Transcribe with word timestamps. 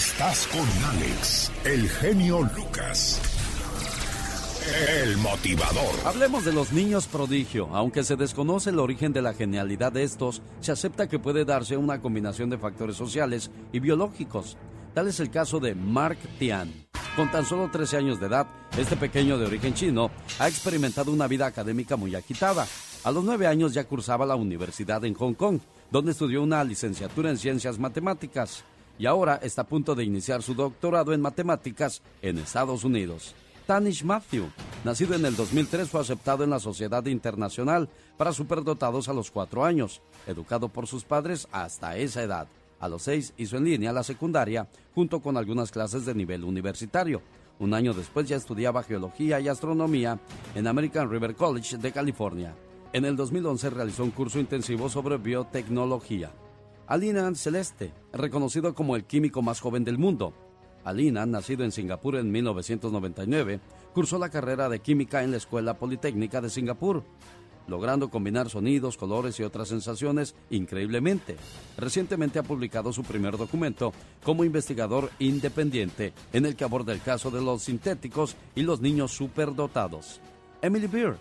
Estás 0.00 0.46
con 0.46 0.66
Alex, 0.96 1.52
el 1.62 1.86
genio 1.86 2.40
Lucas. 2.56 3.20
El 4.98 5.18
motivador. 5.18 5.94
Hablemos 6.06 6.42
de 6.46 6.54
los 6.54 6.72
niños 6.72 7.06
prodigio. 7.06 7.68
Aunque 7.74 8.02
se 8.02 8.16
desconoce 8.16 8.70
el 8.70 8.78
origen 8.78 9.12
de 9.12 9.20
la 9.20 9.34
genialidad 9.34 9.92
de 9.92 10.04
estos, 10.04 10.40
se 10.60 10.72
acepta 10.72 11.06
que 11.06 11.18
puede 11.18 11.44
darse 11.44 11.76
una 11.76 12.00
combinación 12.00 12.48
de 12.48 12.56
factores 12.56 12.96
sociales 12.96 13.50
y 13.72 13.80
biológicos. 13.80 14.56
Tal 14.94 15.06
es 15.06 15.20
el 15.20 15.30
caso 15.30 15.60
de 15.60 15.74
Mark 15.74 16.16
Tian. 16.38 16.72
Con 17.14 17.30
tan 17.30 17.44
solo 17.44 17.68
13 17.70 17.98
años 17.98 18.20
de 18.20 18.28
edad, 18.28 18.46
este 18.78 18.96
pequeño 18.96 19.36
de 19.36 19.44
origen 19.44 19.74
chino 19.74 20.10
ha 20.38 20.48
experimentado 20.48 21.12
una 21.12 21.26
vida 21.26 21.44
académica 21.44 21.96
muy 21.96 22.14
agitada. 22.14 22.66
A 23.04 23.10
los 23.10 23.22
9 23.22 23.46
años 23.46 23.74
ya 23.74 23.84
cursaba 23.84 24.24
la 24.24 24.36
universidad 24.36 25.04
en 25.04 25.12
Hong 25.12 25.34
Kong, 25.34 25.58
donde 25.90 26.12
estudió 26.12 26.42
una 26.42 26.64
licenciatura 26.64 27.28
en 27.28 27.36
ciencias 27.36 27.78
matemáticas 27.78 28.64
y 29.00 29.06
ahora 29.06 29.40
está 29.42 29.62
a 29.62 29.66
punto 29.66 29.94
de 29.94 30.04
iniciar 30.04 30.42
su 30.42 30.54
doctorado 30.54 31.14
en 31.14 31.22
matemáticas 31.22 32.02
en 32.20 32.36
Estados 32.36 32.84
Unidos. 32.84 33.34
Tanish 33.66 34.04
Matthew, 34.04 34.50
nacido 34.84 35.14
en 35.14 35.24
el 35.24 35.34
2003, 35.36 35.88
fue 35.88 36.02
aceptado 36.02 36.44
en 36.44 36.50
la 36.50 36.60
Sociedad 36.60 37.06
Internacional 37.06 37.88
para 38.18 38.34
Superdotados 38.34 39.08
a 39.08 39.14
los 39.14 39.30
cuatro 39.30 39.64
años, 39.64 40.02
educado 40.26 40.68
por 40.68 40.86
sus 40.86 41.04
padres 41.04 41.48
hasta 41.50 41.96
esa 41.96 42.22
edad. 42.22 42.46
A 42.78 42.88
los 42.88 43.00
seis 43.00 43.32
hizo 43.38 43.56
en 43.56 43.64
línea 43.64 43.90
la 43.94 44.02
secundaria, 44.02 44.68
junto 44.94 45.20
con 45.20 45.38
algunas 45.38 45.70
clases 45.70 46.04
de 46.04 46.14
nivel 46.14 46.44
universitario. 46.44 47.22
Un 47.58 47.72
año 47.72 47.94
después 47.94 48.28
ya 48.28 48.36
estudiaba 48.36 48.82
geología 48.82 49.40
y 49.40 49.48
astronomía 49.48 50.20
en 50.54 50.66
American 50.66 51.10
River 51.10 51.34
College 51.36 51.78
de 51.78 51.90
California. 51.90 52.54
En 52.92 53.06
el 53.06 53.16
2011 53.16 53.70
realizó 53.70 54.04
un 54.04 54.10
curso 54.10 54.38
intensivo 54.38 54.90
sobre 54.90 55.16
biotecnología. 55.16 56.30
Alinan 56.90 57.36
Celeste, 57.36 57.92
reconocido 58.12 58.74
como 58.74 58.96
el 58.96 59.04
químico 59.04 59.42
más 59.42 59.60
joven 59.60 59.84
del 59.84 59.96
mundo. 59.96 60.34
Alinan, 60.82 61.30
nacido 61.30 61.62
en 61.62 61.70
Singapur 61.70 62.16
en 62.16 62.32
1999, 62.32 63.60
cursó 63.94 64.18
la 64.18 64.28
carrera 64.28 64.68
de 64.68 64.80
química 64.80 65.22
en 65.22 65.30
la 65.30 65.36
Escuela 65.36 65.78
Politécnica 65.78 66.40
de 66.40 66.50
Singapur, 66.50 67.04
logrando 67.68 68.10
combinar 68.10 68.50
sonidos, 68.50 68.96
colores 68.96 69.38
y 69.38 69.44
otras 69.44 69.68
sensaciones 69.68 70.34
increíblemente. 70.50 71.36
Recientemente 71.76 72.40
ha 72.40 72.42
publicado 72.42 72.92
su 72.92 73.04
primer 73.04 73.38
documento 73.38 73.92
como 74.24 74.42
investigador 74.42 75.12
independiente 75.20 76.12
en 76.32 76.44
el 76.44 76.56
que 76.56 76.64
aborda 76.64 76.92
el 76.92 77.02
caso 77.02 77.30
de 77.30 77.40
los 77.40 77.62
sintéticos 77.62 78.34
y 78.56 78.62
los 78.62 78.80
niños 78.80 79.12
superdotados. 79.12 80.20
Emily 80.60 80.88
Beer, 80.88 81.18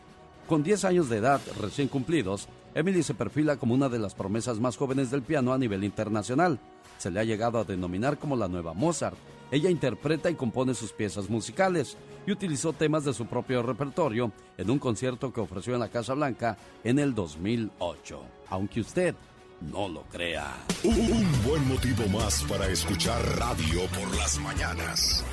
con 0.47 0.63
10 0.63 0.85
años 0.85 1.09
de 1.09 1.18
edad 1.18 1.40
recién 1.62 1.90
cumplidos, 1.90 2.50
Emily 2.75 3.03
se 3.03 3.13
perfila 3.13 3.57
como 3.57 3.74
una 3.74 3.90
de 3.90 4.00
las 4.00 4.13
promesas 4.13 4.59
más 4.59 4.78
jóvenes 4.78 5.12
del 5.12 5.24
piano 5.24 5.53
a 5.53 5.57
nivel 5.57 5.84
internacional. 5.84 6.59
Se 6.97 7.09
le 7.09 7.19
ha 7.19 7.24
llegado 7.24 7.59
a 7.59 7.63
denominar 7.63 8.18
como 8.18 8.35
la 8.35 8.47
nueva 8.47 8.74
Mozart. 8.74 9.18
Ella 9.52 9.69
interpreta 9.69 10.30
y 10.30 10.35
compone 10.35 10.75
sus 10.75 10.91
piezas 10.91 11.29
musicales 11.29 11.97
y 12.28 12.31
utilizó 12.31 12.74
temas 12.74 13.06
de 13.06 13.13
su 13.13 13.25
propio 13.25 13.63
repertorio 13.63 14.31
en 14.58 14.69
un 14.69 14.78
concierto 14.78 15.34
que 15.34 15.41
ofreció 15.41 15.74
en 15.74 15.79
la 15.79 15.90
Casa 15.90 16.13
Blanca 16.13 16.58
en 16.84 17.00
el 17.00 17.16
2008. 17.16 18.22
Aunque 18.50 18.81
usted 18.81 19.16
no 19.62 19.90
lo 19.90 20.03
crea. 20.03 20.53
Un 20.84 21.44
buen 21.44 21.68
motivo 21.68 22.08
más 22.09 22.44
para 22.44 22.68
escuchar 22.68 23.22
radio 23.40 23.81
por 23.88 24.16
las 24.16 24.40
mañanas. 24.40 25.25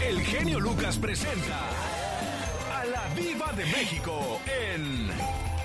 El 0.00 0.20
genio 0.20 0.60
Lucas 0.60 0.98
presenta 0.98 1.99
Viva 3.20 3.52
de 3.52 3.64
México 3.66 4.40
en 4.46 5.10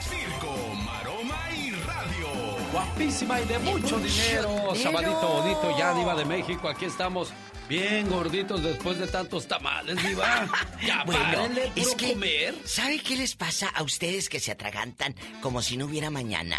Circo, 0.02 0.56
Maroma 0.86 1.40
y 1.56 1.72
Radio. 1.72 2.28
Guapísima 2.72 3.42
y 3.42 3.46
de 3.46 3.60
mucho 3.60 3.98
dinero. 4.00 4.76
Sabadito 4.76 5.28
bonito, 5.28 5.78
ya 5.78 5.94
Diva 5.94 6.16
de 6.16 6.26
México. 6.26 6.68
Aquí 6.68 6.86
estamos 6.86 7.32
bien 7.70 8.10
gorditos 8.10 8.62
después 8.64 8.98
de 9.00 9.08
tantos 9.08 9.48
tamales, 9.48 10.02
Diva. 10.04 10.48
Ya 10.86 11.04
Bueno, 11.06 11.22
párenle, 11.24 11.72
es 11.76 11.96
que, 11.96 12.14
comer. 12.14 12.56
¿sabe 12.66 13.00
qué 13.00 13.16
les 13.16 13.36
pasa 13.36 13.70
a 13.70 13.84
ustedes 13.84 14.28
que 14.30 14.40
se 14.40 14.52
atragantan 14.52 15.16
como 15.42 15.62
si 15.62 15.78
no 15.78 15.86
hubiera 15.86 16.10
mañana? 16.10 16.58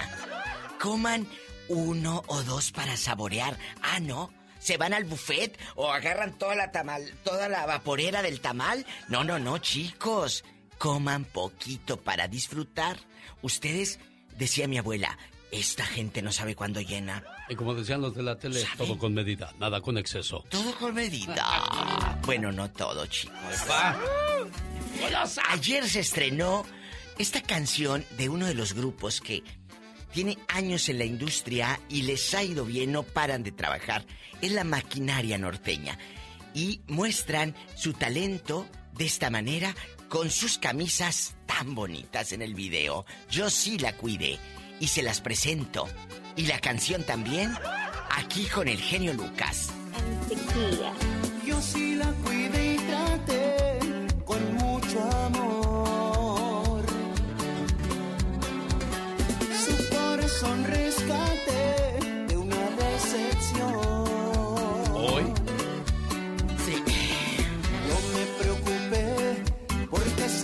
Coman 0.81 1.27
uno 1.69 2.23
o 2.27 2.43
dos 2.43 2.73
para 2.73 2.97
saborear. 2.97 3.57
Ah, 3.83 4.01
¿no? 4.01 4.33
¿Se 4.59 4.79
van 4.79 4.95
al 4.95 5.05
buffet 5.05 5.57
o 5.77 5.93
agarran 5.93 6.37
toda 6.39 6.57
la 6.57 6.73
tamal, 6.73 7.13
toda 7.23 7.49
la 7.49 7.67
vaporera 7.67 8.23
del 8.23 8.41
tamal? 8.41 8.85
No, 9.09 9.23
no, 9.23 9.39
no, 9.39 9.59
chicos. 9.59 10.43
Coman 10.79 11.25
poquito 11.25 11.99
para 11.99 12.29
disfrutar. 12.29 12.99
Ustedes, 13.43 13.99
decía 14.37 14.69
mi 14.69 14.79
abuela, 14.79 15.19
esta 15.51 15.85
gente 15.85 16.23
no 16.23 16.33
sabe 16.33 16.55
cuándo 16.55 16.81
llena. 16.81 17.23
Y 17.49 17.55
como 17.55 17.75
decían 17.75 18.01
los 18.01 18.15
de 18.15 18.23
la 18.23 18.39
tele, 18.39 18.65
todo 18.77 18.99
con 18.99 19.15
medida, 19.15 19.55
nada 19.59 19.81
con 19.81 19.97
exceso. 19.99 20.45
Todo 20.51 20.75
con 20.77 20.95
medida. 20.95 22.19
Bueno, 22.25 22.51
no 22.53 22.71
todo, 22.71 23.07
chicos. 23.07 23.37
Ayer 25.51 25.89
se 25.89 26.01
estrenó 26.01 26.65
esta 27.19 27.41
canción 27.41 28.05
de 28.19 28.29
uno 28.29 28.47
de 28.47 28.55
los 28.55 28.75
grupos 28.75 29.21
que 29.21 29.43
tiene 30.13 30.39
años 30.49 30.89
en 30.89 30.99
la 30.99 31.05
industria 31.05 31.81
y 31.89 32.03
les 32.03 32.35
ha 32.35 32.43
ido 32.43 32.65
bien, 32.65 32.93
no 32.93 33.03
paran 33.03 33.43
de 33.43 33.53
trabajar. 33.53 34.05
Es 34.41 34.53
la 34.53 34.65
maquinaria 34.65 35.39
norteña. 35.39 35.99
Y 36.55 36.81
muestran 36.89 37.55
su 37.77 37.93
talento 37.93 38.67
de 38.95 39.05
esta 39.05 39.31
manera 39.31 39.75
con 40.09 40.31
sus 40.31 40.59
camisas 40.59 41.35
tan 41.47 41.75
bonitas 41.75 42.33
en 42.33 42.43
el 42.43 42.55
video. 42.55 43.07
Yo 43.31 43.51
sí 43.51 43.79
la 43.79 43.97
cuidé 43.97 44.39
y 44.81 44.89
se 44.89 45.03
las 45.03 45.21
presento. 45.21 45.89
Y 46.37 46.47
la 46.47 46.61
canción 46.61 47.03
también, 47.03 47.53
aquí 48.11 48.47
con 48.47 48.69
el 48.69 48.79
genio 48.79 49.15
Lucas. 49.15 49.71
Yo 51.47 51.61
sí 51.63 51.95
la 51.95 52.13
cuidé 52.25 52.75
y 52.75 52.79
traté 52.79 53.79
con 54.25 54.55
mucho 54.55 55.01
amor. 55.25 56.85
Su 59.65 59.97
corazón 59.97 60.65
rescaté 60.65 61.99
de 62.29 62.37
una 62.37 62.71
decepción. 62.71 63.96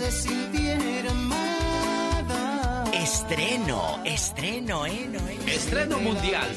Se 0.03 0.29
sintiera 0.29 1.11
amada. 1.11 2.83
Estreno, 2.93 4.01
estreno, 4.05 4.85
eh, 4.85 5.07
no, 5.09 5.19
eh. 5.29 5.37
estreno 5.47 5.99
mundial. 5.99 6.55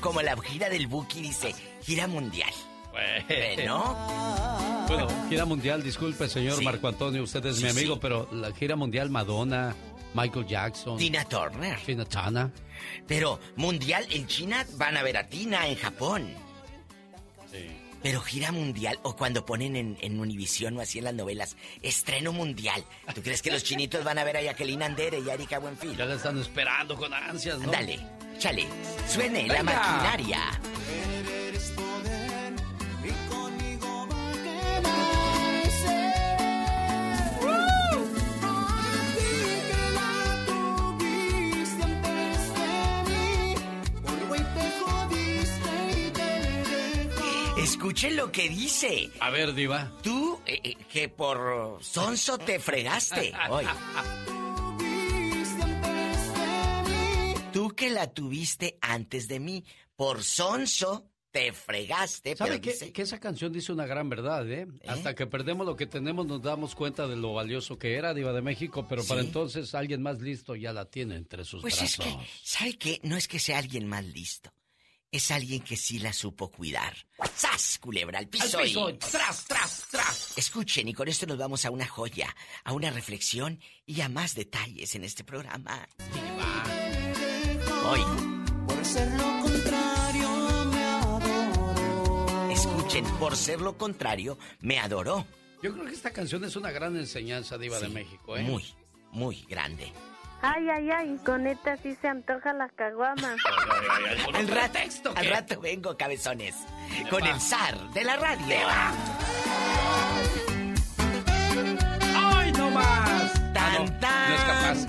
Como 0.00 0.22
la 0.22 0.36
gira 0.40 0.68
del 0.68 0.86
Buki 0.86 1.20
dice, 1.20 1.54
gira 1.82 2.06
mundial. 2.06 2.52
Bueno, 2.92 3.96
Bueno, 4.86 5.08
gira 5.28 5.44
mundial, 5.44 5.82
disculpe, 5.82 6.28
señor 6.28 6.58
Sí. 6.58 6.64
Marco 6.64 6.86
Antonio, 6.86 7.24
usted 7.24 7.44
es 7.46 7.56
Sí, 7.56 7.64
mi 7.64 7.70
amigo, 7.70 7.94
sí. 7.94 8.00
pero 8.02 8.28
la 8.32 8.52
gira 8.52 8.76
mundial 8.76 9.10
Madonna, 9.10 9.74
Michael 10.14 10.46
Jackson, 10.46 10.96
Tina 10.96 11.24
Turner. 11.24 11.76
Tina 11.84 12.04
Turner. 12.04 12.50
Pero 13.08 13.40
mundial 13.56 14.06
en 14.10 14.26
China 14.28 14.64
van 14.76 14.96
a 14.96 15.02
ver 15.02 15.16
a 15.16 15.28
Tina 15.28 15.66
en 15.66 15.74
Japón. 15.76 16.28
Sí. 17.50 17.66
Pero 18.04 18.20
gira 18.20 18.52
mundial, 18.52 18.98
o 19.02 19.16
cuando 19.16 19.46
ponen 19.46 19.76
en, 19.76 19.96
en 20.02 20.20
Univisión 20.20 20.76
o 20.76 20.82
así 20.82 20.98
en 20.98 21.04
las 21.04 21.14
novelas, 21.14 21.56
estreno 21.80 22.34
mundial. 22.34 22.84
¿Tú 23.14 23.22
crees 23.22 23.40
que 23.40 23.50
los 23.50 23.64
chinitos 23.64 24.04
van 24.04 24.18
a 24.18 24.24
ver 24.24 24.36
a 24.36 24.42
Jacqueline 24.42 24.82
Andere 24.82 25.20
y 25.20 25.30
a 25.30 25.34
Erika 25.34 25.58
Buenfil? 25.58 25.96
Ya 25.96 26.04
la 26.04 26.16
están 26.16 26.38
esperando 26.38 26.96
con 26.96 27.14
ansias, 27.14 27.58
¿no? 27.60 27.72
Dale, 27.72 27.98
chale, 28.38 28.66
suene 29.08 29.48
la 29.48 29.62
maquinaria. 29.62 30.60
Eres 31.48 31.70
poder 31.70 32.52
y 33.04 33.30
conmigo 33.30 34.06
va 34.12 34.28
a 34.28 34.32
quedarse. 34.32 35.23
Escuchen 47.64 48.16
lo 48.16 48.30
que 48.30 48.50
dice. 48.50 49.10
A 49.20 49.30
ver, 49.30 49.54
Diva. 49.54 49.90
Tú, 50.02 50.38
eh, 50.44 50.60
eh, 50.62 50.74
que 50.92 51.08
por 51.08 51.78
sonso 51.82 52.36
te 52.36 52.58
fregaste 52.60 53.32
hoy. 53.48 53.64
Tú 57.54 57.70
que 57.74 57.88
la 57.88 58.12
tuviste 58.12 58.76
antes 58.82 59.28
de 59.28 59.40
mí, 59.40 59.64
por 59.96 60.22
sonso 60.22 61.08
te 61.30 61.52
fregaste. 61.54 62.36
¿Sabe 62.36 62.50
pero 62.50 62.60
que, 62.62 62.72
dice- 62.72 62.92
que 62.92 63.00
esa 63.02 63.18
canción 63.18 63.50
dice 63.52 63.72
una 63.72 63.86
gran 63.86 64.10
verdad, 64.10 64.46
¿eh? 64.50 64.66
Hasta 64.86 65.14
que 65.14 65.26
perdemos 65.26 65.66
lo 65.66 65.74
que 65.74 65.86
tenemos 65.86 66.26
nos 66.26 66.42
damos 66.42 66.74
cuenta 66.74 67.08
de 67.08 67.16
lo 67.16 67.32
valioso 67.32 67.78
que 67.78 67.94
era 67.94 68.12
Diva 68.12 68.32
de 68.34 68.42
México, 68.42 68.86
pero 68.88 69.02
para 69.04 69.22
entonces 69.22 69.74
alguien 69.74 70.02
más 70.02 70.20
listo 70.20 70.54
ya 70.54 70.72
la 70.74 70.84
tiene 70.84 71.16
entre 71.16 71.44
sus 71.44 71.62
Pues 71.62 71.80
es 71.80 71.96
brazos. 71.96 72.14
que, 72.18 72.28
¿sabe 72.42 72.76
qué? 72.76 73.00
No 73.04 73.16
es 73.16 73.26
que 73.26 73.38
sea 73.38 73.58
alguien 73.58 73.86
más 73.88 74.04
listo. 74.04 74.52
Es 75.14 75.30
alguien 75.30 75.60
que 75.62 75.76
sí 75.76 76.00
la 76.00 76.12
supo 76.12 76.50
cuidar. 76.50 76.92
¡Sas, 77.36 77.78
culebra, 77.78 78.18
al 78.18 78.26
piso! 78.26 78.58
Al 78.58 78.64
y- 78.64 78.68
piso, 78.70 78.92
tras, 78.98 79.44
tras, 79.44 79.84
tras. 79.88 80.36
Escuchen, 80.36 80.88
y 80.88 80.92
con 80.92 81.06
esto 81.06 81.24
nos 81.24 81.38
vamos 81.38 81.64
a 81.64 81.70
una 81.70 81.86
joya, 81.86 82.34
a 82.64 82.72
una 82.72 82.90
reflexión 82.90 83.60
y 83.86 84.00
a 84.00 84.08
más 84.08 84.34
detalles 84.34 84.92
en 84.96 85.04
este 85.04 85.22
programa. 85.22 85.88
Hoy, 87.86 88.00
Por 88.66 88.84
ser 88.84 89.08
lo 89.12 89.40
contrario 89.40 90.64
me 90.72 90.84
adoro. 90.84 92.50
escuchen, 92.50 93.04
por 93.20 93.36
ser 93.36 93.60
lo 93.60 93.78
contrario, 93.78 94.36
me 94.62 94.80
adoró. 94.80 95.24
Yo 95.62 95.72
creo 95.72 95.84
que 95.86 95.92
esta 95.92 96.10
canción 96.12 96.42
es 96.42 96.56
una 96.56 96.72
gran 96.72 96.96
enseñanza, 96.96 97.56
Diva 97.56 97.78
de 97.78 97.88
México, 97.88 98.36
¿eh? 98.36 98.42
Muy, 98.42 98.64
muy 99.12 99.44
grande. 99.48 99.92
Ay, 100.46 100.68
ay, 100.68 100.90
ay, 100.90 101.18
con 101.24 101.46
esta 101.46 101.74
sí 101.78 101.96
se 102.02 102.06
antoja 102.06 102.52
la 102.52 102.68
caguama. 102.68 103.34
Al 104.34 104.46
rato, 105.30 105.58
vengo, 105.60 105.96
cabezones, 105.96 106.54
con 107.08 107.24
el 107.24 107.40
zar 107.40 107.78
de 107.94 108.04
la 108.04 108.16
radio. 108.16 108.56
¡Ay, 112.14 112.52
no 112.52 112.70
más! 112.70 113.32
Tan, 113.54 113.56
Ah, 113.56 113.78
no, 113.78 113.98
tan. 114.00 114.28
no 114.28 114.34
es 114.34 114.42
capaz. 114.44 114.86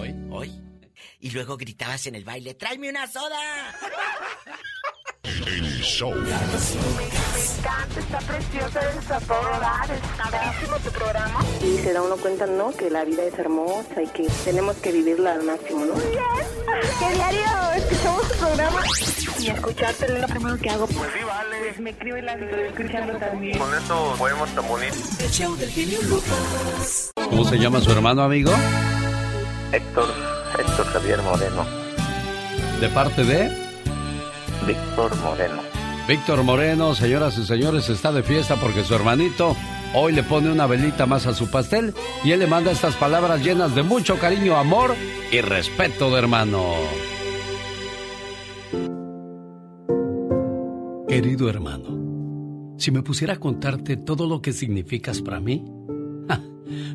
Hoy, 0.00 0.14
hoy. 0.32 0.60
Y 1.20 1.30
luego 1.30 1.56
gritabas 1.56 2.04
en 2.08 2.16
el 2.16 2.24
baile, 2.24 2.54
¡tráeme 2.54 2.90
una 2.90 3.06
soda! 3.06 3.38
El 5.24 5.80
show. 5.82 6.12
Está 7.96 8.18
preciosa 8.18 8.80
de 8.80 9.14
a 9.14 9.20
todo 9.20 9.60
dar. 9.60 9.88
Está 9.88 10.30
buenísimo 10.30 10.76
tu 10.78 10.90
programa. 10.90 11.40
Y 11.62 11.78
se 11.78 11.92
da 11.92 12.02
uno 12.02 12.16
cuenta, 12.16 12.46
¿no? 12.46 12.72
Que 12.72 12.90
la 12.90 13.04
vida 13.04 13.22
es 13.22 13.38
hermosa 13.38 14.02
y 14.02 14.08
que 14.08 14.26
tenemos 14.44 14.74
que 14.76 14.90
vivirla 14.90 15.34
al 15.34 15.44
máximo, 15.44 15.84
¿no? 15.84 15.94
¿Qué 15.94 17.14
diario 17.14 17.44
escuchamos 17.76 18.28
tu 18.32 18.38
programa? 18.38 18.80
Y 19.38 19.50
escucharte 19.50 20.06
es 20.06 20.20
lo 20.20 20.26
primero 20.26 20.58
que 20.58 20.70
hago. 20.70 20.86
Pues 20.88 21.10
sí, 21.16 21.24
vale. 21.24 21.56
Pues 21.60 21.78
me 21.78 21.90
escribo 21.90 22.16
y 22.16 22.22
la 22.22 22.32
estoy 22.32 22.60
escuchando 22.60 23.18
también. 23.18 23.58
Con 23.58 23.74
esos 23.74 24.18
poemas 24.18 24.50
tan. 24.54 24.64
¿Cómo 27.30 27.44
se 27.44 27.58
llama 27.58 27.80
su 27.80 27.92
hermano, 27.92 28.22
amigo? 28.24 28.50
Héctor, 29.70 30.08
Héctor 30.58 30.86
Javier 30.86 31.22
Moreno. 31.22 31.64
De 32.80 32.88
parte 32.88 33.22
de 33.22 33.61
Víctor 34.66 35.16
Moreno. 35.22 35.62
Víctor 36.06 36.42
Moreno, 36.44 36.94
señoras 36.94 37.36
y 37.38 37.44
señores, 37.44 37.88
está 37.88 38.12
de 38.12 38.22
fiesta 38.22 38.56
porque 38.56 38.84
su 38.84 38.94
hermanito 38.94 39.56
hoy 39.94 40.12
le 40.12 40.22
pone 40.22 40.52
una 40.52 40.66
velita 40.66 41.06
más 41.06 41.26
a 41.26 41.34
su 41.34 41.50
pastel 41.50 41.94
y 42.24 42.30
él 42.30 42.40
le 42.40 42.46
manda 42.46 42.70
estas 42.70 42.94
palabras 42.96 43.42
llenas 43.44 43.74
de 43.74 43.82
mucho 43.82 44.18
cariño, 44.18 44.56
amor 44.56 44.94
y 45.32 45.40
respeto 45.40 46.10
de 46.10 46.18
hermano. 46.18 46.74
Querido 51.08 51.50
hermano, 51.50 52.76
si 52.78 52.90
me 52.90 53.02
pusiera 53.02 53.34
a 53.34 53.40
contarte 53.40 53.96
todo 53.96 54.26
lo 54.28 54.42
que 54.42 54.52
significas 54.52 55.22
para 55.22 55.40
mí, 55.40 55.64
ja, 56.28 56.40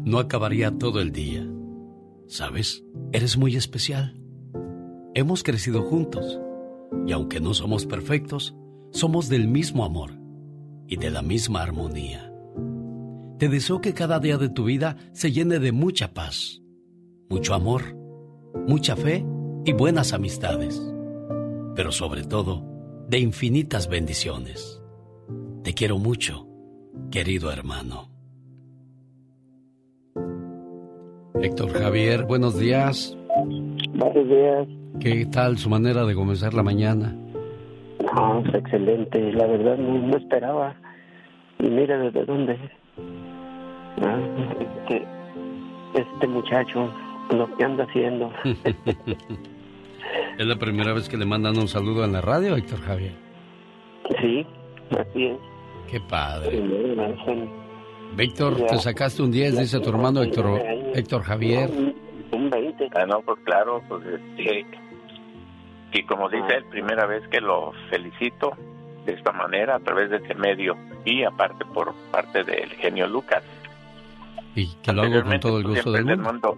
no 0.03 0.19
acabaría 0.19 0.71
todo 0.71 1.01
el 1.01 1.11
día. 1.11 1.45
¿Sabes? 2.27 2.83
Eres 3.11 3.37
muy 3.37 3.55
especial. 3.55 4.19
Hemos 5.13 5.43
crecido 5.43 5.81
juntos 5.83 6.39
y 7.05 7.11
aunque 7.11 7.39
no 7.39 7.53
somos 7.53 7.85
perfectos, 7.85 8.55
somos 8.91 9.29
del 9.29 9.47
mismo 9.47 9.85
amor 9.85 10.11
y 10.87 10.97
de 10.97 11.11
la 11.11 11.21
misma 11.21 11.61
armonía. 11.61 12.31
Te 13.37 13.49
deseo 13.49 13.81
que 13.81 13.93
cada 13.93 14.19
día 14.19 14.37
de 14.37 14.49
tu 14.49 14.65
vida 14.65 14.97
se 15.11 15.31
llene 15.31 15.59
de 15.59 15.71
mucha 15.71 16.13
paz, 16.13 16.61
mucho 17.29 17.53
amor, 17.53 17.95
mucha 18.67 18.95
fe 18.95 19.25
y 19.65 19.73
buenas 19.73 20.13
amistades, 20.13 20.81
pero 21.75 21.91
sobre 21.91 22.23
todo 22.23 22.63
de 23.07 23.19
infinitas 23.19 23.87
bendiciones. 23.87 24.81
Te 25.63 25.73
quiero 25.73 25.99
mucho, 25.99 26.47
querido 27.11 27.51
hermano. 27.51 28.09
Héctor 31.41 31.71
Javier, 31.71 32.25
buenos 32.25 32.57
días. 32.57 33.15
Buenos 33.93 34.27
días. 34.27 34.67
¿Qué 34.99 35.25
tal 35.31 35.57
su 35.57 35.69
manera 35.69 36.05
de 36.05 36.15
comenzar 36.15 36.53
la 36.53 36.63
mañana? 36.63 37.15
No, 38.13 38.39
es 38.39 38.53
excelente. 38.55 39.31
La 39.33 39.45
verdad 39.45 39.77
no, 39.77 39.99
no 39.99 40.17
esperaba. 40.17 40.75
Y 41.59 41.67
mira 41.67 41.97
desde 41.97 42.25
dónde. 42.25 42.57
Ah, 44.01 44.19
este, 44.59 45.05
este 45.95 46.27
muchacho, 46.27 46.91
lo 47.31 47.55
que 47.55 47.63
anda 47.63 47.83
haciendo. 47.83 48.31
¿Es 50.37 50.45
la 50.45 50.55
primera 50.57 50.93
vez 50.93 51.09
que 51.09 51.17
le 51.17 51.25
mandan 51.25 51.57
un 51.57 51.67
saludo 51.67 52.05
en 52.05 52.13
la 52.13 52.21
radio, 52.21 52.55
Héctor 52.55 52.79
Javier? 52.81 53.13
sí, 54.21 54.45
así 54.91 55.25
es. 55.25 55.37
Qué 55.91 55.99
padre. 56.01 56.61
Víctor, 58.15 58.55
te 58.67 58.77
sacaste 58.77 59.21
un 59.21 59.31
10, 59.31 59.59
dice 59.59 59.79
tu 59.79 59.89
hermano 59.89 60.21
Héctor, 60.21 60.61
Héctor 60.93 61.23
Javier. 61.23 61.69
Un, 62.31 62.43
un 62.43 62.49
20. 62.49 62.89
Ah, 62.95 63.05
no, 63.05 63.21
pues 63.21 63.39
claro, 63.43 63.81
pues 63.87 64.05
este. 64.05 64.65
Y 65.93 66.03
como 66.03 66.29
dice 66.29 66.57
él, 66.57 66.65
primera 66.65 67.05
vez 67.05 67.27
que 67.29 67.39
lo 67.39 67.73
felicito 67.89 68.51
de 69.05 69.13
esta 69.13 69.31
manera, 69.31 69.75
a 69.75 69.79
través 69.79 70.09
de 70.09 70.17
este 70.17 70.35
medio, 70.35 70.77
y 71.05 71.23
aparte 71.23 71.65
por 71.65 71.93
parte 72.11 72.43
del 72.43 72.69
genio 72.71 73.07
Lucas. 73.07 73.43
Y 74.55 74.75
que 74.83 74.91
lo 74.91 75.03
hago 75.03 75.23
con 75.23 75.39
todo 75.39 75.57
el 75.57 75.63
pues, 75.63 75.75
gusto 75.75 75.91
del 75.91 76.05
mundo. 76.05 76.23
mundo. 76.31 76.57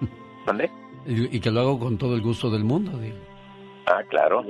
¿Dónde? 0.46 0.70
Y, 1.06 1.36
y 1.36 1.40
que 1.40 1.50
lo 1.50 1.60
hago 1.60 1.78
con 1.78 1.96
todo 1.96 2.14
el 2.14 2.20
gusto 2.20 2.50
del 2.50 2.64
mundo, 2.64 2.98
digo. 2.98 3.16
Ah, 3.86 4.02
claro. 4.08 4.44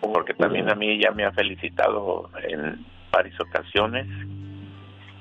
Porque 0.00 0.34
también 0.34 0.70
a 0.70 0.74
mí 0.74 0.98
ya 0.98 1.10
me 1.10 1.24
ha 1.24 1.32
felicitado 1.32 2.30
en 2.48 2.84
varias 3.12 3.38
ocasiones. 3.40 4.06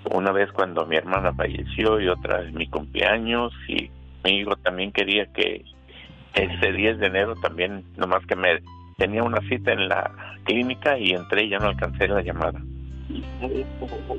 Una 0.10 0.32
vez 0.32 0.52
cuando 0.54 0.86
mi 0.86 0.96
hermana 0.96 1.34
falleció 1.34 2.00
y 2.00 2.08
otra 2.08 2.42
en 2.42 2.56
mi 2.56 2.68
cumpleaños 2.68 3.54
y 3.68 3.92
mi 4.24 4.38
hijo 4.40 4.56
también 4.58 4.92
quería 4.92 5.26
que 5.34 5.64
ese 6.34 6.72
10 6.72 7.00
de 7.00 7.08
enero 7.08 7.36
también, 7.42 7.84
nomás 7.98 8.26
que 8.26 8.36
me 8.36 8.60
tenía 8.98 9.24
una 9.24 9.40
cita 9.50 9.74
en 9.74 9.88
la 9.90 10.12
clínica 10.44 10.98
y 10.98 11.12
entré 11.12 11.46
y 11.46 11.50
ya 11.50 11.58
no 11.60 11.68
alcancé 11.68 12.08
la 12.08 12.22
llamada. 12.22 12.62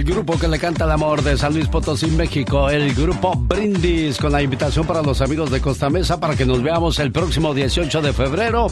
El 0.00 0.06
grupo 0.06 0.38
que 0.38 0.48
le 0.48 0.58
canta 0.58 0.86
el 0.86 0.92
amor 0.92 1.22
de 1.22 1.36
San 1.36 1.52
Luis 1.52 1.68
Potosí, 1.68 2.06
México, 2.06 2.70
el 2.70 2.94
grupo 2.94 3.34
Brindis, 3.36 4.16
con 4.16 4.32
la 4.32 4.40
invitación 4.40 4.86
para 4.86 5.02
los 5.02 5.20
amigos 5.20 5.50
de 5.50 5.60
Costa 5.60 5.90
Mesa 5.90 6.18
para 6.18 6.34
que 6.34 6.46
nos 6.46 6.62
veamos 6.62 6.98
el 7.00 7.12
próximo 7.12 7.52
18 7.52 8.00
de 8.00 8.14
febrero. 8.14 8.68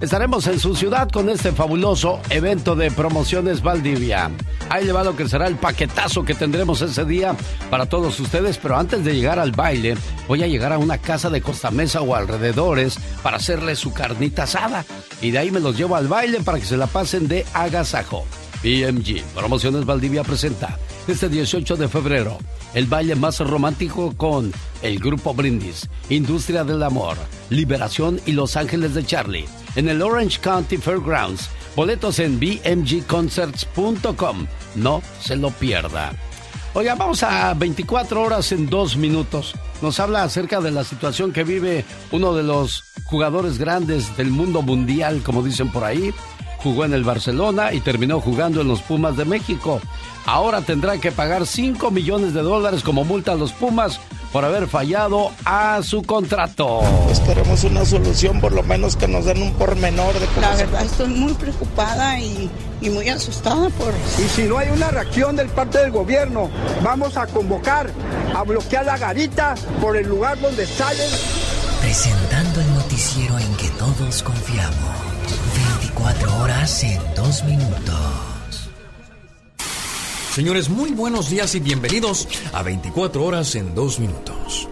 Estaremos 0.00 0.46
en 0.46 0.60
su 0.60 0.76
ciudad 0.76 1.08
con 1.10 1.30
este 1.30 1.50
fabuloso 1.50 2.20
evento 2.30 2.76
de 2.76 2.92
promociones 2.92 3.60
Valdivia. 3.60 4.30
Ahí 4.70 4.84
le 4.84 4.92
que 5.16 5.28
será 5.28 5.48
el 5.48 5.56
paquetazo 5.56 6.24
que 6.24 6.34
tendremos 6.34 6.80
ese 6.80 7.04
día 7.04 7.34
para 7.70 7.86
todos 7.86 8.20
ustedes, 8.20 8.56
pero 8.58 8.76
antes 8.76 9.04
de 9.04 9.16
llegar 9.16 9.40
al 9.40 9.50
baile, 9.50 9.96
voy 10.28 10.44
a 10.44 10.46
llegar 10.46 10.72
a 10.72 10.78
una 10.78 10.98
casa 10.98 11.28
de 11.28 11.42
Costa 11.42 11.72
Mesa 11.72 12.02
o 12.02 12.14
alrededores 12.14 13.00
para 13.24 13.38
hacerle 13.38 13.74
su 13.74 13.92
carnita 13.92 14.44
asada. 14.44 14.84
Y 15.20 15.32
de 15.32 15.38
ahí 15.38 15.50
me 15.50 15.58
los 15.58 15.76
llevo 15.76 15.96
al 15.96 16.06
baile 16.06 16.38
para 16.38 16.60
que 16.60 16.66
se 16.66 16.76
la 16.76 16.86
pasen 16.86 17.26
de 17.26 17.44
agasajo. 17.52 18.24
BMG 18.62 19.22
Promociones 19.34 19.84
Valdivia 19.84 20.24
presenta 20.24 20.78
este 21.06 21.28
18 21.28 21.76
de 21.76 21.88
febrero 21.88 22.38
el 22.74 22.86
baile 22.86 23.14
más 23.14 23.40
romántico 23.40 24.14
con 24.16 24.52
el 24.82 24.98
Grupo 24.98 25.34
Brindis, 25.34 25.88
Industria 26.10 26.64
del 26.64 26.82
Amor, 26.82 27.16
Liberación 27.50 28.20
y 28.26 28.32
Los 28.32 28.56
Ángeles 28.56 28.94
de 28.94 29.04
Charlie 29.04 29.46
en 29.76 29.88
el 29.88 30.02
Orange 30.02 30.40
County 30.40 30.76
Fairgrounds. 30.76 31.48
Boletos 31.76 32.18
en 32.18 32.40
bmgconcerts.com. 32.40 34.46
No 34.74 35.02
se 35.20 35.36
lo 35.36 35.50
pierda. 35.50 36.12
Oiga, 36.74 36.94
vamos 36.94 37.22
a 37.22 37.54
24 37.54 38.22
horas 38.22 38.52
en 38.52 38.68
dos 38.68 38.96
minutos. 38.96 39.54
Nos 39.80 40.00
habla 40.00 40.24
acerca 40.24 40.60
de 40.60 40.70
la 40.70 40.84
situación 40.84 41.32
que 41.32 41.44
vive 41.44 41.84
uno 42.12 42.34
de 42.34 42.42
los 42.42 42.84
jugadores 43.04 43.58
grandes 43.58 44.16
del 44.16 44.30
mundo 44.30 44.62
mundial, 44.62 45.22
como 45.24 45.42
dicen 45.42 45.72
por 45.72 45.84
ahí. 45.84 46.12
Jugó 46.62 46.84
en 46.84 46.92
el 46.92 47.04
Barcelona 47.04 47.72
y 47.72 47.80
terminó 47.80 48.20
jugando 48.20 48.60
en 48.60 48.68
los 48.68 48.82
Pumas 48.82 49.16
de 49.16 49.24
México. 49.24 49.80
Ahora 50.26 50.60
tendrá 50.60 50.98
que 50.98 51.12
pagar 51.12 51.46
5 51.46 51.90
millones 51.90 52.34
de 52.34 52.42
dólares 52.42 52.82
como 52.82 53.04
multa 53.04 53.32
a 53.32 53.36
los 53.36 53.52
Pumas 53.52 54.00
por 54.32 54.44
haber 54.44 54.66
fallado 54.68 55.30
a 55.46 55.80
su 55.82 56.02
contrato. 56.02 56.80
Pues 57.06 57.20
queremos 57.20 57.64
una 57.64 57.84
solución, 57.86 58.40
por 58.40 58.52
lo 58.52 58.62
menos 58.62 58.96
que 58.96 59.08
nos 59.08 59.24
den 59.24 59.40
un 59.40 59.54
pormenor 59.54 60.12
de 60.18 60.26
cómo 60.26 60.40
La 60.42 60.56
se- 60.56 60.64
verdad 60.66 60.84
estoy 60.84 61.08
muy 61.08 61.32
preocupada 61.32 62.18
y, 62.20 62.50
y 62.82 62.90
muy 62.90 63.08
asustada 63.08 63.70
por... 63.70 63.94
Y 64.22 64.28
si 64.28 64.42
no 64.42 64.58
hay 64.58 64.68
una 64.68 64.90
reacción 64.90 65.34
del 65.36 65.48
parte 65.48 65.78
del 65.78 65.92
gobierno, 65.92 66.50
vamos 66.82 67.16
a 67.16 67.26
convocar 67.28 67.90
a 68.34 68.42
bloquear 68.42 68.84
la 68.84 68.98
garita 68.98 69.54
por 69.80 69.96
el 69.96 70.06
lugar 70.06 70.38
donde 70.40 70.66
salen. 70.66 71.08
Presentando 71.80 72.60
el 72.60 72.74
noticiero 72.74 73.38
en 73.38 73.54
que 73.56 73.68
todos 73.70 74.22
confiamos. 74.22 74.74
24 75.88 76.42
horas 76.42 76.84
en 76.84 77.00
2 77.14 77.44
minutos. 77.44 78.70
Señores, 80.32 80.68
muy 80.68 80.90
buenos 80.90 81.30
días 81.30 81.54
y 81.54 81.60
bienvenidos 81.60 82.28
a 82.52 82.62
24 82.62 83.24
horas 83.24 83.54
en 83.54 83.74
2 83.74 83.98
minutos. 83.98 84.67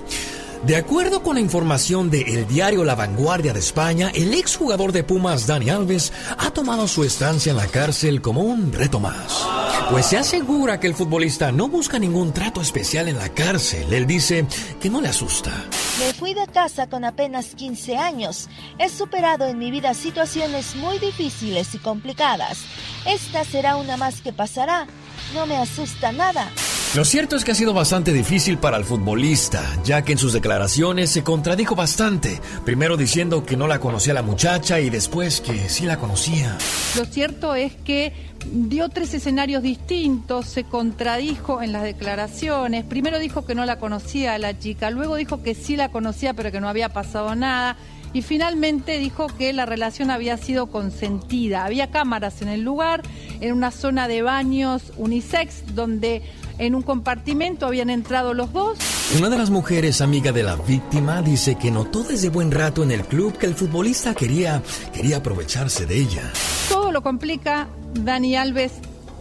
De 0.64 0.76
acuerdo 0.76 1.22
con 1.22 1.34
la 1.34 1.40
información 1.40 2.10
de 2.10 2.22
el 2.22 2.48
diario 2.48 2.84
La 2.84 2.94
Vanguardia 2.94 3.52
de 3.52 3.60
España, 3.60 4.10
el 4.14 4.34
exjugador 4.34 4.92
de 4.92 5.04
Pumas 5.04 5.46
Dani 5.46 5.70
Alves 5.70 6.12
ha 6.38 6.50
tomado 6.50 6.88
su 6.88 7.04
estancia 7.04 7.50
en 7.50 7.56
la 7.56 7.66
cárcel 7.66 8.20
como 8.20 8.40
un 8.40 8.72
reto 8.72 8.98
más. 8.98 9.46
Pues 9.90 10.06
se 10.06 10.18
asegura 10.18 10.80
que 10.80 10.88
el 10.88 10.94
futbolista 10.94 11.52
no 11.52 11.68
busca 11.68 11.98
ningún 11.98 12.32
trato 12.32 12.60
especial 12.60 13.08
en 13.08 13.18
la 13.18 13.28
cárcel. 13.28 13.92
Él 13.92 14.06
dice 14.06 14.46
que 14.80 14.90
no 14.90 15.00
le 15.00 15.08
asusta. 15.08 15.52
Me 16.00 16.12
fui 16.14 16.34
de 16.34 16.46
casa 16.48 16.88
con 16.88 17.04
apenas 17.04 17.54
15 17.54 17.96
años. 17.96 18.48
He 18.78 18.88
superado 18.88 19.46
en 19.46 19.58
mi 19.58 19.70
vida 19.70 19.94
situaciones 19.94 20.74
muy 20.76 20.98
difíciles 20.98 21.74
y 21.74 21.78
complicadas. 21.78 22.58
Esta 23.06 23.44
será 23.44 23.76
una 23.76 23.96
más 23.96 24.20
que 24.20 24.32
pasará. 24.32 24.86
No 25.34 25.46
me 25.46 25.56
asusta 25.56 26.10
nada. 26.10 26.50
Lo 26.96 27.04
cierto 27.04 27.36
es 27.36 27.44
que 27.44 27.52
ha 27.52 27.54
sido 27.54 27.74
bastante 27.74 28.10
difícil 28.10 28.56
para 28.56 28.78
el 28.78 28.84
futbolista, 28.86 29.62
ya 29.84 30.00
que 30.00 30.12
en 30.12 30.18
sus 30.18 30.32
declaraciones 30.32 31.10
se 31.10 31.22
contradijo 31.22 31.74
bastante, 31.74 32.40
primero 32.64 32.96
diciendo 32.96 33.44
que 33.44 33.54
no 33.54 33.66
la 33.66 33.80
conocía 33.80 34.14
la 34.14 34.22
muchacha 34.22 34.80
y 34.80 34.88
después 34.88 35.42
que 35.42 35.68
sí 35.68 35.84
la 35.84 35.98
conocía. 35.98 36.56
Lo 36.96 37.04
cierto 37.04 37.54
es 37.54 37.74
que 37.74 38.14
dio 38.50 38.88
tres 38.88 39.12
escenarios 39.12 39.62
distintos, 39.62 40.46
se 40.46 40.64
contradijo 40.64 41.60
en 41.60 41.72
las 41.72 41.82
declaraciones. 41.82 42.82
Primero 42.84 43.18
dijo 43.18 43.44
que 43.44 43.54
no 43.54 43.66
la 43.66 43.78
conocía 43.78 44.32
a 44.32 44.38
la 44.38 44.58
chica, 44.58 44.90
luego 44.90 45.16
dijo 45.16 45.42
que 45.42 45.54
sí 45.54 45.76
la 45.76 45.90
conocía 45.90 46.32
pero 46.32 46.50
que 46.50 46.62
no 46.62 46.68
había 46.70 46.88
pasado 46.94 47.34
nada. 47.34 47.76
Y 48.14 48.22
finalmente 48.22 48.98
dijo 48.98 49.26
que 49.26 49.52
la 49.52 49.66
relación 49.66 50.10
había 50.10 50.38
sido 50.38 50.68
consentida. 50.68 51.66
Había 51.66 51.90
cámaras 51.90 52.40
en 52.40 52.48
el 52.48 52.62
lugar, 52.62 53.02
en 53.42 53.52
una 53.52 53.70
zona 53.70 54.08
de 54.08 54.22
baños 54.22 54.94
unisex, 54.96 55.74
donde 55.74 56.22
en 56.58 56.74
un 56.74 56.82
compartimento 56.82 57.66
habían 57.66 57.90
entrado 57.90 58.34
los 58.34 58.52
dos. 58.52 58.78
Una 59.18 59.28
de 59.28 59.38
las 59.38 59.50
mujeres 59.50 60.00
amiga 60.00 60.32
de 60.32 60.42
la 60.42 60.56
víctima 60.56 61.22
dice 61.22 61.56
que 61.56 61.70
notó 61.70 62.02
desde 62.02 62.28
buen 62.28 62.50
rato 62.50 62.82
en 62.82 62.90
el 62.90 63.04
club 63.04 63.36
que 63.38 63.46
el 63.46 63.54
futbolista 63.54 64.14
quería, 64.14 64.62
quería 64.92 65.18
aprovecharse 65.18 65.86
de 65.86 65.96
ella. 65.96 66.22
Todo 66.68 66.92
lo 66.92 67.02
complica. 67.02 67.68
Dani 67.94 68.36
Alves 68.36 68.72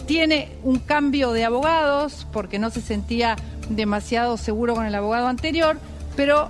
tiene 0.06 0.50
un 0.64 0.80
cambio 0.80 1.32
de 1.32 1.46
abogados 1.46 2.28
porque 2.32 2.60
no 2.60 2.70
se 2.70 2.82
sentía 2.82 3.36
demasiado 3.70 4.38
seguro 4.38 4.76
con 4.76 4.86
el 4.86 4.96
abogado 4.96 5.28
anterior, 5.28 5.78
pero 6.16 6.50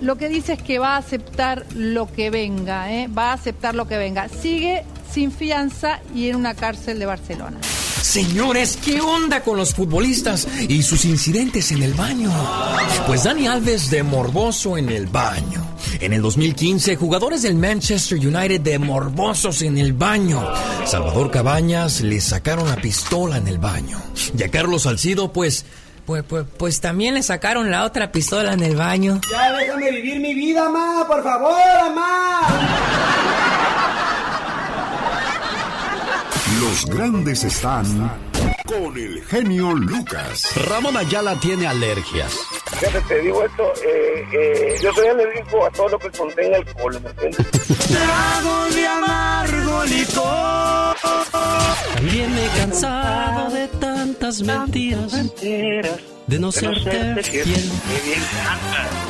lo 0.00 0.16
que 0.16 0.28
dice 0.28 0.54
es 0.54 0.62
que 0.62 0.78
va 0.78 0.94
a 0.94 0.98
aceptar 0.98 1.64
lo 1.74 2.10
que 2.12 2.30
venga, 2.30 2.92
¿eh? 2.92 3.08
va 3.08 3.30
a 3.30 3.34
aceptar 3.34 3.74
lo 3.74 3.86
que 3.86 3.96
venga. 3.96 4.28
Sigue 4.28 4.84
sin 5.10 5.30
fianza 5.30 6.00
y 6.14 6.28
en 6.28 6.36
una 6.36 6.54
cárcel 6.54 6.98
de 6.98 7.06
Barcelona. 7.06 7.58
Señores, 8.02 8.76
¿qué 8.84 9.00
onda 9.00 9.42
con 9.42 9.56
los 9.56 9.74
futbolistas 9.74 10.48
y 10.68 10.82
sus 10.82 11.04
incidentes 11.04 11.70
en 11.70 11.84
el 11.84 11.94
baño? 11.94 12.32
Pues 13.06 13.22
Dani 13.24 13.46
Alves 13.46 13.90
de 13.90 14.02
morboso 14.02 14.76
en 14.76 14.88
el 14.88 15.06
baño. 15.06 15.64
En 16.00 16.12
el 16.12 16.20
2015, 16.20 16.96
jugadores 16.96 17.42
del 17.42 17.54
Manchester 17.54 18.18
United 18.18 18.60
de 18.60 18.78
morbosos 18.80 19.62
en 19.62 19.78
el 19.78 19.92
baño. 19.92 20.44
Salvador 20.84 21.30
Cabañas 21.30 22.00
le 22.00 22.20
sacaron 22.20 22.68
la 22.68 22.76
pistola 22.76 23.36
en 23.36 23.46
el 23.46 23.58
baño. 23.58 24.02
Y 24.36 24.42
a 24.42 24.50
Carlos 24.50 24.82
Salcido, 24.82 25.32
pues... 25.32 25.64
Pues, 26.04 26.24
pues, 26.24 26.44
pues 26.58 26.80
también 26.80 27.14
le 27.14 27.22
sacaron 27.22 27.70
la 27.70 27.84
otra 27.84 28.10
pistola 28.10 28.52
en 28.52 28.64
el 28.64 28.74
baño. 28.74 29.20
Ya 29.30 29.52
déjame 29.52 29.92
vivir 29.92 30.18
mi 30.18 30.34
vida, 30.34 30.68
ma, 30.68 31.06
por 31.06 31.22
favor, 31.22 31.52
Los 36.62 36.86
grandes 36.86 37.42
están 37.42 37.84
con 38.66 38.96
el 38.96 39.20
genio 39.24 39.72
Lucas. 39.74 40.54
Ramón 40.68 40.96
Ayala 40.96 41.34
tiene 41.40 41.66
alergias. 41.66 42.38
Fíjate, 42.78 43.00
te 43.08 43.20
digo 43.20 43.42
esto, 43.44 43.64
eh, 43.84 44.24
eh, 44.32 44.76
yo 44.80 44.92
soy 44.92 45.08
alérgico 45.08 45.66
a 45.66 45.70
todo 45.70 45.88
lo 45.88 45.98
que 45.98 46.10
contenga 46.12 46.58
alcohol, 46.58 47.00
¿me 47.02 47.10
entiendes? 47.10 47.46
Trago 47.88 48.74
de 48.74 48.86
amargo 48.86 49.84
licor. 49.86 50.96
Viene 52.02 52.48
cansado 52.56 53.50
de 53.50 53.66
tantas 53.66 54.42
mentiras. 54.42 55.12
Mentiras 55.12 56.11
de 56.26 56.38
no 56.38 56.52
serte 56.52 57.22
fiel. 57.22 57.72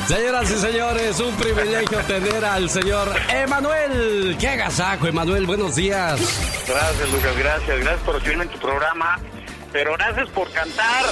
Señoras 0.07 0.51
y 0.51 0.57
señores, 0.57 1.19
un 1.19 1.33
privilegio 1.35 1.99
tener 1.99 2.43
al 2.43 2.69
señor 2.69 3.13
Emanuel. 3.29 4.35
¡Qué 4.39 4.49
agasajo, 4.49 5.07
Emanuel! 5.07 5.45
Buenos 5.45 5.75
días. 5.75 6.19
Gracias, 6.67 7.09
Lucas, 7.11 7.37
gracias. 7.37 7.79
Gracias 7.79 8.01
por 8.01 8.15
recibirme 8.15 8.43
en 8.43 8.49
tu 8.49 8.59
programa. 8.59 9.19
Pero 9.71 9.93
gracias 9.93 10.29
por 10.29 10.49
cantar. 10.51 11.05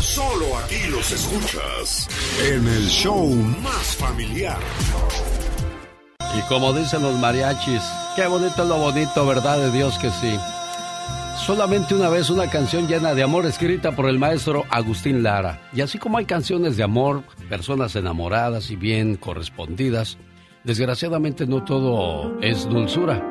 Solo 0.00 0.58
aquí 0.58 0.86
los 0.88 1.10
escuchas 1.10 2.08
en 2.42 2.66
el 2.66 2.88
show 2.88 3.26
más 3.28 3.96
familiar. 3.96 4.58
Y 6.36 6.40
como 6.42 6.72
dicen 6.72 7.02
los 7.02 7.14
mariachis, 7.16 7.82
qué 8.16 8.26
bonito 8.26 8.62
es 8.62 8.68
lo 8.68 8.78
bonito, 8.78 9.26
¿verdad? 9.26 9.58
De 9.58 9.70
Dios 9.72 9.98
que 9.98 10.10
sí. 10.10 10.38
Solamente 11.46 11.94
una 11.94 12.10
vez 12.10 12.28
una 12.28 12.50
canción 12.50 12.86
llena 12.86 13.14
de 13.14 13.22
amor 13.22 13.46
escrita 13.46 13.96
por 13.96 14.10
el 14.10 14.18
maestro 14.18 14.64
Agustín 14.68 15.22
Lara. 15.22 15.58
Y 15.72 15.80
así 15.80 15.98
como 15.98 16.18
hay 16.18 16.26
canciones 16.26 16.76
de 16.76 16.82
amor, 16.82 17.24
personas 17.48 17.96
enamoradas 17.96 18.70
y 18.70 18.76
bien 18.76 19.16
correspondidas, 19.16 20.18
desgraciadamente 20.64 21.46
no 21.46 21.64
todo 21.64 22.38
es 22.42 22.68
dulzura. 22.68 23.24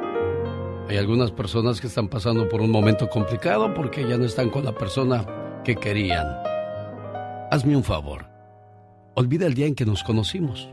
Hay 0.89 0.97
algunas 0.97 1.31
personas 1.31 1.79
que 1.79 1.85
están 1.85 2.07
pasando 2.07 2.49
por 2.49 2.61
un 2.61 2.71
momento 2.71 3.07
complicado 3.09 3.75
porque 3.75 4.05
ya 4.07 4.17
no 4.17 4.25
están 4.25 4.49
con 4.49 4.65
la 4.65 4.73
persona 4.73 5.61
que 5.63 5.75
querían. 5.75 6.25
Hazme 7.51 7.77
un 7.77 7.83
favor. 7.83 8.25
Olvida 9.13 9.45
el 9.45 9.53
día 9.53 9.67
en 9.67 9.75
que 9.75 9.85
nos 9.85 10.03
conocimos. 10.03 10.67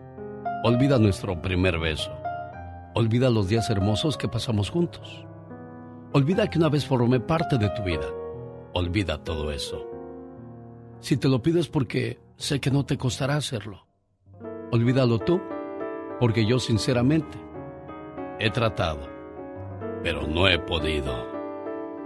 Olvida 0.65 0.99
nuestro 0.99 1.43
primer 1.43 1.79
beso. 1.79 2.17
Olvida 2.95 3.29
los 3.29 3.47
días 3.47 3.69
hermosos 3.69 4.17
que 4.17 4.27
pasamos 4.27 4.71
juntos. 4.71 5.27
Olvida 6.17 6.49
que 6.49 6.57
una 6.57 6.71
vez 6.71 6.87
formé 6.87 7.21
parte 7.21 7.59
de 7.59 7.69
tu 7.69 7.83
vida. 7.83 8.07
Olvida 8.73 9.23
todo 9.23 9.53
eso. 9.53 9.87
Si 10.99 11.19
te 11.19 11.29
lo 11.29 11.43
pides 11.43 11.69
porque 11.69 12.19
sé 12.39 12.59
que 12.59 12.71
no 12.71 12.87
te 12.87 12.97
costará 12.97 13.37
hacerlo. 13.37 13.87
Olvídalo 14.73 15.19
tú, 15.19 15.43
porque 16.19 16.47
yo 16.47 16.59
sinceramente 16.59 17.37
he 18.39 18.49
tratado, 18.49 19.07
pero 20.03 20.27
no 20.27 20.49
he 20.49 20.59
podido. 20.59 21.29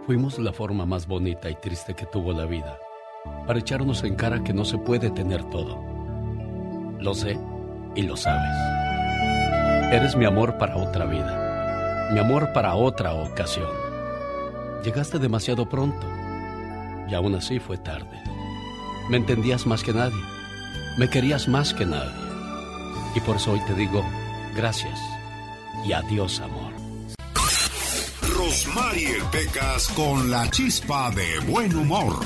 Fuimos 0.06 0.40
la 0.40 0.52
forma 0.52 0.84
más 0.84 1.06
bonita 1.06 1.48
y 1.48 1.54
triste 1.54 1.94
que 1.94 2.06
tuvo 2.06 2.32
la 2.32 2.46
vida, 2.46 2.80
para 3.46 3.60
echarnos 3.60 4.02
en 4.02 4.16
cara 4.16 4.42
que 4.42 4.52
no 4.52 4.64
se 4.64 4.78
puede 4.78 5.10
tener 5.10 5.44
todo. 5.50 5.80
Lo 6.98 7.14
sé 7.14 7.38
y 7.94 8.02
lo 8.02 8.16
sabes. 8.16 8.58
Eres 9.92 10.16
mi 10.16 10.24
amor 10.24 10.58
para 10.58 10.78
otra 10.78 11.04
vida, 11.04 12.10
mi 12.12 12.18
amor 12.18 12.52
para 12.52 12.74
otra 12.74 13.14
ocasión. 13.14 13.89
Llegaste 14.84 15.18
demasiado 15.18 15.68
pronto 15.68 16.06
y 17.08 17.14
aún 17.14 17.34
así 17.34 17.58
fue 17.58 17.76
tarde. 17.76 18.22
Me 19.08 19.18
entendías 19.18 19.66
más 19.66 19.82
que 19.82 19.92
nadie, 19.92 20.22
me 20.96 21.10
querías 21.10 21.48
más 21.48 21.74
que 21.74 21.84
nadie. 21.84 22.14
Y 23.14 23.20
por 23.20 23.36
eso 23.36 23.52
hoy 23.52 23.60
te 23.66 23.74
digo 23.74 24.04
gracias 24.54 24.98
y 25.84 25.92
adiós 25.92 26.40
amor. 26.40 26.72
Rosmarie 28.36 29.18
Pecas 29.30 29.88
con 29.88 30.30
la 30.30 30.48
chispa 30.50 31.10
de 31.10 31.40
buen 31.50 31.76
humor. 31.76 32.20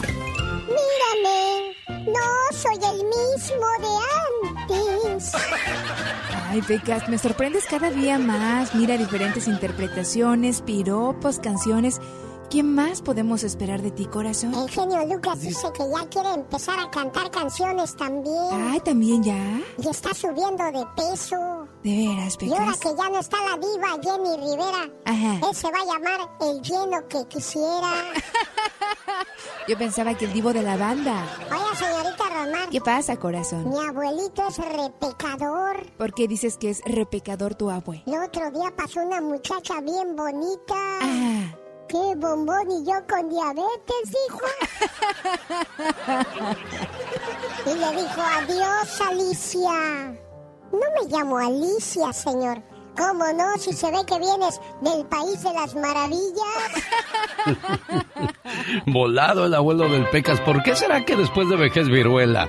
Mírame, 0.68 1.74
no 2.06 2.56
soy 2.56 2.76
el 2.76 3.04
mismo 3.04 3.66
de 3.80 4.68
antes. 5.08 5.32
Ay, 6.50 6.62
Pecas, 6.62 7.08
me 7.08 7.18
sorprendes 7.18 7.64
cada 7.64 7.90
día 7.90 8.18
más. 8.18 8.76
Mira 8.76 8.96
diferentes 8.96 9.48
interpretaciones, 9.48 10.62
piropos, 10.62 11.40
canciones. 11.40 12.00
¿Qué 12.50 12.62
más 12.62 13.02
podemos 13.02 13.42
esperar 13.42 13.82
de 13.82 13.90
ti, 13.90 14.06
corazón? 14.06 14.54
El 14.54 14.70
genio 14.70 15.04
Lucas 15.06 15.40
dice 15.40 15.66
que 15.76 15.82
ya 15.90 16.06
quiere 16.08 16.30
empezar 16.34 16.78
a 16.78 16.88
cantar 16.88 17.28
canciones 17.32 17.96
también. 17.96 18.36
Ay, 18.52 18.78
¿también 18.80 19.24
ya? 19.24 19.60
Y 19.82 19.88
está 19.88 20.14
subiendo 20.14 20.62
de 20.64 20.84
peso. 20.96 21.66
¿De 21.82 21.96
veras, 22.06 22.36
Y 22.40 22.52
ahora 22.52 22.66
Pecas? 22.66 22.78
que 22.78 22.88
ya 22.96 23.08
no 23.08 23.18
está 23.18 23.36
la 23.44 23.56
diva 23.56 23.88
Jenny 24.02 24.36
Rivera, 24.36 24.88
Ajá. 25.04 25.48
él 25.48 25.54
se 25.56 25.68
va 25.70 25.78
a 25.80 25.84
llamar 25.84 26.30
el 26.42 26.62
lleno 26.62 27.08
que 27.08 27.26
quisiera. 27.26 27.92
Yo 29.68 29.76
pensaba 29.76 30.14
que 30.14 30.26
el 30.26 30.32
divo 30.32 30.52
de 30.52 30.62
la 30.62 30.76
banda. 30.76 31.26
Oiga, 31.50 31.74
señorita 31.76 32.24
Román, 32.28 32.70
¿Qué 32.70 32.80
pasa, 32.80 33.16
corazón? 33.16 33.68
mi 33.68 33.78
abuelito 33.84 34.46
es 34.48 34.58
repecador. 34.58 35.90
¿Por 35.98 36.14
qué 36.14 36.28
dices 36.28 36.56
que 36.56 36.70
es 36.70 36.82
repecador 36.84 37.56
tu 37.56 37.68
abue? 37.70 38.02
El 38.06 38.22
otro 38.22 38.48
día 38.52 38.72
pasó 38.76 39.00
una 39.00 39.20
muchacha 39.20 39.80
bien 39.80 40.14
bonita. 40.14 40.74
Ah. 41.02 41.56
¡Qué 41.88 42.14
bombón! 42.16 42.70
Y 42.70 42.84
yo 42.84 42.94
con 43.08 43.28
diabetes, 43.28 44.04
dijo. 44.06 44.40
y 47.66 47.74
le 47.78 48.02
dijo, 48.02 48.20
adiós, 48.20 49.00
Alicia. 49.00 50.14
No 50.72 50.80
me 51.00 51.08
llamo 51.08 51.38
Alicia, 51.38 52.12
señor. 52.12 52.62
¿Cómo 52.96 53.24
no? 53.32 53.56
Si 53.58 53.72
se 53.72 53.90
ve 53.90 53.98
que 54.06 54.18
vienes 54.18 54.60
del 54.80 55.04
país 55.06 55.42
de 55.42 55.52
las 55.52 55.74
maravillas. 55.74 56.70
Volado 58.86 59.46
el 59.46 59.54
abuelo 59.54 59.88
del 59.88 60.08
Pecas. 60.10 60.40
¿Por 60.40 60.62
qué 60.62 60.76
será 60.76 61.04
que 61.04 61.16
después 61.16 61.48
de 61.48 61.56
vejez 61.56 61.88
viruela? 61.88 62.48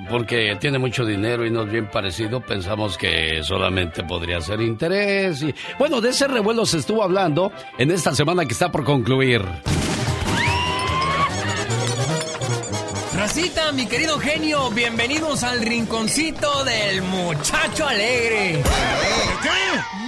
porque 0.08 0.56
tiene 0.58 0.78
mucho 0.78 1.04
dinero 1.04 1.46
y 1.46 1.50
no 1.50 1.62
es 1.62 1.70
bien 1.70 1.88
parecido, 1.90 2.40
pensamos 2.40 2.96
que 2.96 3.42
solamente 3.42 4.02
podría 4.04 4.40
ser 4.40 4.60
interés. 4.60 5.42
Y 5.42 5.54
bueno, 5.78 6.00
de 6.00 6.10
ese 6.10 6.26
revuelo 6.26 6.66
se 6.66 6.78
estuvo 6.78 7.02
hablando 7.02 7.52
en 7.78 7.90
esta 7.90 8.14
semana 8.14 8.44
que 8.46 8.52
está 8.52 8.72
por 8.72 8.84
concluir. 8.84 9.42
Racita, 13.14 13.72
mi 13.72 13.86
querido 13.86 14.18
genio, 14.18 14.70
bienvenidos 14.70 15.42
al 15.42 15.60
rinconcito 15.60 16.64
del 16.64 17.02
muchacho 17.02 17.86
alegre. 17.86 18.62
¿Qué? 19.42 20.05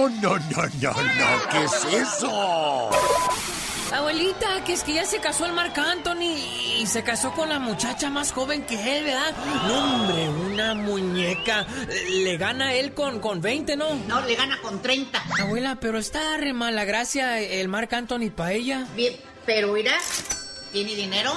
No, 0.00 0.08
no, 0.08 0.38
no, 0.38 0.66
no, 0.80 0.92
no. 0.92 1.48
¿Qué 1.50 1.64
es 1.64 1.84
eso? 1.92 2.90
Abuelita, 3.92 4.64
que 4.64 4.72
es 4.72 4.82
que 4.82 4.94
ya 4.94 5.04
se 5.04 5.18
casó 5.18 5.44
el 5.44 5.52
Marc 5.52 5.76
Anthony 5.76 6.38
y 6.78 6.86
se 6.86 7.02
casó 7.02 7.32
con 7.32 7.50
la 7.50 7.58
muchacha 7.58 8.08
más 8.08 8.32
joven 8.32 8.62
que 8.62 8.96
él, 8.96 9.04
¿verdad? 9.04 9.34
No, 9.66 9.94
hombre, 9.96 10.28
una 10.28 10.72
muñeca. 10.74 11.66
Le 12.08 12.38
gana 12.38 12.72
él 12.72 12.94
con, 12.94 13.20
con 13.20 13.42
20, 13.42 13.76
¿no? 13.76 13.94
No, 14.08 14.22
le 14.22 14.36
gana 14.36 14.58
con 14.62 14.80
30. 14.80 15.22
Abuela, 15.40 15.76
pero 15.78 15.98
está 15.98 16.36
re 16.38 16.54
mala 16.54 16.84
gracia 16.86 17.38
el 17.38 17.68
Marc 17.68 17.92
Anthony 17.92 18.30
para 18.34 18.52
ella. 18.52 18.86
Bien, 18.96 19.14
pero 19.44 19.72
mira, 19.74 19.98
tiene 20.72 20.94
dinero. 20.94 21.32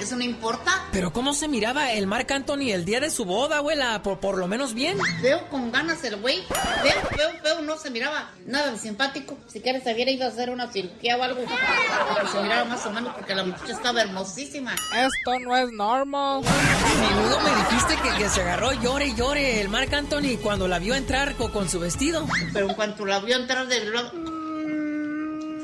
Eso 0.00 0.16
no 0.16 0.22
importa. 0.24 0.88
Pero 0.92 1.12
¿cómo 1.12 1.32
se 1.34 1.46
miraba 1.46 1.92
el 1.92 2.06
Marc 2.06 2.30
Anthony 2.30 2.70
el 2.72 2.84
día 2.84 3.00
de 3.00 3.10
su 3.10 3.24
boda, 3.24 3.58
abuela? 3.58 4.02
Por, 4.02 4.18
por 4.18 4.38
lo 4.38 4.48
menos 4.48 4.74
bien. 4.74 4.98
Veo 5.22 5.46
con 5.48 5.70
ganas 5.70 6.02
el 6.04 6.16
güey. 6.16 6.42
Veo, 6.82 6.94
veo, 7.16 7.28
veo, 7.44 7.60
no 7.62 7.76
se 7.76 7.90
miraba 7.90 8.30
nada 8.46 8.72
de 8.72 8.78
simpático. 8.78 9.36
Si 9.46 9.60
quieres, 9.60 9.84
se 9.84 9.92
hubiera 9.94 10.10
ido 10.10 10.24
a 10.24 10.28
hacer 10.28 10.50
una 10.50 10.72
cirugía 10.72 11.16
o 11.16 11.22
algo. 11.22 11.40
Que 11.42 12.28
se 12.32 12.42
mirara 12.42 12.64
más 12.64 12.84
o 12.86 12.90
menos, 12.90 13.14
porque 13.14 13.34
la 13.34 13.44
muchacha 13.44 13.72
estaba 13.72 14.00
hermosísima. 14.00 14.74
Esto 14.74 15.38
no 15.40 15.56
es 15.56 15.70
normal. 15.72 16.40
Menudo 16.42 17.40
me 17.40 17.50
dijiste 17.56 17.96
que, 18.02 18.22
que 18.24 18.28
se 18.30 18.40
agarró 18.42 18.72
llore 18.80 19.08
y 19.08 19.14
llore 19.14 19.60
el 19.60 19.68
Marc 19.68 19.92
Anthony 19.92 20.38
cuando 20.42 20.66
la 20.66 20.78
vio 20.78 20.94
entrar 20.94 21.36
co- 21.36 21.52
con 21.52 21.68
su 21.68 21.78
vestido. 21.78 22.26
Pero 22.52 22.68
en 22.68 22.74
cuanto 22.74 23.04
la 23.04 23.20
vio 23.20 23.36
entrar 23.36 23.66
del 23.66 23.92
lado. 23.92 24.10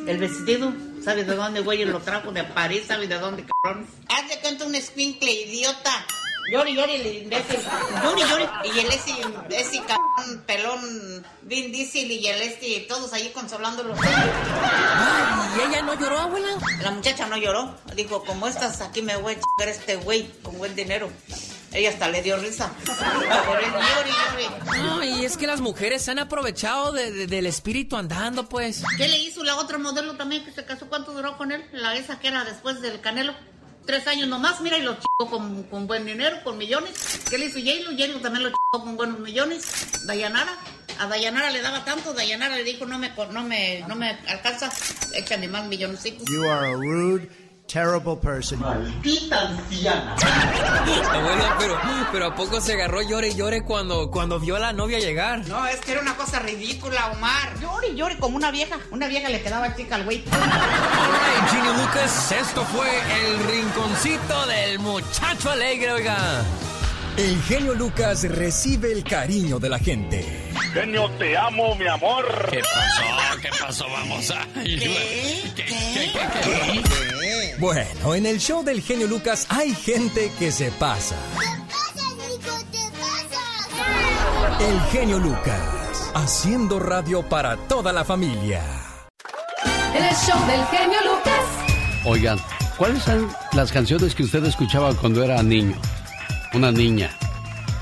El 0.07 0.18
vestido, 0.18 0.72
¿sabes 1.07 1.25
de 1.25 1.37
dónde, 1.37 1.61
güey? 1.61 1.85
Lo 1.85 2.01
trajo 2.01 2.33
de 2.33 2.42
París, 2.42 2.83
¿sabes 2.88 3.09
de 3.09 3.16
dónde, 3.16 3.47
cabrón? 3.62 3.87
Haz 4.09 4.29
de 4.29 4.40
cuenta 4.40 4.64
un 4.64 4.75
escuincle, 4.75 5.31
idiota. 5.31 6.05
Llori, 6.51 6.75
llori, 6.75 6.97
el 6.97 7.07
imbécil. 7.23 7.61
Llori, 8.03 8.23
llori. 8.23 8.45
Y 8.64 8.81
el 8.81 8.87
ese, 8.87 9.12
ese 9.51 9.83
cabrón 9.85 10.42
pelón, 10.47 11.25
Vin 11.42 11.71
Diesel 11.71 12.11
y 12.11 12.27
el 12.27 12.42
este, 12.42 12.87
todos 12.88 13.12
allí 13.12 13.29
consolándolo. 13.29 13.95
¿Y 13.95 15.61
ella 15.69 15.83
no 15.83 15.95
lloró, 15.95 16.19
abuela? 16.19 16.59
La 16.83 16.90
muchacha 16.90 17.27
no 17.29 17.37
lloró. 17.37 17.77
Dijo, 17.95 18.25
como 18.25 18.49
estás 18.49 18.81
aquí 18.81 19.01
me 19.01 19.16
voy 19.16 19.35
a 19.35 19.37
chingar 19.37 19.69
este 19.69 19.95
güey 19.97 20.29
con 20.42 20.59
buen 20.59 20.75
dinero. 20.75 21.09
Ella 21.72 21.90
hasta 21.90 22.09
le 22.09 22.22
dio 22.22 22.37
risa. 22.38 22.72
Llori. 22.87 24.44
Ay, 25.00 25.24
es 25.24 25.37
que 25.37 25.46
las 25.46 25.61
mujeres 25.61 26.02
se 26.02 26.11
han 26.11 26.18
aprovechado 26.18 26.92
del 26.92 27.46
espíritu 27.46 27.96
andando, 27.96 28.48
pues. 28.48 28.83
¿Qué 28.96 29.09
le 29.09 29.18
hizo 29.18 29.42
la 29.44 29.57
otra 29.57 29.79
modelo 29.79 30.16
también 30.16 30.44
que 30.44 30.52
se 30.52 30.64
casó? 30.64 30.88
¿Cuánto 30.88 31.12
duró 31.12 31.37
con 31.37 31.52
él? 31.52 31.64
La 31.72 31.96
esa 31.96 32.18
que 32.18 32.29
era 32.29 32.44
después 32.44 32.81
del 32.81 33.00
Canelo. 33.00 33.35
Tres 33.85 34.07
años 34.09 34.26
nomás, 34.26 34.61
mira, 34.62 34.79
y 34.79 34.83
lo 34.83 34.94
chico 34.94 35.31
con, 35.31 35.62
con 35.64 35.87
buen 35.87 36.05
dinero, 36.05 36.38
con 36.42 36.59
millones. 36.59 36.90
¿Qué 37.31 37.38
le 37.38 37.46
hizo 37.46 37.61
J-Lo? 37.61 37.96
j 37.96 38.20
también 38.20 38.42
lo 38.42 38.50
chico 38.50 38.85
con 38.85 38.96
buenos 38.96 39.20
millones. 39.20 40.07
Dayanara, 40.07 40.52
a 40.98 41.07
Dayanara 41.07 41.50
le 41.50 41.61
daba 41.61 41.85
tanto, 41.85 42.12
Dayanara 42.12 42.57
le 42.57 42.64
dijo, 42.64 42.85
no 42.85 42.98
me, 42.98 43.12
no 43.31 43.44
me, 43.44 43.85
no 43.87 43.94
me 43.94 44.11
alcanza, 44.29 44.72
échame 45.14 45.46
más 45.46 45.66
millones. 45.66 46.02
You 46.05 46.50
are 46.50 46.72
a 46.72 46.72
rude 46.72 47.46
terrible 47.66 48.16
person. 48.16 48.61
Maldita 48.61 49.48
anciana. 49.48 50.16
bueno, 51.22 51.44
pero, 51.59 51.81
pero 52.12 52.26
¿a 52.26 52.35
poco 52.35 52.61
se 52.61 52.74
agarró 52.74 53.02
llore 53.02 53.29
y 53.29 53.35
llore 53.35 53.62
cuando, 53.62 54.11
cuando 54.11 54.38
vio 54.38 54.57
a 54.57 54.59
la 54.59 54.72
novia 54.72 54.98
llegar? 54.98 55.46
No, 55.48 55.66
es 55.66 55.76
que 55.81 55.92
era 55.92 56.00
una 56.00 56.16
cosa 56.16 56.38
ridícula, 56.40 57.12
Omar. 57.12 57.59
Llore 57.61 57.88
y 57.88 57.96
llore 57.96 58.18
como 58.18 58.37
una 58.37 58.50
vieja. 58.50 58.79
Una 58.90 59.09
vieja 59.09 59.29
le 59.29 59.42
quedaba 59.42 59.74
chica 59.74 59.96
al 59.96 60.05
güey. 60.05 60.24
Alright, 60.31 61.50
Ginny 61.50 61.83
Lucas, 61.83 62.33
esto 62.33 62.64
fue 62.64 62.88
el 62.88 63.38
rinconcito 63.46 64.46
del 64.46 64.79
muchacho 64.79 65.50
alegre, 65.50 65.92
oiga. 65.92 66.44
El 67.16 67.42
genio 67.44 67.72
Lucas 67.72 68.24
recibe 68.24 68.92
el 68.92 69.02
cariño 69.02 69.59
de 69.59 69.70
la 69.70 69.79
gente. 69.79 70.50
Genio, 70.74 71.09
te 71.18 71.35
amo, 71.35 71.74
mi 71.74 71.87
amor. 71.87 72.26
¿Qué 72.50 72.61
pasó? 72.61 73.40
¿Qué 73.40 73.48
pasó? 73.59 73.87
Vamos 73.88 74.31
a... 74.31 74.46
¿Qué? 74.52 74.76
¿Qué? 75.57 75.64
¿Qué? 75.64 76.12
¿Qué? 76.12 76.86
Bueno, 77.59 78.14
en 78.14 78.27
el 78.27 78.38
show 78.38 78.62
del 78.62 78.83
genio 78.83 79.07
Lucas 79.07 79.47
hay 79.49 79.75
gente 79.75 80.31
que 80.38 80.53
se 80.53 80.71
pasa. 80.73 81.16
¿Qué 81.38 81.47
pasa, 81.66 82.09
Nico? 82.29 82.55
¿Qué 82.71 82.88
pasa? 83.01 84.69
El 84.69 84.81
genio 84.90 85.19
Lucas, 85.19 86.11
haciendo 86.14 86.79
radio 86.79 87.23
para 87.23 87.57
toda 87.57 87.92
la 87.92 88.05
familia. 88.05 88.62
El 89.95 90.14
show 90.14 90.38
del 90.47 90.64
genio 90.66 90.99
Lucas. 91.03 92.05
Oigan, 92.05 92.38
¿cuáles 92.77 93.03
son 93.03 93.29
las 93.53 93.73
canciones 93.73 94.14
que 94.14 94.25
usted 94.25 94.45
escuchaba 94.45 94.95
cuando 94.95 95.25
era 95.25 95.42
niño? 95.42 95.77
una 96.55 96.73
niña. 96.73 97.11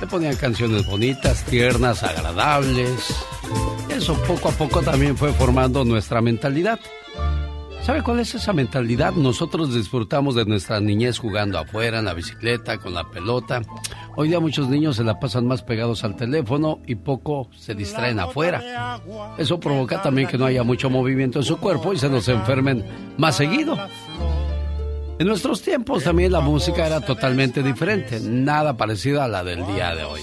Le 0.01 0.07
ponían 0.07 0.37
canciones 0.37 0.85
bonitas, 0.87 1.45
tiernas, 1.45 2.03
agradables. 2.03 3.15
Eso 3.89 4.15
poco 4.23 4.49
a 4.49 4.53
poco 4.53 4.83
también 4.83 5.17
fue 5.17 5.33
formando 5.33 5.85
nuestra 5.85 6.21
mentalidad. 6.21 6.81
¿Sabe 7.85 8.03
cuál 8.03 8.21
es 8.21 8.35
esa 8.35 8.55
mentalidad? 8.55 9.13
Nosotros 9.13 9.75
disfrutamos 9.75 10.35
de 10.35 10.47
nuestra 10.47 10.81
niñez 10.81 11.19
jugando 11.19 11.59
afuera, 11.59 11.99
en 11.99 12.07
la 12.07 12.15
bicicleta, 12.15 12.79
con 12.79 12.95
la 12.95 13.11
pelota. 13.11 13.61
Hoy 14.17 14.29
día 14.29 14.41
muchos 14.41 14.71
niños 14.71 14.97
se 14.97 15.05
la 15.05 15.21
pasan 15.21 15.47
más 15.47 15.63
pegados 15.63 16.03
al 16.03 16.17
teléfono 16.17 16.81
y 16.87 16.95
poco 16.95 17.51
se 17.55 17.75
distraen 17.75 18.21
afuera. 18.21 19.03
Eso 19.37 19.61
provoca 19.61 20.01
también 20.01 20.29
que 20.29 20.39
no 20.39 20.47
haya 20.47 20.63
mucho 20.63 20.89
movimiento 20.89 21.41
en 21.41 21.45
su 21.45 21.59
cuerpo 21.59 21.93
y 21.93 21.99
se 21.99 22.09
nos 22.09 22.27
enfermen 22.29 22.87
más 23.19 23.37
seguido. 23.37 23.77
En 25.19 25.27
nuestros 25.27 25.61
tiempos 25.61 26.05
también 26.05 26.33
la 26.33 26.41
música 26.41 26.87
era 26.87 27.03
totalmente 27.03 27.63
diferente, 27.63 28.19
nada 28.19 28.79
parecida 28.79 29.25
a 29.25 29.29
la 29.29 29.45
del 29.45 29.67
día 29.67 29.95
de 29.95 30.05
hoy. 30.05 30.23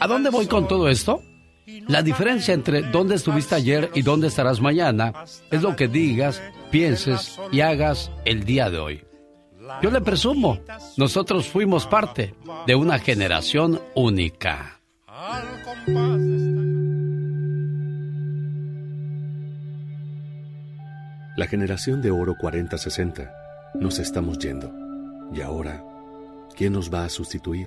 ¿A 0.00 0.06
dónde 0.08 0.30
voy 0.30 0.48
con 0.48 0.66
todo 0.66 0.88
esto? 0.88 1.22
La 1.88 2.02
diferencia 2.02 2.54
entre 2.54 2.82
dónde 2.82 3.16
estuviste 3.16 3.56
ayer 3.56 3.90
y 3.92 4.02
dónde 4.02 4.28
estarás 4.28 4.60
mañana 4.60 5.12
es 5.50 5.62
lo 5.62 5.74
que 5.74 5.88
digas, 5.88 6.40
pienses 6.70 7.40
y 7.50 7.60
hagas 7.60 8.12
el 8.24 8.44
día 8.44 8.70
de 8.70 8.78
hoy. 8.78 9.04
Yo 9.82 9.90
le 9.90 10.00
presumo, 10.00 10.60
nosotros 10.96 11.48
fuimos 11.48 11.84
parte 11.86 12.36
de 12.68 12.76
una 12.76 13.00
generación 13.00 13.80
única. 13.96 14.80
La 21.36 21.46
generación 21.48 22.00
de 22.00 22.12
oro 22.12 22.36
4060 22.40 23.32
nos 23.74 23.98
estamos 23.98 24.38
yendo. 24.38 24.72
Y 25.34 25.40
ahora, 25.40 25.84
¿quién 26.56 26.74
nos 26.74 26.94
va 26.94 27.04
a 27.04 27.08
sustituir? 27.08 27.66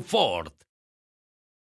Ford. 0.00 0.50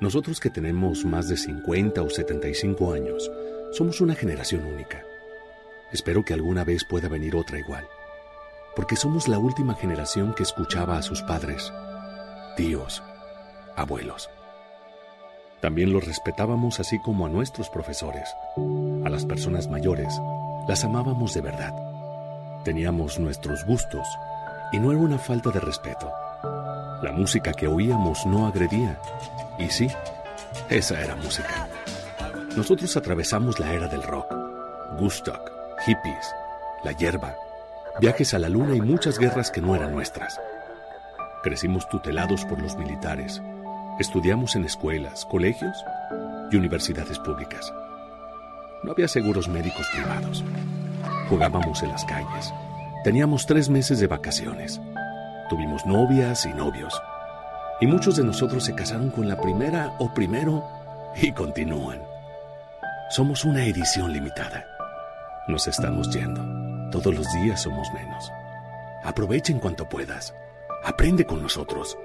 Nosotros 0.00 0.38
que 0.38 0.48
tenemos 0.48 1.04
más 1.04 1.28
de 1.28 1.36
50 1.36 2.02
o 2.02 2.08
75 2.08 2.92
años, 2.92 3.28
somos 3.72 4.00
una 4.00 4.14
generación 4.14 4.64
única. 4.64 5.02
Espero 5.92 6.24
que 6.24 6.34
alguna 6.34 6.62
vez 6.62 6.84
pueda 6.84 7.08
venir 7.08 7.34
otra 7.34 7.58
igual, 7.58 7.84
porque 8.76 8.94
somos 8.94 9.26
la 9.26 9.40
última 9.40 9.74
generación 9.74 10.34
que 10.34 10.44
escuchaba 10.44 10.98
a 10.98 11.02
sus 11.02 11.22
padres, 11.22 11.72
tíos, 12.56 13.02
abuelos. 13.74 14.30
También 15.60 15.92
los 15.92 16.06
respetábamos 16.06 16.78
así 16.78 17.00
como 17.00 17.26
a 17.26 17.28
nuestros 17.28 17.68
profesores. 17.68 18.32
A 19.04 19.08
las 19.08 19.26
personas 19.26 19.66
mayores 19.66 20.14
las 20.68 20.84
amábamos 20.84 21.34
de 21.34 21.40
verdad. 21.40 21.74
Teníamos 22.64 23.18
nuestros 23.18 23.64
gustos 23.64 24.06
y 24.70 24.78
no 24.78 24.92
era 24.92 25.00
una 25.00 25.18
falta 25.18 25.50
de 25.50 25.58
respeto. 25.58 26.08
La 27.02 27.10
música 27.12 27.52
que 27.52 27.66
oíamos 27.66 28.24
no 28.26 28.46
agredía 28.46 29.00
y 29.58 29.68
sí, 29.70 29.88
esa 30.68 31.00
era 31.00 31.16
música. 31.16 31.68
Nosotros 32.56 32.96
atravesamos 32.96 33.58
la 33.58 33.72
era 33.72 33.88
del 33.88 34.02
rock, 34.02 34.34
Gustock, 34.98 35.50
hippies, 35.86 36.34
la 36.84 36.92
hierba, 36.92 37.36
viajes 38.00 38.34
a 38.34 38.38
la 38.38 38.48
luna 38.48 38.74
y 38.74 38.80
muchas 38.80 39.18
guerras 39.18 39.50
que 39.50 39.60
no 39.60 39.74
eran 39.74 39.92
nuestras. 39.92 40.40
Crecimos 41.42 41.88
tutelados 41.88 42.44
por 42.44 42.60
los 42.60 42.76
militares. 42.76 43.40
Estudiamos 43.98 44.56
en 44.56 44.64
escuelas, 44.64 45.24
colegios 45.26 45.84
y 46.50 46.56
universidades 46.56 47.18
públicas. 47.18 47.72
No 48.82 48.92
había 48.92 49.08
seguros 49.08 49.48
médicos 49.48 49.86
privados. 49.92 50.44
Jugábamos 51.28 51.82
en 51.82 51.90
las 51.90 52.04
calles. 52.04 52.52
Teníamos 53.04 53.46
tres 53.46 53.68
meses 53.68 54.00
de 54.00 54.06
vacaciones. 54.06 54.80
Tuvimos 55.48 55.84
novias 55.86 56.46
y 56.46 56.52
novios. 56.54 57.00
Y 57.80 57.86
muchos 57.86 58.16
de 58.16 58.24
nosotros 58.24 58.64
se 58.64 58.74
casaron 58.74 59.10
con 59.10 59.28
la 59.28 59.40
primera 59.40 59.94
o 59.98 60.12
primero 60.12 60.64
y 61.20 61.32
continúan. 61.32 62.00
Somos 63.10 63.44
una 63.44 63.64
edición 63.64 64.12
limitada. 64.12 64.66
Nos 65.46 65.68
estamos 65.68 66.10
yendo. 66.10 66.42
Todos 66.90 67.14
los 67.14 67.26
días 67.34 67.62
somos 67.62 67.86
menos. 67.92 68.32
Aprovechen 69.04 69.60
cuanto 69.60 69.88
puedas. 69.88 70.34
Aprende 70.84 71.24
con 71.24 71.40
nosotros. 71.40 71.96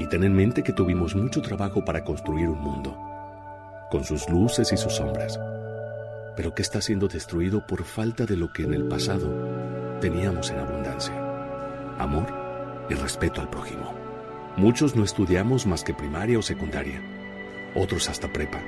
Y 0.00 0.08
ten 0.08 0.24
en 0.24 0.34
mente 0.34 0.62
que 0.62 0.72
tuvimos 0.72 1.14
mucho 1.14 1.40
trabajo 1.40 1.84
para 1.84 2.02
construir 2.02 2.48
un 2.48 2.60
mundo, 2.60 2.96
con 3.90 4.02
sus 4.02 4.28
luces 4.28 4.72
y 4.72 4.76
sus 4.76 4.94
sombras, 4.94 5.38
pero 6.36 6.54
que 6.54 6.62
está 6.62 6.80
siendo 6.80 7.06
destruido 7.06 7.66
por 7.66 7.84
falta 7.84 8.24
de 8.24 8.36
lo 8.36 8.50
que 8.52 8.62
en 8.62 8.72
el 8.72 8.88
pasado 8.88 9.98
teníamos 10.00 10.50
en 10.50 10.58
abundancia. 10.58 11.14
Amor 11.98 12.26
y 12.88 12.94
respeto 12.94 13.42
al 13.42 13.50
prójimo. 13.50 13.99
Muchos 14.60 14.94
no 14.94 15.04
estudiamos 15.04 15.66
más 15.66 15.82
que 15.82 15.94
primaria 15.94 16.38
o 16.38 16.42
secundaria, 16.42 17.00
otros 17.74 18.10
hasta 18.10 18.30
prepa. 18.30 18.60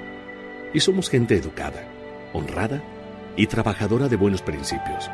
Y 0.72 0.80
somos 0.80 1.10
gente 1.10 1.36
educada, 1.36 1.84
honrada 2.32 2.82
y 3.36 3.46
trabajadora 3.46 4.08
de 4.08 4.16
buenos 4.16 4.40
principios. 4.40 5.10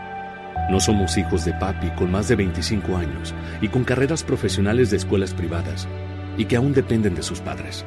No 0.70 0.78
somos 0.78 1.18
hijos 1.18 1.44
de 1.44 1.52
papi 1.52 1.90
con 1.96 2.12
más 2.12 2.28
de 2.28 2.36
25 2.36 2.96
años 2.96 3.34
y 3.60 3.66
con 3.66 3.82
carreras 3.82 4.22
profesionales 4.22 4.92
de 4.92 4.98
escuelas 4.98 5.34
privadas. 5.34 5.88
y 6.36 6.44
que 6.44 6.54
aún 6.54 6.72
dependen 6.72 7.16
de 7.16 7.24
sus 7.24 7.40
padres. 7.40 7.84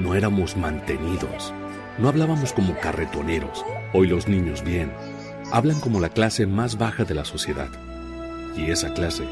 No 0.00 0.16
éramos 0.16 0.56
mantenidos, 0.56 1.54
no 1.96 2.08
hablábamos 2.08 2.52
como 2.52 2.76
carretoneros. 2.80 3.64
Hoy 3.92 4.08
los 4.08 4.26
niños 4.26 4.64
bien, 4.64 4.90
hablan 5.52 5.78
como 5.78 6.00
la 6.00 6.08
clase 6.08 6.48
más 6.48 6.76
baja 6.76 7.04
de 7.04 7.14
la 7.14 7.24
sociedad. 7.24 7.68
Y 8.56 8.72
esa 8.72 8.92
clase 8.94 9.22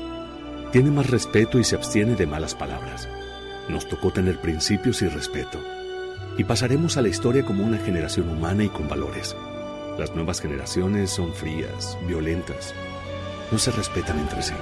tiene 0.72 0.90
más 0.90 1.08
respeto 1.08 1.58
y 1.58 1.64
se 1.64 1.76
abstiene 1.76 2.14
de 2.14 2.26
malas 2.26 2.54
palabras. 2.54 3.08
Nos 3.68 3.88
tocó 3.88 4.10
tener 4.10 4.38
principios 4.38 5.02
y 5.02 5.08
respeto. 5.08 5.58
Y 6.36 6.44
pasaremos 6.44 6.96
a 6.96 7.02
la 7.02 7.08
historia 7.08 7.44
como 7.44 7.64
una 7.64 7.78
generación 7.78 8.28
humana 8.28 8.64
y 8.64 8.68
con 8.68 8.88
valores. 8.88 9.34
Las 9.98 10.14
nuevas 10.14 10.40
generaciones 10.40 11.10
son 11.10 11.32
frías, 11.32 11.98
violentas. 12.06 12.74
No 13.50 13.58
se 13.58 13.70
respetan 13.70 14.18
entre 14.18 14.42
sí. 14.42 14.54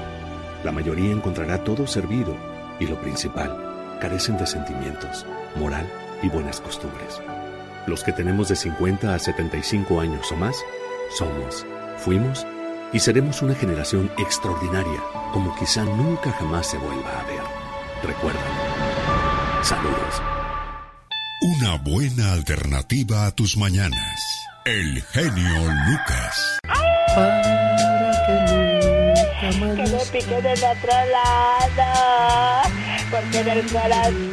La 0.64 0.73
mayoría 0.73 1.11
encontrará 1.11 1.62
todo 1.62 1.87
servido 1.87 2.37
y 2.81 2.87
lo 2.87 3.01
principal, 3.01 3.99
carecen 4.01 4.38
de 4.38 4.47
sentimientos, 4.47 5.27
moral 5.57 5.87
y 6.23 6.29
buenas 6.29 6.61
costumbres. 6.61 7.21
Los 7.87 8.03
que 8.03 8.12
tenemos 8.12 8.49
de 8.49 8.57
50 8.57 9.14
a 9.14 9.19
75 9.19 10.01
años 10.01 10.31
o 10.33 10.37
más, 10.37 10.57
somos, 11.11 11.66
fuimos 11.99 12.47
y 12.92 12.99
seremos 13.01 13.42
una 13.42 13.55
generación 13.55 14.11
extraordinaria 14.18 15.03
como 15.33 15.55
quizá 15.57 15.85
nunca 15.85 16.33
jamás 16.33 16.66
se 16.66 16.79
vuelva 16.79 17.20
a 17.20 17.25
ver. 17.25 17.42
Recuerda. 18.03 18.40
Saludos. 19.62 20.22
Una 21.42 21.77
buena 21.77 22.33
alternativa 22.33 23.27
a 23.27 23.31
tus 23.33 23.57
mañanas. 23.57 24.20
El 24.64 25.03
genio 25.12 25.72
Lucas. 25.87 26.59
Que 29.40 29.83
me 29.83 30.05
pique 30.12 30.42
del 30.42 30.64
otro 30.64 30.92
lado, 31.12 32.70
porque 33.11 33.40
en 33.40 33.49
el 33.49 33.66
corazón 33.70 34.33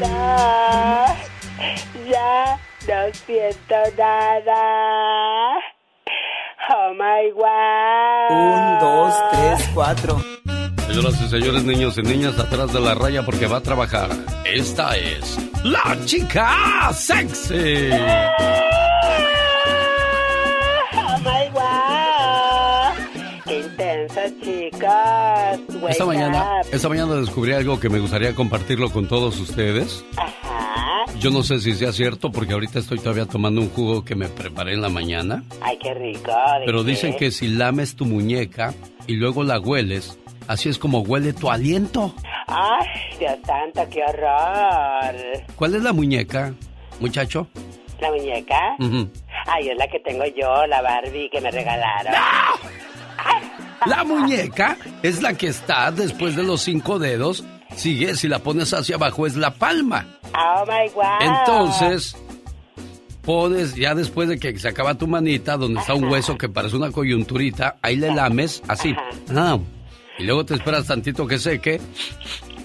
ya 2.09 2.57
no 2.87 3.13
siento 3.25 3.75
nada. 3.97 5.62
Oh 6.93 6.95
my 6.95 7.31
wow. 7.31 8.29
Un, 8.29 8.79
dos, 8.79 9.13
tres, 9.31 9.69
cuatro. 9.73 10.21
Señoras 10.85 11.19
y 11.21 11.27
señores, 11.27 11.63
niños 11.63 11.97
y 11.97 12.03
niñas, 12.03 12.37
atrás 12.37 12.71
de 12.71 12.79
la 12.79 12.93
raya 12.93 13.25
porque 13.25 13.47
va 13.47 13.57
a 13.57 13.61
trabajar. 13.61 14.09
Esta 14.45 14.95
es 14.95 15.39
la 15.63 15.97
chica 16.05 16.91
sexy. 16.93 17.89
Oh 20.95 21.17
my 21.23 21.49
wow. 21.51 22.93
Qué 23.45 23.59
intensa, 23.61 24.21
chicas. 24.43 25.59
Wake 25.81 25.91
Esta 25.93 26.05
mañana, 26.05 26.43
up. 26.61 26.67
esta 26.71 26.89
mañana 26.89 27.15
descubrí 27.15 27.53
algo 27.53 27.79
que 27.79 27.89
me 27.89 27.97
gustaría 27.97 28.35
compartirlo 28.35 28.91
con 28.91 29.07
todos 29.07 29.39
ustedes. 29.39 30.05
Ajá. 30.17 30.52
Yo 31.23 31.29
no 31.29 31.41
sé 31.41 31.59
si 31.59 31.73
sea 31.73 31.93
cierto 31.93 32.33
porque 32.33 32.51
ahorita 32.51 32.79
estoy 32.79 32.99
todavía 32.99 33.25
tomando 33.25 33.61
un 33.61 33.69
jugo 33.69 34.03
que 34.03 34.13
me 34.13 34.27
preparé 34.27 34.73
en 34.73 34.81
la 34.81 34.89
mañana. 34.89 35.41
Ay, 35.61 35.79
qué 35.81 35.93
rico. 35.93 36.31
¿de 36.59 36.65
Pero 36.65 36.83
qué? 36.83 36.91
dicen 36.91 37.15
que 37.15 37.31
si 37.31 37.47
lames 37.47 37.95
tu 37.95 38.03
muñeca 38.03 38.73
y 39.07 39.13
luego 39.15 39.45
la 39.45 39.57
hueles, 39.57 40.19
así 40.49 40.67
es 40.67 40.77
como 40.77 40.99
huele 40.99 41.31
tu 41.31 41.49
aliento. 41.49 42.13
Ay, 42.47 42.87
Dios 43.19 43.37
santo, 43.45 43.87
qué 43.89 44.03
horror. 44.03 45.15
¿Cuál 45.55 45.75
es 45.75 45.83
la 45.83 45.93
muñeca, 45.93 46.53
muchacho? 46.99 47.47
¿La 48.01 48.11
muñeca? 48.11 48.75
Ay, 49.47 49.69
es 49.69 49.77
la 49.77 49.87
que 49.87 50.01
tengo 50.01 50.25
yo, 50.25 50.65
la 50.67 50.81
Barbie 50.81 51.29
que 51.29 51.39
me 51.39 51.51
regalaron. 51.51 52.13
La 53.85 54.03
muñeca 54.03 54.77
es 55.01 55.21
la 55.21 55.35
que 55.37 55.47
está 55.47 55.89
después 55.89 56.35
de 56.35 56.43
los 56.43 56.61
cinco 56.63 56.99
dedos. 56.99 57.45
Sigue, 57.77 58.15
si 58.15 58.27
la 58.27 58.39
pones 58.39 58.73
hacia 58.73 58.97
abajo 58.97 59.25
es 59.25 59.37
la 59.37 59.51
palma. 59.51 60.19
Oh 60.35 60.65
my 60.65 60.89
wow. 60.93 61.03
Entonces, 61.21 62.15
pones, 63.23 63.75
ya 63.75 63.95
después 63.95 64.27
de 64.29 64.39
que 64.39 64.57
se 64.57 64.67
acaba 64.67 64.95
tu 64.95 65.07
manita, 65.07 65.57
donde 65.57 65.79
está 65.79 65.93
un 65.93 66.05
hueso 66.05 66.37
que 66.37 66.49
parece 66.49 66.75
una 66.75 66.91
coyunturita, 66.91 67.77
ahí 67.81 67.95
le 67.95 68.13
lames 68.13 68.61
así. 68.67 68.95
Ah, 69.35 69.57
y 70.19 70.23
luego 70.23 70.45
te 70.45 70.53
esperas 70.55 70.85
tantito 70.87 71.25
que 71.25 71.39
seque 71.39 71.81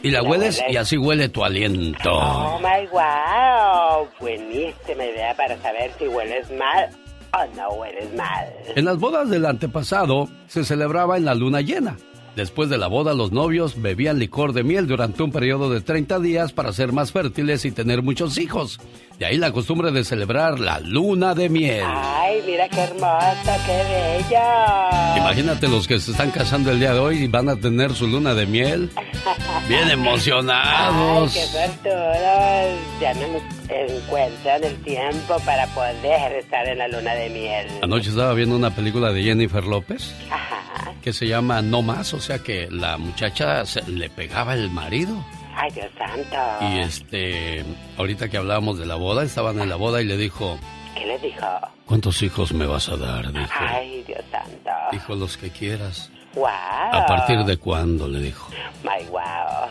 y 0.03 0.11
la 0.11 0.23
La 0.23 0.29
hueles 0.29 0.59
hueles. 0.59 0.75
y 0.75 0.77
así 0.77 0.97
huele 0.99 1.29
tu 1.29 1.45
aliento. 1.45 2.11
Oh 2.13 2.59
my 2.61 2.87
wow. 2.93 4.09
Buenísima 4.21 5.05
idea 5.05 5.35
para 5.35 5.61
saber 5.63 5.91
si 5.99 6.07
hueles 6.09 6.51
mal 6.53 6.91
o 7.33 7.57
no 7.57 7.69
hueles 7.71 8.15
mal. 8.15 8.47
En 8.77 8.85
las 8.85 8.99
bodas 8.99 9.29
del 9.31 9.47
antepasado 9.47 10.29
se 10.47 10.65
celebraba 10.65 11.17
en 11.17 11.25
la 11.25 11.35
luna 11.35 11.61
llena. 11.61 11.97
Después 12.39 12.71
de 12.71 12.79
la 12.79 12.87
boda, 12.87 13.15
los 13.15 13.33
novios 13.33 13.83
bebían 13.83 14.21
licor 14.21 14.53
de 14.53 14.63
miel 14.63 14.87
durante 14.87 15.25
un 15.25 15.33
periodo 15.33 15.71
de 15.71 15.81
30 15.81 16.21
días 16.21 16.53
para 16.53 16.73
ser 16.73 16.93
más 16.93 17.11
fértiles 17.11 17.65
y 17.65 17.73
tener 17.73 18.01
muchos 18.01 18.39
hijos. 18.39 18.79
De 19.19 19.27
ahí 19.27 19.39
la 19.39 19.51
costumbre 19.51 19.91
de 19.91 20.05
celebrar 20.05 20.61
la 20.61 20.79
luna 20.79 21.35
de 21.35 21.49
miel. 21.49 21.83
Ay, 21.85 22.41
mira 22.47 22.69
qué 22.69 22.79
hermoso, 22.79 23.51
qué 23.67 23.83
bello. 24.29 25.17
Imagínate 25.17 25.67
los 25.67 25.89
que 25.89 25.99
se 25.99 26.13
están 26.13 26.31
casando 26.31 26.71
el 26.71 26.79
día 26.79 26.93
de 26.93 27.01
hoy 27.01 27.25
y 27.25 27.27
van 27.27 27.49
a 27.49 27.57
tener 27.57 27.93
su 27.93 28.07
luna 28.07 28.35
de 28.35 28.47
miel. 28.47 28.89
Bien 29.69 29.89
Ay, 29.89 29.91
emocionados. 29.95 31.35
qué 31.35 31.43
suertudos. 31.45 32.79
Ya 33.01 33.15
no 33.15 33.58
encuentran 33.71 34.65
el 34.65 34.77
tiempo 34.83 35.37
para 35.45 35.67
poder 35.69 36.33
estar 36.37 36.67
en 36.67 36.79
la 36.79 36.89
luna 36.89 37.15
de 37.15 37.29
miel. 37.31 37.67
Anoche 37.83 38.11
estaba 38.11 38.33
viendo 38.35 38.57
una 38.57 38.75
película 38.75 39.13
de 39.13 39.23
Jennifer 39.23 39.65
López 39.65 40.15
Ajá. 40.31 40.93
que 41.03 41.13
se 41.13 41.27
llama 41.27 41.63
No 41.63 41.83
Más, 41.83 42.15
o 42.15 42.21
sea 42.21 42.39
que 42.41 42.69
la 42.71 42.97
muchacha 42.99 43.65
se- 43.67 43.83
le 43.91 44.09
pegaba 44.11 44.55
el 44.55 44.71
marido. 44.71 45.25
Ay, 45.55 45.71
Dios 45.73 45.89
santo. 45.99 46.37
Y 46.75 46.79
este, 46.81 47.65
ahorita 47.97 48.29
que 48.29 48.37
hablábamos 48.37 48.79
de 48.79 48.87
la 48.87 48.95
boda, 48.95 49.25
estaban 49.25 49.61
en 49.61 49.69
la 49.69 49.77
boda 49.77 50.01
y 50.01 50.05
le 50.05 50.17
dijo, 50.17 50.59
¿Qué 50.95 51.05
le 51.07 51.19
dijo? 51.19 51.47
¿cuántos 51.85 52.23
hijos 52.23 52.53
me 52.53 52.67
vas 52.67 52.89
a 52.89 52.97
dar? 52.97 53.33
Dijo, 53.33 53.51
Ay, 53.59 54.05
Dios 54.07 54.21
santo. 54.31 54.71
dijo 54.93 55.15
los 55.17 55.37
que 55.37 55.51
quieras. 55.51 56.11
Wow. 56.39 56.49
¿A 56.49 57.05
partir 57.07 57.39
de 57.45 57.57
cuándo? 57.57 58.07
Le 58.09 58.21
dijo. 58.21 58.49
My 58.85 59.05
wow. 59.11 59.21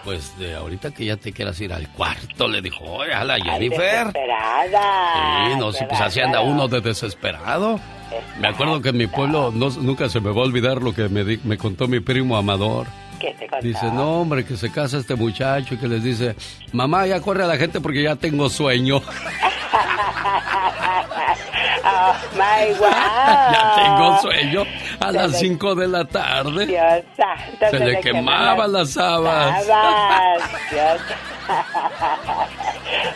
Pues 0.04 0.38
de 0.38 0.56
ahorita 0.56 0.92
que 0.94 1.06
ya 1.06 1.16
te 1.18 1.32
quieras 1.32 1.60
ir 1.62 1.72
al 1.74 1.88
cuarto, 1.94 2.48
le 2.48 2.62
dijo, 2.62 2.84
oye, 2.84 3.14
a 3.14 3.24
la 3.24 3.36
Ay, 3.36 3.42
Jennifer. 3.44 4.08
desesperada. 4.08 5.48
Sí, 5.50 5.56
no, 5.58 5.72
sí, 5.72 5.86
pues 5.88 6.02
así 6.02 6.20
anda 6.20 6.42
uno 6.42 6.68
de 6.68 6.82
desesperado. 6.82 7.80
Me 8.40 8.48
acuerdo 8.50 8.82
que 8.82 8.90
en 8.90 8.98
mi 8.98 9.08
pueblo 9.08 9.52
no- 9.54 9.70
nunca 9.70 10.10
se 10.10 10.20
me 10.20 10.32
va 10.32 10.42
a 10.42 10.46
olvidar 10.46 10.82
lo 10.82 10.94
que 10.94 11.08
me, 11.10 11.24
di- 11.24 11.40
me 11.44 11.58
contó 11.58 11.88
mi 11.88 12.00
primo 12.00 12.38
Amador. 12.38 12.88
¿Qué 13.20 13.34
te 13.40 13.48
contó? 13.48 13.66
Dice, 13.66 13.86
no, 13.92 14.22
hombre, 14.22 14.46
que 14.46 14.56
se 14.58 14.72
casa 14.72 14.98
este 14.98 15.16
muchacho 15.16 15.74
y 15.74 15.78
que 15.78 15.88
les 15.88 16.04
dice, 16.04 16.36
mamá, 16.72 17.06
ya 17.08 17.20
corre 17.22 17.44
a 17.44 17.48
la 17.48 17.58
gente 17.58 17.82
porque 17.82 18.04
ya 18.04 18.16
tengo 18.16 18.50
sueño. 18.50 19.02
oh, 21.84 22.16
my 22.34 22.74
wow. 22.80 22.90
ya 23.52 23.74
tengo 23.76 24.18
sueño 24.22 24.64
a 25.00 25.12
las 25.12 25.40
5 25.40 25.76
de 25.76 25.88
la 25.88 26.06
tarde. 26.06 26.68
Se 27.70 27.80
le 27.80 28.00
quemaban 28.02 28.72
las 28.72 28.98
habas. 28.98 29.66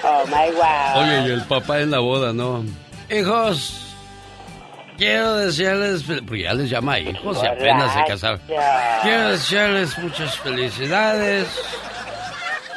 oh, 0.03 0.23
my 0.27 0.51
wow. 0.55 1.01
Oye, 1.01 1.27
y 1.27 1.31
el 1.31 1.43
papá 1.43 1.81
en 1.81 1.91
la 1.91 1.99
boda, 1.99 2.33
¿no? 2.33 2.63
Hijos, 3.09 3.95
quiero 4.97 5.35
desearles, 5.35 6.03
porque 6.03 6.43
ya 6.43 6.53
les 6.53 6.69
llama 6.69 6.99
hijos 6.99 7.39
y 7.43 7.45
apenas 7.45 7.93
se 7.93 8.03
casaron. 8.05 8.39
Quiero 9.01 9.29
desearles 9.29 9.97
muchas 9.97 10.37
felicidades. 10.37 11.47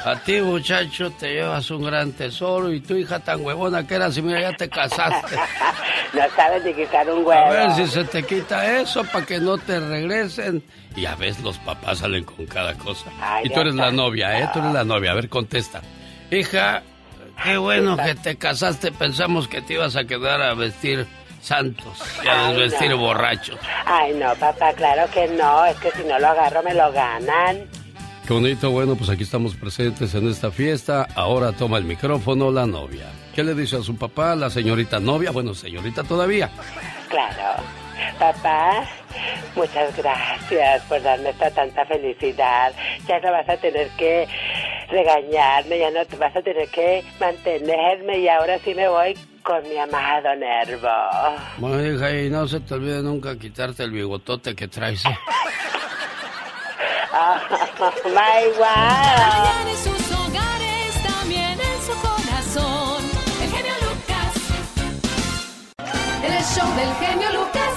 A 0.05 0.17
ti, 0.17 0.39
muchacho, 0.41 1.11
te 1.13 1.33
llevas 1.33 1.71
un 1.71 1.83
gran 1.83 2.13
tesoro 2.13 2.71
y 2.71 2.81
tu 2.81 2.95
hija 2.95 3.21
tan 3.21 3.43
huevona 3.43 3.87
que 3.87 3.95
eras 3.95 4.17
y 4.19 4.23
mira, 4.23 4.41
ya 4.41 4.53
te 4.53 4.69
casaste. 4.69 5.37
No 6.15 6.23
sabes 6.37 6.63
ni 6.65 6.73
quitar 6.73 7.11
un 7.11 7.27
huevo. 7.27 7.47
A 7.47 7.51
ver 7.51 7.73
si 7.73 7.89
se 7.89 8.05
te 8.05 8.23
quita 8.23 8.79
eso 8.81 9.03
para 9.03 9.27
que 9.27 9.41
no 9.41 9.59
te 9.59 9.81
regresen. 9.81 10.63
Y 10.95 11.07
a 11.07 11.17
veces 11.17 11.43
los 11.43 11.59
papás 11.59 11.99
salen 11.99 12.23
con 12.23 12.47
cada 12.47 12.73
cosa. 12.75 13.11
Ay, 13.21 13.47
y 13.47 13.49
tú 13.51 13.59
eres 13.59 13.75
la 13.75 13.91
novia, 13.91 14.39
¿eh? 14.39 14.49
Tú 14.53 14.61
eres 14.61 14.73
la 14.73 14.85
novia. 14.85 15.11
A 15.11 15.15
ver, 15.15 15.29
contesta. 15.29 15.81
Hija, 16.31 16.85
qué 17.43 17.57
bueno 17.57 17.97
que 17.97 18.15
te 18.15 18.37
casaste. 18.37 18.93
Pensamos 18.93 19.49
que 19.49 19.61
te 19.61 19.73
ibas 19.75 19.97
a 19.97 20.05
quedar 20.05 20.41
a 20.41 20.55
vestir 20.55 21.05
santos 21.41 22.01
y 22.23 22.29
a 22.29 22.53
desvestir 22.53 22.91
no. 22.91 22.99
borrachos. 22.99 23.59
Ay, 23.85 24.15
no, 24.15 24.37
papá, 24.37 24.73
claro 24.75 25.11
que 25.13 25.27
no. 25.29 25.65
Es 25.67 25.77
que 25.79 25.91
si 25.91 26.05
no 26.05 26.17
lo 26.21 26.29
agarro, 26.29 26.63
me 26.63 26.75
lo 26.75 26.93
ganan. 26.93 27.69
Qué 28.27 28.33
bonito, 28.33 28.71
bueno, 28.71 28.97
pues 28.97 29.11
aquí 29.11 29.23
estamos 29.23 29.55
presentes 29.55 30.15
en 30.15 30.29
esta 30.31 30.51
fiesta. 30.51 31.07
Ahora 31.15 31.53
toma 31.53 31.77
el 31.77 31.85
micrófono 31.85 32.51
la 32.51 32.67
novia. 32.67 33.11
¿Qué 33.35 33.45
le 33.45 33.55
dice 33.55 33.77
a 33.77 33.83
su 33.83 33.97
papá, 33.97 34.35
la 34.35 34.49
señorita 34.49 34.99
novia? 34.99 35.31
Bueno, 35.31 35.53
señorita 35.53 36.05
todavía. 36.05 36.51
Claro. 37.11 37.63
Papá, 38.19 38.89
muchas 39.55 39.95
gracias 39.97 40.83
por 40.85 41.03
darme 41.03 41.31
esta 41.31 41.51
tanta 41.51 41.85
felicidad. 41.85 42.73
Ya 43.07 43.21
no 43.21 43.31
vas 43.31 43.49
a 43.49 43.59
tener 43.59 43.89
que 43.91 44.27
regañarme, 44.89 45.79
ya 45.79 45.91
no 45.91 46.07
te 46.07 46.17
vas 46.17 46.35
a 46.35 46.41
tener 46.41 46.69
que 46.69 47.05
mantenerme 47.21 48.21
y 48.21 48.29
ahora 48.29 48.59
sí 48.61 48.75
me 48.75 48.89
voy 48.89 49.19
con 49.43 49.63
mi 49.69 49.77
amado 49.77 50.35
Nervo. 50.35 50.89
Bueno, 51.59 51.95
hija, 51.95 52.11
y 52.11 52.31
no 52.31 52.49
se 52.49 52.61
te 52.61 52.73
olvide 52.73 53.03
nunca 53.03 53.39
quitarte 53.39 53.83
el 53.83 53.91
bigotote 53.91 54.55
que 54.55 54.67
traes. 54.67 55.05
¿eh? 55.05 55.09
Ah, 57.13 57.41
my 58.07 58.45
El 66.23 66.45
show 66.45 66.69
del 66.75 66.95
genio 67.01 67.33
Lucas. 67.33 67.75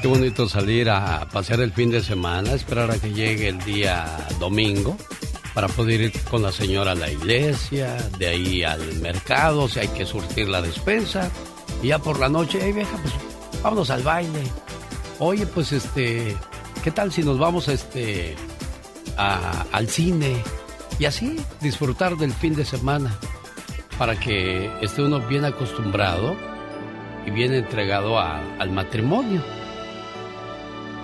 Qué 0.00 0.08
bonito 0.08 0.48
salir 0.48 0.90
a 0.90 1.26
pasear 1.32 1.60
el 1.60 1.72
fin 1.72 1.90
de 1.90 2.02
semana, 2.02 2.52
esperar 2.52 2.90
a 2.90 2.98
que 2.98 3.12
llegue 3.12 3.48
el 3.48 3.58
día 3.64 4.06
domingo 4.38 4.96
para 5.54 5.68
poder 5.68 6.00
ir 6.00 6.24
con 6.24 6.42
la 6.42 6.50
señora 6.50 6.92
a 6.92 6.94
la 6.94 7.10
iglesia, 7.10 7.96
de 8.18 8.26
ahí 8.26 8.64
al 8.64 8.94
mercado, 8.96 9.68
si 9.68 9.80
hay 9.80 9.88
que 9.88 10.04
surtir 10.04 10.48
la 10.48 10.60
despensa. 10.60 11.30
Y 11.82 11.88
ya 11.88 11.98
por 11.98 12.18
la 12.18 12.28
noche, 12.28 12.60
ahí 12.62 12.72
vieja, 12.72 12.96
pues 13.02 13.14
vámonos 13.64 13.90
al 13.90 14.02
baile. 14.02 14.42
Oye, 15.18 15.46
pues 15.46 15.72
este, 15.72 16.36
¿qué 16.84 16.90
tal 16.90 17.10
si 17.10 17.22
nos 17.22 17.38
vamos 17.38 17.66
este 17.68 18.36
al 19.16 19.88
cine? 19.88 20.36
Y 20.98 21.06
así 21.06 21.36
disfrutar 21.60 22.16
del 22.16 22.32
fin 22.32 22.54
de 22.54 22.64
semana 22.64 23.18
para 23.98 24.20
que 24.20 24.70
esté 24.80 25.02
uno 25.02 25.20
bien 25.20 25.44
acostumbrado 25.44 26.36
y 27.26 27.30
bien 27.30 27.52
entregado 27.52 28.20
al 28.20 28.70
matrimonio. 28.70 29.42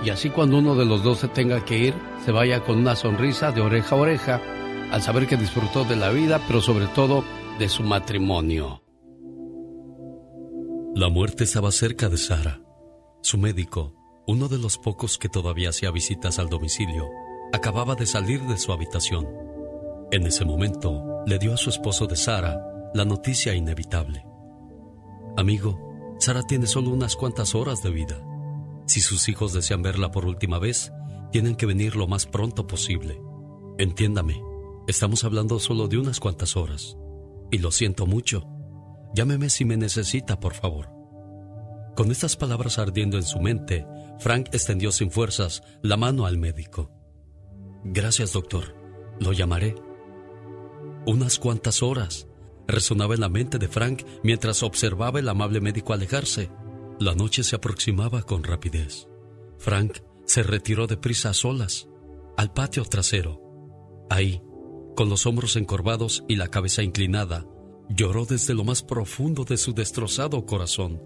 Y 0.05 0.11
así 0.11 0.31
cuando 0.31 0.59
uno 0.59 0.75
de 0.75 0.85
los 0.85 1.03
dos 1.03 1.19
se 1.19 1.29
tenga 1.29 1.65
que 1.65 1.79
ir, 1.79 1.95
se 2.25 2.31
vaya 2.31 2.61
con 2.61 2.79
una 2.79 2.95
sonrisa 2.95 3.53
de 3.53 3.63
oreja 3.63 3.97
a 3.97 3.99
oreja 3.99 4.41
al 4.93 5.03
saber 5.03 5.27
que 5.27 5.37
disfrutó 5.37 5.85
de 5.85 5.97
la 5.97 6.11
vida, 6.11 6.41
pero 6.47 6.61
sobre 6.61 6.87
todo 6.87 7.25
de 7.59 7.69
su 7.69 7.83
matrimonio. 7.83 8.80
La 11.01 11.09
muerte 11.09 11.45
estaba 11.45 11.73
cerca 11.73 12.11
de 12.11 12.19
Sara. 12.19 12.61
Su 13.23 13.39
médico, 13.39 13.95
uno 14.27 14.49
de 14.49 14.59
los 14.59 14.77
pocos 14.77 15.17
que 15.17 15.31
todavía 15.31 15.71
hacía 15.71 15.91
visitas 15.91 16.39
al 16.39 16.51
domicilio, 16.51 17.09
acababa 17.55 17.95
de 17.95 18.05
salir 18.05 18.43
de 18.43 18.59
su 18.59 18.71
habitación. 18.71 19.27
En 20.13 20.27
ese 20.27 20.45
momento, 20.45 21.03
le 21.25 21.39
dio 21.39 21.55
a 21.55 21.57
su 21.57 21.71
esposo 21.71 22.07
de 22.07 22.17
Sara 22.17 22.61
la 22.93 23.07
noticia 23.07 23.55
inevitable. 23.55 24.27
Amigo, 25.39 25.81
Sara 26.19 26.43
tiene 26.43 26.67
solo 26.67 26.91
unas 26.91 27.17
cuantas 27.17 27.55
horas 27.55 27.83
de 27.83 27.89
vida. 27.89 28.23
Si 28.85 29.01
sus 29.01 29.27
hijos 29.31 29.55
desean 29.55 29.81
verla 29.81 30.11
por 30.11 30.27
última 30.27 30.59
vez, 30.59 30.93
tienen 31.33 31.57
que 31.57 31.65
venir 31.65 31.97
lo 31.97 32.09
más 32.09 32.27
pronto 32.27 32.67
posible. 32.67 33.19
Entiéndame, 33.79 34.39
estamos 34.87 35.25
hablando 35.25 35.61
solo 35.61 35.89
de 35.89 35.97
unas 35.97 36.21
cuantas 36.21 36.59
horas. 36.59 36.99
Y 37.51 37.57
lo 37.57 37.71
siento 37.71 38.05
mucho. 38.05 38.47
Llámeme 39.15 39.51
si 39.51 39.65
me 39.65 39.77
necesita, 39.77 40.39
por 40.39 40.55
favor. 40.55 40.89
Con 41.97 42.11
estas 42.11 42.37
palabras 42.37 42.79
ardiendo 42.79 43.17
en 43.17 43.25
su 43.25 43.41
mente, 43.41 43.87
Frank 44.19 44.49
extendió 44.53 44.93
sin 44.93 45.11
fuerzas 45.11 45.63
la 45.83 45.97
mano 45.97 46.27
al 46.27 46.39
médico. 46.39 46.91
Gracias, 47.85 48.33
doctor. 48.33 48.77
Lo 49.19 49.33
llamaré. 49.33 49.75
Unas 51.07 51.39
cuantas 51.39 51.83
horas 51.83 52.29
resonaba 52.67 53.15
en 53.15 53.21
la 53.21 53.29
mente 53.29 53.59
de 53.59 53.69
Frank 53.69 54.05
mientras 54.23 54.63
observaba 54.63 55.19
el 55.19 55.29
amable 55.29 55.61
médico 55.61 55.93
alejarse. 55.93 56.51
La 56.99 57.15
noche 57.15 57.43
se 57.43 57.57
aproximaba 57.57 58.23
con 58.23 58.45
rapidez. 58.45 59.09
Frank 59.59 59.99
se 60.25 60.43
retiró 60.43 60.87
deprisa 60.87 61.31
a 61.31 61.35
solas, 61.35 61.89
al 62.37 62.53
patio 62.53 62.85
trasero. 62.85 63.41
Ahí, 64.09 64.43
con 64.97 65.09
los 65.09 65.27
hombros 65.27 65.57
encorvados 65.57 66.25
y 66.29 66.37
la 66.37 66.49
cabeza 66.49 66.83
inclinada, 66.83 67.47
lloró 67.95 68.25
desde 68.25 68.55
lo 68.55 68.65
más 68.65 68.83
profundo 68.83 69.45
de 69.45 69.57
su 69.57 69.73
destrozado 69.73 70.47
corazón. 70.47 71.03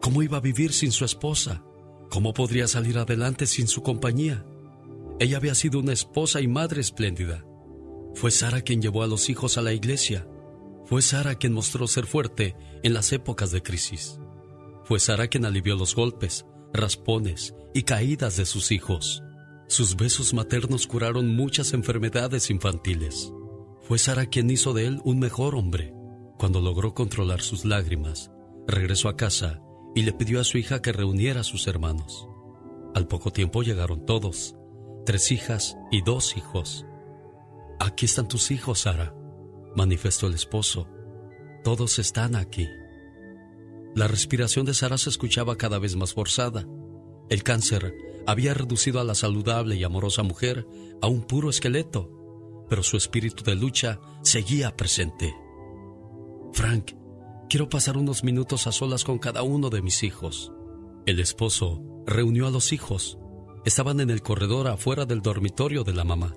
¿Cómo 0.00 0.22
iba 0.22 0.38
a 0.38 0.40
vivir 0.40 0.72
sin 0.72 0.92
su 0.92 1.04
esposa? 1.04 1.62
¿Cómo 2.10 2.32
podría 2.32 2.66
salir 2.68 2.98
adelante 2.98 3.46
sin 3.46 3.68
su 3.68 3.82
compañía? 3.82 4.44
Ella 5.18 5.36
había 5.36 5.54
sido 5.54 5.80
una 5.80 5.92
esposa 5.92 6.40
y 6.40 6.48
madre 6.48 6.80
espléndida. 6.80 7.44
Fue 8.14 8.30
Sara 8.30 8.62
quien 8.62 8.80
llevó 8.80 9.02
a 9.02 9.06
los 9.06 9.28
hijos 9.28 9.58
a 9.58 9.62
la 9.62 9.72
iglesia. 9.72 10.26
Fue 10.86 11.02
Sara 11.02 11.34
quien 11.34 11.52
mostró 11.52 11.86
ser 11.86 12.06
fuerte 12.06 12.56
en 12.82 12.94
las 12.94 13.12
épocas 13.12 13.50
de 13.50 13.62
crisis. 13.62 14.18
Fue 14.84 14.98
Sara 14.98 15.28
quien 15.28 15.44
alivió 15.44 15.76
los 15.76 15.94
golpes, 15.94 16.46
raspones 16.72 17.54
y 17.74 17.82
caídas 17.82 18.36
de 18.36 18.46
sus 18.46 18.72
hijos. 18.72 19.22
Sus 19.68 19.96
besos 19.96 20.34
maternos 20.34 20.86
curaron 20.86 21.36
muchas 21.36 21.74
enfermedades 21.74 22.50
infantiles. 22.50 23.32
Fue 23.90 23.98
Sara 23.98 24.26
quien 24.26 24.48
hizo 24.52 24.72
de 24.72 24.86
él 24.86 25.00
un 25.02 25.18
mejor 25.18 25.56
hombre. 25.56 25.92
Cuando 26.38 26.60
logró 26.60 26.94
controlar 26.94 27.40
sus 27.40 27.64
lágrimas, 27.64 28.30
regresó 28.68 29.08
a 29.08 29.16
casa 29.16 29.60
y 29.96 30.02
le 30.02 30.12
pidió 30.12 30.40
a 30.40 30.44
su 30.44 30.58
hija 30.58 30.80
que 30.80 30.92
reuniera 30.92 31.40
a 31.40 31.42
sus 31.42 31.66
hermanos. 31.66 32.28
Al 32.94 33.08
poco 33.08 33.32
tiempo 33.32 33.64
llegaron 33.64 34.06
todos, 34.06 34.54
tres 35.04 35.32
hijas 35.32 35.76
y 35.90 36.02
dos 36.02 36.36
hijos. 36.36 36.86
Aquí 37.80 38.06
están 38.06 38.28
tus 38.28 38.52
hijos, 38.52 38.82
Sara, 38.82 39.12
manifestó 39.74 40.28
el 40.28 40.34
esposo. 40.34 40.86
Todos 41.64 41.98
están 41.98 42.36
aquí. 42.36 42.68
La 43.96 44.06
respiración 44.06 44.66
de 44.66 44.74
Sara 44.74 44.98
se 44.98 45.10
escuchaba 45.10 45.56
cada 45.56 45.80
vez 45.80 45.96
más 45.96 46.14
forzada. 46.14 46.64
El 47.28 47.42
cáncer 47.42 47.92
había 48.24 48.54
reducido 48.54 49.00
a 49.00 49.04
la 49.04 49.16
saludable 49.16 49.74
y 49.74 49.82
amorosa 49.82 50.22
mujer 50.22 50.64
a 51.02 51.08
un 51.08 51.22
puro 51.22 51.50
esqueleto, 51.50 52.19
pero 52.70 52.84
su 52.84 52.96
espíritu 52.96 53.42
de 53.42 53.56
lucha 53.56 53.98
seguía 54.22 54.76
presente. 54.76 55.34
Frank, 56.52 56.92
quiero 57.48 57.68
pasar 57.68 57.98
unos 57.98 58.22
minutos 58.22 58.68
a 58.68 58.72
solas 58.72 59.02
con 59.02 59.18
cada 59.18 59.42
uno 59.42 59.70
de 59.70 59.82
mis 59.82 60.04
hijos. 60.04 60.52
El 61.04 61.18
esposo 61.18 61.82
reunió 62.06 62.46
a 62.46 62.50
los 62.50 62.72
hijos. 62.72 63.18
Estaban 63.64 63.98
en 64.00 64.08
el 64.08 64.22
corredor 64.22 64.68
afuera 64.68 65.04
del 65.04 65.20
dormitorio 65.20 65.82
de 65.82 65.94
la 65.94 66.04
mamá. 66.04 66.36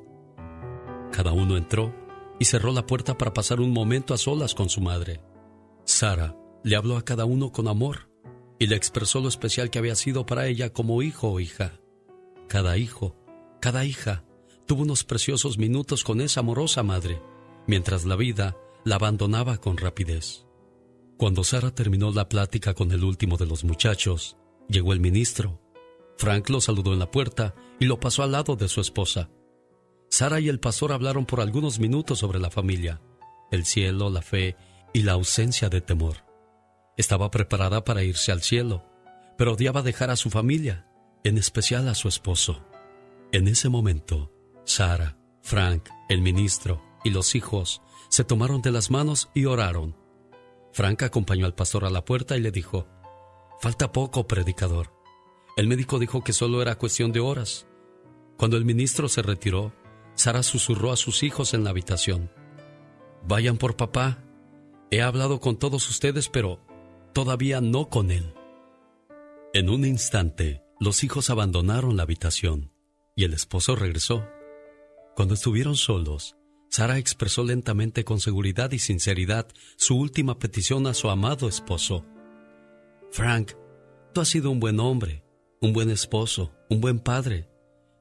Cada 1.11 1.33
uno 1.33 1.55
entró 1.55 1.93
y 2.39 2.45
cerró 2.45 2.71
la 2.71 2.87
puerta 2.87 3.15
para 3.15 3.33
pasar 3.33 3.61
un 3.61 3.71
momento 3.71 4.15
a 4.15 4.17
solas 4.17 4.55
con 4.55 4.69
su 4.69 4.81
madre. 4.81 5.21
Sara 5.85 6.35
le 6.63 6.75
habló 6.75 6.97
a 6.97 7.05
cada 7.05 7.25
uno 7.25 7.51
con 7.51 7.67
amor 7.67 8.09
y 8.57 8.65
le 8.65 8.75
expresó 8.75 9.19
lo 9.19 9.27
especial 9.27 9.69
que 9.69 9.77
había 9.77 9.95
sido 9.95 10.25
para 10.25 10.47
ella 10.47 10.73
como 10.73 11.03
hijo 11.03 11.29
o 11.29 11.39
hija. 11.39 11.79
Cada 12.47 12.77
hijo, 12.77 13.15
cada 13.61 13.85
hija, 13.85 14.23
tuvo 14.65 14.83
unos 14.83 15.03
preciosos 15.03 15.57
minutos 15.57 16.03
con 16.03 16.21
esa 16.21 16.41
amorosa 16.41 16.83
madre, 16.83 17.21
mientras 17.67 18.05
la 18.05 18.15
vida 18.15 18.57
la 18.83 18.95
abandonaba 18.95 19.57
con 19.57 19.77
rapidez. 19.77 20.45
Cuando 21.17 21.43
Sara 21.43 21.71
terminó 21.71 22.11
la 22.11 22.27
plática 22.27 22.73
con 22.73 22.91
el 22.91 23.03
último 23.03 23.37
de 23.37 23.45
los 23.45 23.63
muchachos, 23.63 24.37
llegó 24.67 24.93
el 24.93 24.99
ministro. 24.99 25.61
Frank 26.17 26.49
lo 26.49 26.61
saludó 26.61 26.93
en 26.93 26.99
la 26.99 27.11
puerta 27.11 27.55
y 27.79 27.85
lo 27.85 27.99
pasó 27.99 28.23
al 28.23 28.31
lado 28.31 28.55
de 28.55 28.67
su 28.67 28.81
esposa. 28.81 29.29
Sara 30.09 30.39
y 30.39 30.49
el 30.49 30.59
pastor 30.59 30.91
hablaron 30.91 31.25
por 31.25 31.41
algunos 31.41 31.79
minutos 31.79 32.19
sobre 32.19 32.39
la 32.39 32.49
familia, 32.49 33.01
el 33.51 33.65
cielo, 33.65 34.09
la 34.09 34.21
fe 34.21 34.55
y 34.93 35.03
la 35.03 35.13
ausencia 35.13 35.69
de 35.69 35.81
temor. 35.81 36.25
Estaba 36.97 37.31
preparada 37.31 37.83
para 37.83 38.03
irse 38.03 38.31
al 38.31 38.41
cielo, 38.41 38.85
pero 39.37 39.53
odiaba 39.53 39.81
dejar 39.81 40.11
a 40.11 40.15
su 40.15 40.29
familia, 40.29 40.87
en 41.23 41.37
especial 41.37 41.87
a 41.87 41.95
su 41.95 42.07
esposo. 42.07 42.63
En 43.31 43.47
ese 43.47 43.69
momento, 43.69 44.32
Sara, 44.73 45.19
Frank, 45.43 45.87
el 46.09 46.23
ministro 46.23 46.81
y 47.03 47.11
los 47.11 47.35
hijos 47.35 47.83
se 48.09 48.23
tomaron 48.23 48.63
de 48.63 48.71
las 48.71 48.89
manos 48.89 49.29
y 49.35 49.45
oraron. 49.45 49.95
Frank 50.71 51.03
acompañó 51.03 51.45
al 51.45 51.53
pastor 51.53 51.85
a 51.85 51.91
la 51.91 52.03
puerta 52.03 52.37
y 52.37 52.39
le 52.39 52.49
dijo, 52.49 52.87
Falta 53.61 53.91
poco, 53.91 54.25
predicador. 54.25 54.91
El 55.57 55.67
médico 55.67 55.99
dijo 55.99 56.23
que 56.23 56.33
solo 56.33 56.59
era 56.59 56.79
cuestión 56.79 57.11
de 57.11 57.19
horas. 57.19 57.67
Cuando 58.35 58.57
el 58.57 58.65
ministro 58.65 59.09
se 59.09 59.21
retiró, 59.21 59.75
Sara 60.15 60.41
susurró 60.41 60.91
a 60.91 60.97
sus 60.97 61.21
hijos 61.21 61.53
en 61.53 61.63
la 61.63 61.69
habitación. 61.69 62.31
Vayan 63.27 63.57
por 63.57 63.75
papá. 63.75 64.23
He 64.89 65.03
hablado 65.03 65.39
con 65.39 65.55
todos 65.57 65.87
ustedes, 65.87 66.29
pero 66.29 66.59
todavía 67.13 67.61
no 67.61 67.89
con 67.89 68.09
él. 68.09 68.33
En 69.53 69.69
un 69.69 69.85
instante, 69.85 70.63
los 70.79 71.03
hijos 71.03 71.29
abandonaron 71.29 71.95
la 71.95 72.01
habitación 72.01 72.71
y 73.15 73.25
el 73.25 73.35
esposo 73.35 73.75
regresó. 73.75 74.25
Cuando 75.15 75.35
estuvieron 75.35 75.75
solos, 75.75 76.35
Sara 76.69 76.97
expresó 76.97 77.43
lentamente 77.43 78.03
con 78.03 78.19
seguridad 78.19 78.71
y 78.71 78.79
sinceridad 78.79 79.47
su 79.77 79.95
última 79.95 80.39
petición 80.39 80.87
a 80.87 80.95
su 80.95 81.09
amado 81.09 81.47
esposo. 81.47 82.03
Frank, 83.11 83.51
tú 84.11 84.21
has 84.21 84.27
sido 84.27 84.49
un 84.49 84.59
buen 84.59 84.79
hombre, 84.79 85.23
un 85.61 85.71
buen 85.71 85.91
esposo, 85.91 86.51
un 86.69 86.81
buen 86.81 86.99
padre. 86.99 87.47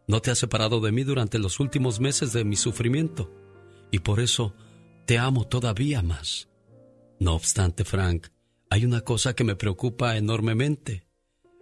No 0.08 0.22
te 0.22 0.30
has 0.30 0.38
separado 0.38 0.80
de 0.80 0.90
mí 0.90 1.04
durante 1.04 1.38
los 1.38 1.60
últimos 1.60 2.00
meses 2.00 2.32
de 2.32 2.44
mi 2.44 2.56
sufrimiento, 2.56 3.30
y 3.90 3.98
por 3.98 4.20
eso 4.20 4.54
te 5.06 5.18
amo 5.18 5.46
todavía 5.46 6.00
más. 6.00 6.48
No 7.20 7.34
obstante, 7.34 7.84
Frank, 7.84 8.28
hay 8.70 8.86
una 8.86 9.02
cosa 9.02 9.34
que 9.34 9.44
me 9.44 9.54
preocupa 9.54 10.16
enormemente. 10.16 11.06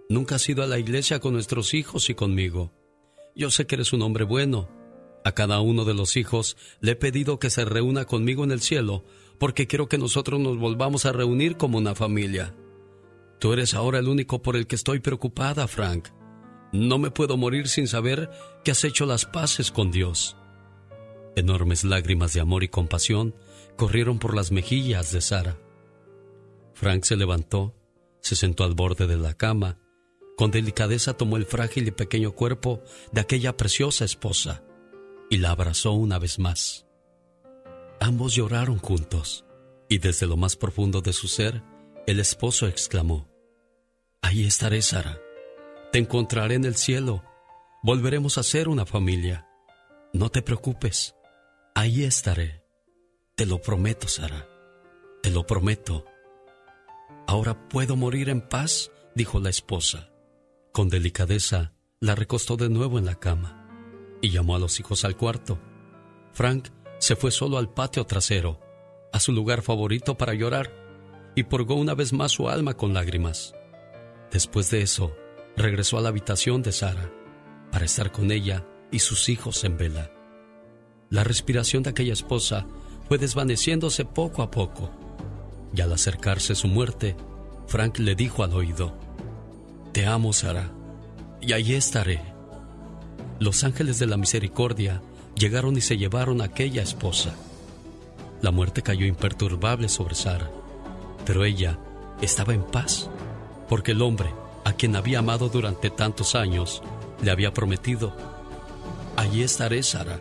Nunca 0.08 0.36
has 0.36 0.48
ido 0.48 0.62
a 0.62 0.68
la 0.68 0.78
iglesia 0.78 1.18
con 1.18 1.32
nuestros 1.32 1.74
hijos 1.74 2.08
y 2.08 2.14
conmigo. 2.14 2.72
Yo 3.34 3.50
sé 3.50 3.66
que 3.66 3.74
eres 3.74 3.92
un 3.92 4.02
hombre 4.02 4.22
bueno. 4.22 4.79
A 5.24 5.32
cada 5.32 5.60
uno 5.60 5.84
de 5.84 5.94
los 5.94 6.16
hijos 6.16 6.56
le 6.80 6.92
he 6.92 6.96
pedido 6.96 7.38
que 7.38 7.50
se 7.50 7.64
reúna 7.64 8.06
conmigo 8.06 8.44
en 8.44 8.52
el 8.52 8.60
cielo 8.60 9.04
porque 9.38 9.66
quiero 9.66 9.88
que 9.88 9.98
nosotros 9.98 10.40
nos 10.40 10.58
volvamos 10.58 11.06
a 11.06 11.12
reunir 11.12 11.56
como 11.56 11.78
una 11.78 11.94
familia. 11.94 12.54
Tú 13.38 13.52
eres 13.52 13.74
ahora 13.74 13.98
el 13.98 14.08
único 14.08 14.42
por 14.42 14.56
el 14.56 14.66
que 14.66 14.76
estoy 14.76 15.00
preocupada, 15.00 15.66
Frank. 15.66 16.08
No 16.72 16.98
me 16.98 17.10
puedo 17.10 17.36
morir 17.36 17.68
sin 17.68 17.86
saber 17.86 18.30
que 18.64 18.70
has 18.70 18.84
hecho 18.84 19.06
las 19.06 19.24
paces 19.24 19.70
con 19.70 19.90
Dios. 19.90 20.36
Enormes 21.36 21.84
lágrimas 21.84 22.32
de 22.34 22.40
amor 22.40 22.64
y 22.64 22.68
compasión 22.68 23.34
corrieron 23.76 24.18
por 24.18 24.34
las 24.34 24.52
mejillas 24.52 25.10
de 25.12 25.20
Sara. 25.20 25.58
Frank 26.74 27.04
se 27.04 27.16
levantó, 27.16 27.74
se 28.20 28.36
sentó 28.36 28.64
al 28.64 28.74
borde 28.74 29.06
de 29.06 29.16
la 29.16 29.34
cama, 29.34 29.78
Con 30.36 30.50
delicadeza 30.50 31.18
tomó 31.18 31.36
el 31.36 31.44
frágil 31.44 31.86
y 31.86 31.90
pequeño 31.90 32.32
cuerpo 32.32 32.82
de 33.12 33.20
aquella 33.20 33.58
preciosa 33.58 34.06
esposa 34.06 34.64
y 35.30 35.38
la 35.38 35.52
abrazó 35.52 35.92
una 35.92 36.18
vez 36.18 36.38
más. 36.38 36.86
Ambos 38.00 38.34
lloraron 38.34 38.78
juntos 38.78 39.46
y 39.88 39.98
desde 39.98 40.26
lo 40.26 40.36
más 40.36 40.56
profundo 40.56 41.00
de 41.00 41.12
su 41.12 41.28
ser, 41.28 41.62
el 42.06 42.20
esposo 42.20 42.66
exclamó, 42.66 43.30
Ahí 44.20 44.44
estaré, 44.44 44.82
Sara. 44.82 45.18
Te 45.92 45.98
encontraré 45.98 46.56
en 46.56 46.64
el 46.64 46.74
cielo. 46.74 47.24
Volveremos 47.82 48.36
a 48.36 48.42
ser 48.42 48.68
una 48.68 48.84
familia. 48.84 49.48
No 50.12 50.28
te 50.30 50.42
preocupes. 50.42 51.14
Ahí 51.74 52.04
estaré. 52.04 52.62
Te 53.34 53.46
lo 53.46 53.62
prometo, 53.62 54.08
Sara. 54.08 54.46
Te 55.22 55.30
lo 55.30 55.46
prometo. 55.46 56.04
Ahora 57.26 57.68
puedo 57.68 57.96
morir 57.96 58.28
en 58.28 58.40
paz, 58.40 58.90
dijo 59.14 59.40
la 59.40 59.50
esposa. 59.50 60.10
Con 60.72 60.88
delicadeza, 60.88 61.72
la 62.00 62.14
recostó 62.14 62.56
de 62.56 62.68
nuevo 62.68 62.98
en 62.98 63.06
la 63.06 63.14
cama 63.14 63.59
y 64.20 64.30
llamó 64.30 64.56
a 64.56 64.58
los 64.58 64.78
hijos 64.80 65.04
al 65.04 65.16
cuarto. 65.16 65.58
Frank 66.32 66.68
se 66.98 67.16
fue 67.16 67.30
solo 67.30 67.58
al 67.58 67.70
patio 67.70 68.04
trasero, 68.04 68.60
a 69.12 69.20
su 69.20 69.32
lugar 69.32 69.62
favorito 69.62 70.16
para 70.16 70.34
llorar, 70.34 70.70
y 71.34 71.44
purgó 71.44 71.74
una 71.74 71.94
vez 71.94 72.12
más 72.12 72.32
su 72.32 72.48
alma 72.48 72.74
con 72.74 72.92
lágrimas. 72.92 73.54
Después 74.30 74.70
de 74.70 74.82
eso, 74.82 75.14
regresó 75.56 75.98
a 75.98 76.00
la 76.00 76.08
habitación 76.08 76.62
de 76.62 76.72
Sara 76.72 77.10
para 77.72 77.84
estar 77.84 78.12
con 78.12 78.30
ella 78.30 78.66
y 78.90 78.98
sus 78.98 79.28
hijos 79.28 79.64
en 79.64 79.76
vela. 79.76 80.10
La 81.08 81.24
respiración 81.24 81.82
de 81.82 81.90
aquella 81.90 82.12
esposa 82.12 82.66
fue 83.08 83.18
desvaneciéndose 83.18 84.04
poco 84.04 84.42
a 84.42 84.50
poco, 84.50 84.90
y 85.74 85.80
al 85.80 85.92
acercarse 85.92 86.54
su 86.54 86.68
muerte, 86.68 87.16
Frank 87.66 87.98
le 87.98 88.14
dijo 88.14 88.44
al 88.44 88.52
oído, 88.52 88.96
Te 89.92 90.06
amo, 90.06 90.32
Sara, 90.32 90.72
y 91.40 91.52
allí 91.52 91.74
estaré. 91.74 92.20
Los 93.40 93.64
ángeles 93.64 93.98
de 93.98 94.06
la 94.06 94.18
misericordia 94.18 95.00
llegaron 95.34 95.74
y 95.74 95.80
se 95.80 95.96
llevaron 95.96 96.42
a 96.42 96.44
aquella 96.44 96.82
esposa. 96.82 97.34
La 98.42 98.50
muerte 98.50 98.82
cayó 98.82 99.06
imperturbable 99.06 99.88
sobre 99.88 100.14
Sara, 100.14 100.50
pero 101.24 101.46
ella 101.46 101.78
estaba 102.20 102.52
en 102.52 102.62
paz, 102.62 103.08
porque 103.66 103.92
el 103.92 104.02
hombre, 104.02 104.28
a 104.66 104.74
quien 104.74 104.94
había 104.94 105.20
amado 105.20 105.48
durante 105.48 105.88
tantos 105.88 106.34
años, 106.34 106.82
le 107.22 107.30
había 107.30 107.54
prometido, 107.54 108.14
allí 109.16 109.42
estaré, 109.42 109.82
Sara, 109.82 110.20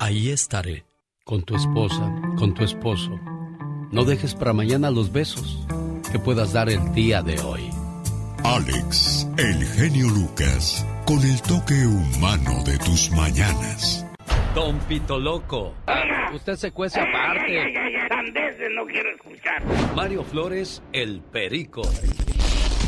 ahí 0.00 0.30
estaré, 0.30 0.86
con 1.24 1.42
tu 1.42 1.54
esposa, 1.54 2.14
con 2.38 2.54
tu 2.54 2.64
esposo. 2.64 3.10
No 3.90 4.04
dejes 4.04 4.34
para 4.34 4.54
mañana 4.54 4.90
los 4.90 5.12
besos 5.12 5.58
que 6.10 6.18
puedas 6.18 6.54
dar 6.54 6.70
el 6.70 6.94
día 6.94 7.20
de 7.20 7.38
hoy. 7.40 7.68
Alex, 8.42 9.28
el 9.36 9.64
genio 9.66 10.08
Lucas, 10.08 10.86
con 11.06 11.20
el 11.22 11.40
toque 11.42 11.86
humano 11.86 12.62
de 12.64 12.78
tus 12.78 13.10
mañanas. 13.10 14.06
Don 14.54 14.78
Pito 14.80 15.18
Loco, 15.18 15.74
usted 16.34 16.56
se 16.56 16.70
cuece 16.72 17.00
aparte. 17.00 17.72
no 18.74 18.86
quiero 18.86 19.10
escuchar. 19.10 19.62
Mario 19.94 20.24
Flores, 20.24 20.82
el 20.92 21.20
perico. 21.20 21.82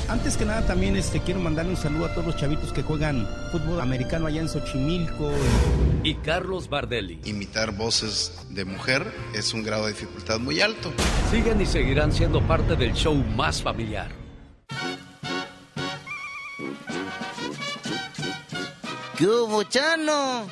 Antes 0.09 0.37
que 0.37 0.45
nada 0.45 0.67
también 0.67 0.97
este, 0.97 1.21
quiero 1.21 1.41
mandarle 1.41 1.71
un 1.71 1.77
saludo 1.79 2.07
a 2.07 2.09
todos 2.12 2.27
los 2.27 2.37
chavitos 2.37 2.73
que 2.73 2.83
juegan 2.83 3.27
fútbol 3.51 3.81
americano 3.81 4.27
allá 4.27 4.43
en 4.43 4.49
Xochimilco. 4.49 5.33
Y 6.03 6.17
Carlos 6.17 6.69
Bardelli. 6.69 7.21
Imitar 7.25 7.75
voces 7.75 8.47
de 8.51 8.67
mujer 8.67 9.11
es 9.35 9.55
un 9.55 9.62
grado 9.62 9.87
de 9.87 9.93
dificultad 9.93 10.39
muy 10.39 10.61
alto. 10.61 10.93
Siguen 11.31 11.61
y 11.61 11.67
seguirán 11.67 12.12
siendo 12.12 12.43
parte 12.43 12.77
del 12.77 12.93
show 12.93 13.15
más 13.15 13.62
familiar. 13.62 14.25
¿Qué 19.25 19.31
hubo, 19.31 19.62
Chano? 19.62 20.47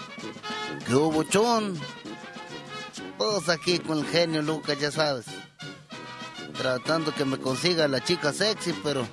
¿Qué 0.87 0.95
hubo, 0.95 1.25
Chon? 1.25 1.79
Todos 3.19 3.51
aquí 3.51 3.79
con 3.79 3.99
el 3.99 4.07
genio 4.07 4.41
Lucas, 4.41 4.81
ya 4.81 4.91
sabes. 4.91 5.27
Tratando 6.57 7.15
que 7.15 7.27
me 7.27 7.37
consiga 7.37 7.87
la 7.87 8.03
chica 8.03 8.33
sexy, 8.33 8.73
pero 8.83 9.07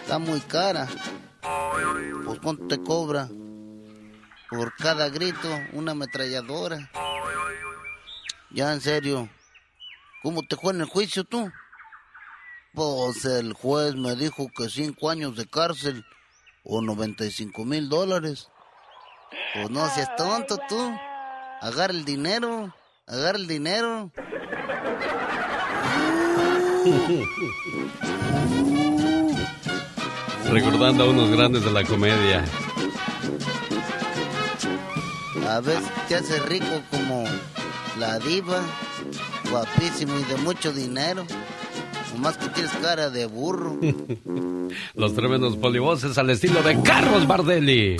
está 0.00 0.20
muy 0.20 0.38
cara. 0.38 0.86
Pues 2.24 2.38
cuánto 2.38 2.68
te 2.68 2.80
cobra. 2.80 3.28
Por 4.48 4.72
cada 4.76 5.08
grito, 5.08 5.48
una 5.72 5.90
ametralladora. 5.90 6.92
Ya 8.52 8.72
en 8.72 8.80
serio, 8.80 9.28
¿cómo 10.22 10.44
te 10.44 10.54
fue 10.54 10.74
en 10.74 10.82
el 10.82 10.86
juicio 10.86 11.24
tú? 11.24 11.50
Pues 12.72 13.24
el 13.24 13.52
juez 13.52 13.96
me 13.96 14.14
dijo 14.14 14.46
que 14.56 14.68
cinco 14.68 15.10
años 15.10 15.34
de 15.34 15.48
cárcel 15.48 16.06
o 16.62 16.80
95 16.80 17.64
mil 17.64 17.88
dólares. 17.88 18.48
Pues 19.54 19.70
no 19.70 19.88
seas 19.90 20.14
tonto 20.16 20.58
tú. 20.68 20.98
Agarra 21.60 21.92
el 21.92 22.04
dinero, 22.04 22.74
agarra 23.06 23.38
el 23.38 23.46
dinero. 23.46 24.10
Recordando 30.50 31.04
a 31.04 31.10
unos 31.10 31.30
grandes 31.30 31.64
de 31.64 31.70
la 31.70 31.84
comedia. 31.84 32.44
A 35.48 35.60
veces 35.60 35.90
te 36.08 36.16
hace 36.16 36.38
rico 36.40 36.82
como 36.90 37.24
la 37.98 38.18
diva, 38.18 38.60
guapísimo 39.50 40.18
y 40.18 40.24
de 40.24 40.36
mucho 40.36 40.72
dinero. 40.72 41.26
Más 42.18 42.36
que 42.36 42.48
tienes 42.48 42.72
cara 42.82 43.10
de 43.10 43.26
burro. 43.26 43.78
Los 44.94 45.14
tremendos 45.14 45.56
polivoces 45.56 46.18
al 46.18 46.30
estilo 46.30 46.62
de 46.62 46.80
Carlos 46.82 47.26
Bardelli. 47.26 47.96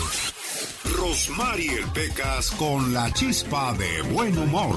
Rosmarie 0.96 1.86
Pecas 1.94 2.50
con 2.52 2.92
la 2.92 3.12
chispa 3.12 3.72
de 3.74 4.02
buen 4.12 4.36
humor. 4.36 4.76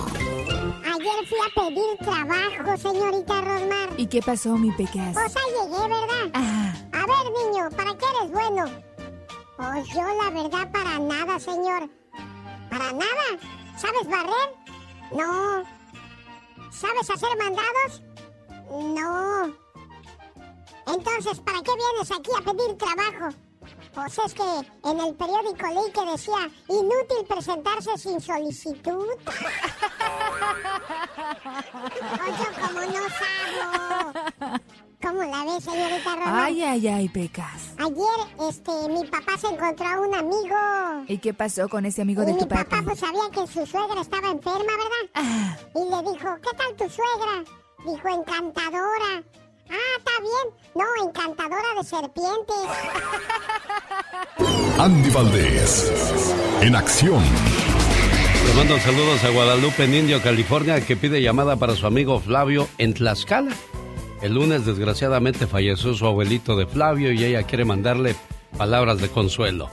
Ayer 0.86 1.28
fui 1.28 1.40
a 1.40 1.50
pedir 1.56 1.98
trabajo, 2.00 2.78
señorita 2.78 3.42
Rosmar. 3.42 3.90
¿Y 3.98 4.08
qué 4.08 4.22
pasó, 4.22 4.58
mi 4.58 4.72
Pecas? 4.72 5.14
Pues 5.14 5.36
ahí 5.36 5.52
llegué, 5.52 5.82
¿verdad? 5.82 6.32
Ah. 6.34 6.74
A 6.94 7.06
ver, 7.06 7.32
niño, 7.38 7.70
¿para 7.76 7.98
qué 7.98 8.06
eres 8.18 8.32
bueno? 8.32 8.66
Pues 9.58 9.88
yo, 9.90 10.02
la 10.02 10.30
verdad, 10.30 10.72
para 10.72 11.00
nada, 11.00 11.40
señor. 11.40 11.90
¿Para 12.70 12.92
nada? 12.92 13.28
¿Sabes 13.78 14.08
barrer? 14.08 14.56
No. 15.12 15.64
¿Sabes 16.72 17.10
hacer 17.10 17.30
mandados? 17.38 18.02
No. 18.70 19.54
Entonces, 20.88 21.40
¿para 21.40 21.62
qué 21.62 21.72
vienes 21.76 22.12
aquí 22.12 22.32
a 22.38 22.42
pedir 22.52 22.78
trabajo? 22.78 23.36
Pues 23.94 24.18
es 24.26 24.34
que 24.34 24.44
en 24.90 25.00
el 25.00 25.14
periódico 25.14 25.68
leí 25.68 25.92
que 25.92 26.12
decía 26.12 26.50
inútil 26.68 27.26
presentarse 27.28 27.98
sin 27.98 28.20
solicitud. 28.20 29.08
Oye, 32.26 32.48
como 32.60 32.82
no 32.82 33.04
sabo. 33.20 34.60
¿Cómo 35.02 35.22
la 35.22 35.44
ves, 35.44 35.64
señorita 35.64 36.16
Roma? 36.16 36.46
Ay, 36.46 36.64
ay, 36.64 36.88
ay, 36.88 37.10
Pecas. 37.10 37.74
Ayer, 37.78 38.50
este, 38.50 38.72
mi 38.88 39.06
papá 39.06 39.38
se 39.38 39.48
encontró 39.48 39.86
a 39.86 40.00
un 40.00 40.16
amigo. 40.16 40.56
¿Y 41.08 41.18
qué 41.18 41.34
pasó 41.34 41.68
con 41.68 41.86
ese 41.86 42.02
amigo 42.02 42.24
y 42.24 42.28
de 42.28 42.34
mi 42.34 42.40
tu 42.40 42.48
papá 42.48 42.64
papá? 42.64 42.82
pues 42.86 43.00
sabía 43.00 43.30
que 43.32 43.46
su 43.46 43.66
suegra 43.66 44.02
estaba 44.02 44.30
enferma, 44.32 44.60
¿verdad? 44.60 45.10
Ah. 45.16 45.58
Y 45.76 45.80
le 45.80 46.12
dijo, 46.12 46.36
¿qué 46.42 46.58
tal 46.58 46.76
tu 46.78 46.90
suegra? 46.90 47.44
Dijo, 47.86 48.08
encantadora. 48.08 49.24
Ah, 49.70 49.98
está 49.98 50.12
bien. 50.22 50.56
No, 50.76 51.08
encantadora 51.08 51.68
de 51.78 51.84
serpientes. 51.84 52.56
Andy 54.80 55.10
Valdés, 55.12 55.94
en 56.62 56.76
acción. 56.76 57.24
Le 58.48 58.54
mando 58.56 58.78
saludos 58.80 59.24
a 59.24 59.30
Guadalupe 59.30 59.86
en 59.86 59.94
Indio, 59.94 60.22
California, 60.22 60.82
que 60.86 60.96
pide 60.96 61.22
llamada 61.22 61.56
para 61.56 61.76
su 61.76 61.88
amigo 61.88 62.20
Flavio 62.20 62.68
en 62.78 62.94
Tlaxcala. 62.94 63.56
El 64.22 64.34
lunes, 64.34 64.66
desgraciadamente, 64.66 65.48
falleció 65.48 65.94
su 65.94 66.06
abuelito 66.06 66.56
de 66.56 66.66
Flavio 66.66 67.12
y 67.12 67.24
ella 67.24 67.44
quiere 67.44 67.66
mandarle 67.66 68.16
palabras 68.58 69.00
de 69.00 69.10
consuelo. 69.10 69.70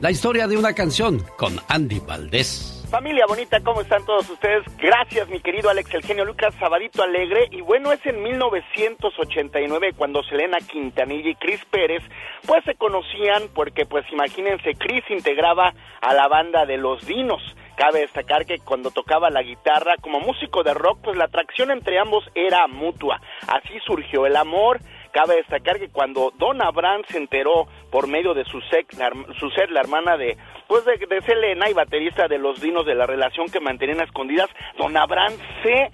La 0.00 0.10
historia 0.10 0.46
de 0.46 0.56
una 0.56 0.72
canción 0.72 1.24
con 1.36 1.60
Andy 1.68 2.00
Valdés. 2.00 2.77
Familia 2.90 3.26
bonita, 3.26 3.60
¿cómo 3.60 3.82
están 3.82 4.02
todos 4.06 4.30
ustedes? 4.30 4.64
Gracias, 4.78 5.28
mi 5.28 5.40
querido 5.40 5.68
Alex, 5.68 5.92
el 5.92 6.02
genio 6.02 6.24
Lucas, 6.24 6.54
Sabadito 6.58 7.02
Alegre. 7.02 7.46
Y 7.50 7.60
bueno, 7.60 7.92
es 7.92 8.04
en 8.06 8.22
1989 8.22 9.92
cuando 9.94 10.22
Selena 10.22 10.56
Quintanilla 10.58 11.28
y 11.28 11.34
Chris 11.34 11.62
Pérez, 11.66 12.02
pues 12.46 12.64
se 12.64 12.76
conocían 12.76 13.48
porque, 13.54 13.84
pues 13.84 14.10
imagínense, 14.10 14.72
Chris 14.78 15.04
integraba 15.10 15.74
a 16.00 16.14
la 16.14 16.28
banda 16.28 16.64
de 16.64 16.78
Los 16.78 17.04
Dinos. 17.04 17.42
Cabe 17.76 18.00
destacar 18.00 18.46
que 18.46 18.58
cuando 18.58 18.90
tocaba 18.90 19.28
la 19.28 19.42
guitarra 19.42 19.96
como 20.00 20.18
músico 20.18 20.62
de 20.62 20.72
rock, 20.72 20.98
pues 21.04 21.16
la 21.18 21.26
atracción 21.26 21.70
entre 21.70 21.98
ambos 21.98 22.24
era 22.34 22.66
mutua. 22.68 23.20
Así 23.46 23.78
surgió 23.86 24.24
el 24.24 24.34
amor. 24.34 24.80
Cabe 25.12 25.36
destacar 25.36 25.78
que 25.78 25.88
cuando 25.88 26.32
Don 26.38 26.60
Abraham 26.62 27.02
se 27.08 27.18
enteró 27.18 27.68
por 27.90 28.06
medio 28.06 28.34
de 28.34 28.44
su, 28.44 28.60
sec, 28.62 28.92
la, 28.98 29.10
su 29.38 29.50
ser 29.50 29.70
la 29.70 29.80
hermana 29.80 30.16
de 30.16 30.36
pues 30.66 30.84
de, 30.84 30.98
de, 30.98 31.22
Selena 31.22 31.70
y 31.70 31.72
baterista 31.72 32.28
de 32.28 32.38
los 32.38 32.60
Dinos 32.60 32.84
de 32.86 32.94
la 32.94 33.06
relación 33.06 33.48
que 33.48 33.60
mantenían 33.60 34.00
escondidas, 34.00 34.50
Don 34.76 34.96
Abraham 34.96 35.32
se 35.62 35.90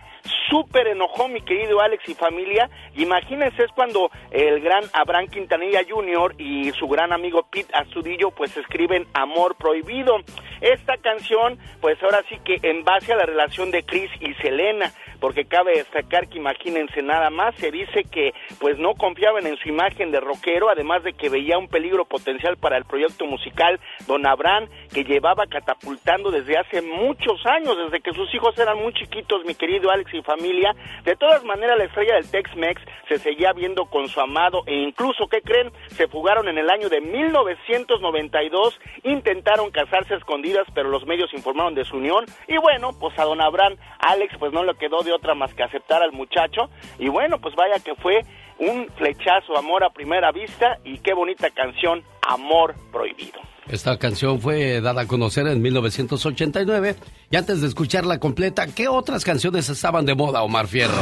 súper 0.49 0.87
enojó 0.89 1.29
mi 1.29 1.41
querido 1.41 1.81
Alex 1.81 2.09
y 2.09 2.15
familia. 2.15 2.71
Imagínense, 2.95 3.65
es 3.65 3.71
cuando 3.73 4.11
el 4.31 4.61
gran 4.61 4.85
Abraham 4.93 5.29
Quintanilla 5.29 5.83
Jr. 5.89 6.35
y 6.39 6.71
su 6.73 6.89
gran 6.89 7.13
amigo 7.13 7.47
Pete 7.51 7.75
Astudillo 7.75 8.31
pues 8.31 8.57
escriben 8.57 9.07
Amor 9.15 9.57
Prohibido. 9.57 10.17
Esta 10.61 10.97
canción, 10.97 11.59
pues 11.81 12.03
ahora 12.03 12.23
sí 12.29 12.39
que 12.45 12.59
en 12.63 12.85
base 12.85 13.13
a 13.13 13.17
la 13.17 13.27
relación 13.27 13.71
de 13.71 13.83
Chris 13.83 14.11
y 14.21 14.33
Selena, 14.35 14.93
porque 15.21 15.45
cabe 15.45 15.77
destacar 15.77 16.29
que 16.29 16.39
imagínense 16.39 17.03
nada 17.03 17.31
más, 17.31 17.55
se 17.57 17.71
dice 17.71 18.05
que 18.05 18.33
pues 18.61 18.79
no 18.79 18.95
confiaban 18.95 19.47
en 19.47 19.57
su 19.59 19.69
imagen 19.69 20.11
de 20.11 20.21
rockero, 20.21 20.71
además 20.71 21.03
de 21.03 21.13
que 21.13 21.29
veía 21.29 21.59
un 21.59 21.69
peligro 21.69 22.05
potencial 22.05 22.57
para 22.57 22.77
el 22.77 22.85
proyecto 22.85 23.27
musical 23.27 23.81
Don 24.07 24.27
Abraham, 24.27 24.69
que 24.93 25.05
llevaba 25.05 25.47
catapultando 25.47 26.31
desde 26.31 26.57
hace 26.57 26.83
muchos 26.83 27.45
años, 27.47 27.77
desde 27.77 28.01
que 28.01 28.13
sus 28.13 28.33
hijos 28.35 28.59
eran 28.59 28.79
muy 28.79 28.93
chiquitos, 28.95 29.45
mi 29.45 29.55
querido 29.55 29.91
Alex 29.91 30.14
y 30.17 30.23
familia. 30.23 30.75
De 31.05 31.17
todas 31.17 31.45
maneras, 31.45 31.79
la 31.79 31.85
estrella 31.85 32.15
del 32.15 32.31
Tex-Mex 32.31 32.83
se 33.09 33.19
seguía 33.19 33.53
viendo 33.53 33.87
con 33.87 34.09
su 34.09 34.21
amado 34.21 34.63
e 34.67 34.75
incluso, 34.75 35.29
¿qué 35.29 35.41
creen? 35.43 35.71
Se 35.89 36.09
fugaron 36.09 36.49
en 36.49 36.59
el 36.59 36.71
año 36.71 36.89
de 36.89 37.01
1992, 37.01 38.81
intentaron 39.03 39.71
casarse 39.71 40.15
escondidas, 40.15 40.67
pero 40.75 40.89
los 40.89 41.07
medios 41.07 41.33
informaron 41.35 41.75
de 41.75 41.85
su 41.85 41.97
unión 41.97 42.25
y 42.49 42.57
bueno, 42.59 42.91
pues 42.99 43.19
a 43.19 43.25
Don 43.25 43.41
Abraham, 43.41 43.77
Alex 43.99 44.37
pues 44.39 44.53
no 44.53 44.65
le 44.65 44.75
quedó 44.75 45.03
de 45.03 45.13
otra 45.13 45.35
más 45.35 45.53
que 45.55 45.63
aceptar 45.63 46.03
al 46.03 46.13
muchacho 46.13 46.71
y 46.99 47.09
bueno, 47.09 47.39
pues 47.39 47.55
vaya 47.55 47.83
que 47.83 47.95
fue 47.95 48.23
un 48.59 48.89
flechazo, 48.97 49.57
amor 49.57 49.85
a 49.85 49.91
primera 49.91 50.31
vista 50.33 50.79
y 50.85 50.99
qué 50.99 51.15
bonita 51.15 51.51
canción, 51.51 52.05
Amor 52.23 52.75
Prohibido. 52.93 53.54
Esta 53.69 53.99
canción 53.99 54.41
fue 54.41 54.81
dada 54.81 55.03
a 55.03 55.07
conocer 55.07 55.47
en 55.47 55.63
1989 55.63 56.97
y 57.31 57.37
antes 57.37 57.61
de 57.63 57.69
escucharla 57.69 58.21
completa, 58.21 58.67
¿qué 58.67 58.89
otras 58.89 59.25
canciones 59.25 59.71
estaban 59.71 60.05
de 60.05 60.15
moda, 60.15 60.43
Omar 60.43 60.69
Fierros? 60.69 60.99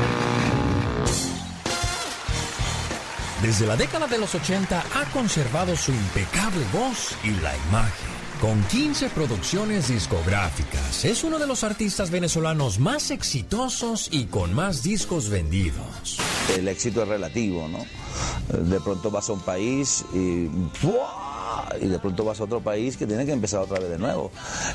Desde 3.41 3.67
la 3.67 3.75
década 3.75 4.07
de 4.07 4.17
los 4.17 4.33
80 4.33 4.83
ha 4.95 5.05
conservado 5.11 5.75
su 5.75 5.91
impecable 5.91 6.65
voz 6.73 7.15
y 7.23 7.29
la 7.41 7.55
imagen. 7.69 8.17
Con 8.41 8.63
15 8.63 9.09
producciones 9.09 9.89
discográficas, 9.89 11.05
es 11.05 11.23
uno 11.23 11.37
de 11.37 11.45
los 11.45 11.63
artistas 11.63 12.09
venezolanos 12.09 12.79
más 12.79 13.11
exitosos 13.11 14.09
y 14.11 14.25
con 14.25 14.53
más 14.53 14.81
discos 14.81 15.29
vendidos. 15.29 16.17
El 16.55 16.67
éxito 16.67 17.03
es 17.03 17.07
relativo, 17.09 17.67
¿no? 17.67 17.85
De 18.57 18.79
pronto 18.79 19.11
vas 19.11 19.29
a 19.29 19.33
un 19.33 19.41
país 19.41 20.03
y 20.13 20.47
¡buah! 20.81 21.26
Y 21.81 21.87
de 21.87 21.99
pronto 21.99 22.23
vas 22.23 22.39
a 22.39 22.43
otro 22.43 22.61
país 22.61 22.97
que 22.97 23.05
tiene 23.05 23.25
que 23.25 23.31
empezar 23.31 23.61
otra 23.61 23.79
vez 23.79 23.89
de 23.89 23.97
nuevo. 23.97 24.31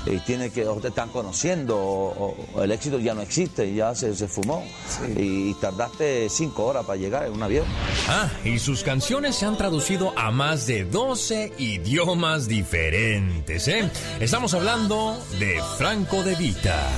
Y 0.06 0.18
tiene 0.18 0.50
que, 0.50 0.66
o 0.66 0.76
te 0.76 0.88
están 0.88 1.08
conociendo, 1.10 1.76
o, 1.76 2.36
o 2.54 2.62
el 2.62 2.70
éxito 2.72 2.98
ya 2.98 3.14
no 3.14 3.22
existe, 3.22 3.72
ya 3.74 3.94
se, 3.94 4.14
se 4.14 4.28
fumó. 4.28 4.64
Y 5.16 5.54
tardaste 5.54 6.28
cinco 6.28 6.64
horas 6.66 6.84
para 6.84 6.98
llegar 6.98 7.26
en 7.26 7.32
un 7.32 7.42
avión. 7.42 7.66
Ah, 8.08 8.28
y 8.44 8.58
sus 8.58 8.82
canciones 8.82 9.36
se 9.36 9.46
han 9.46 9.56
traducido 9.56 10.12
a 10.16 10.30
más 10.30 10.66
de 10.66 10.84
12 10.84 11.52
idiomas 11.58 12.48
diferentes, 12.48 13.68
¿eh? 13.68 13.88
Estamos 14.20 14.54
hablando 14.54 15.16
de 15.38 15.60
Franco 15.78 16.22
de 16.22 16.34
Vita. 16.36 16.88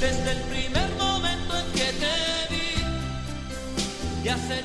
Desde 0.00 0.32
el 0.32 0.40
primer 0.42 0.88
momento 0.98 1.58
en 1.58 1.72
que 1.72 1.92
te 1.92 2.54
vi, 2.54 4.24
y 4.24 4.28
hace 4.28 4.62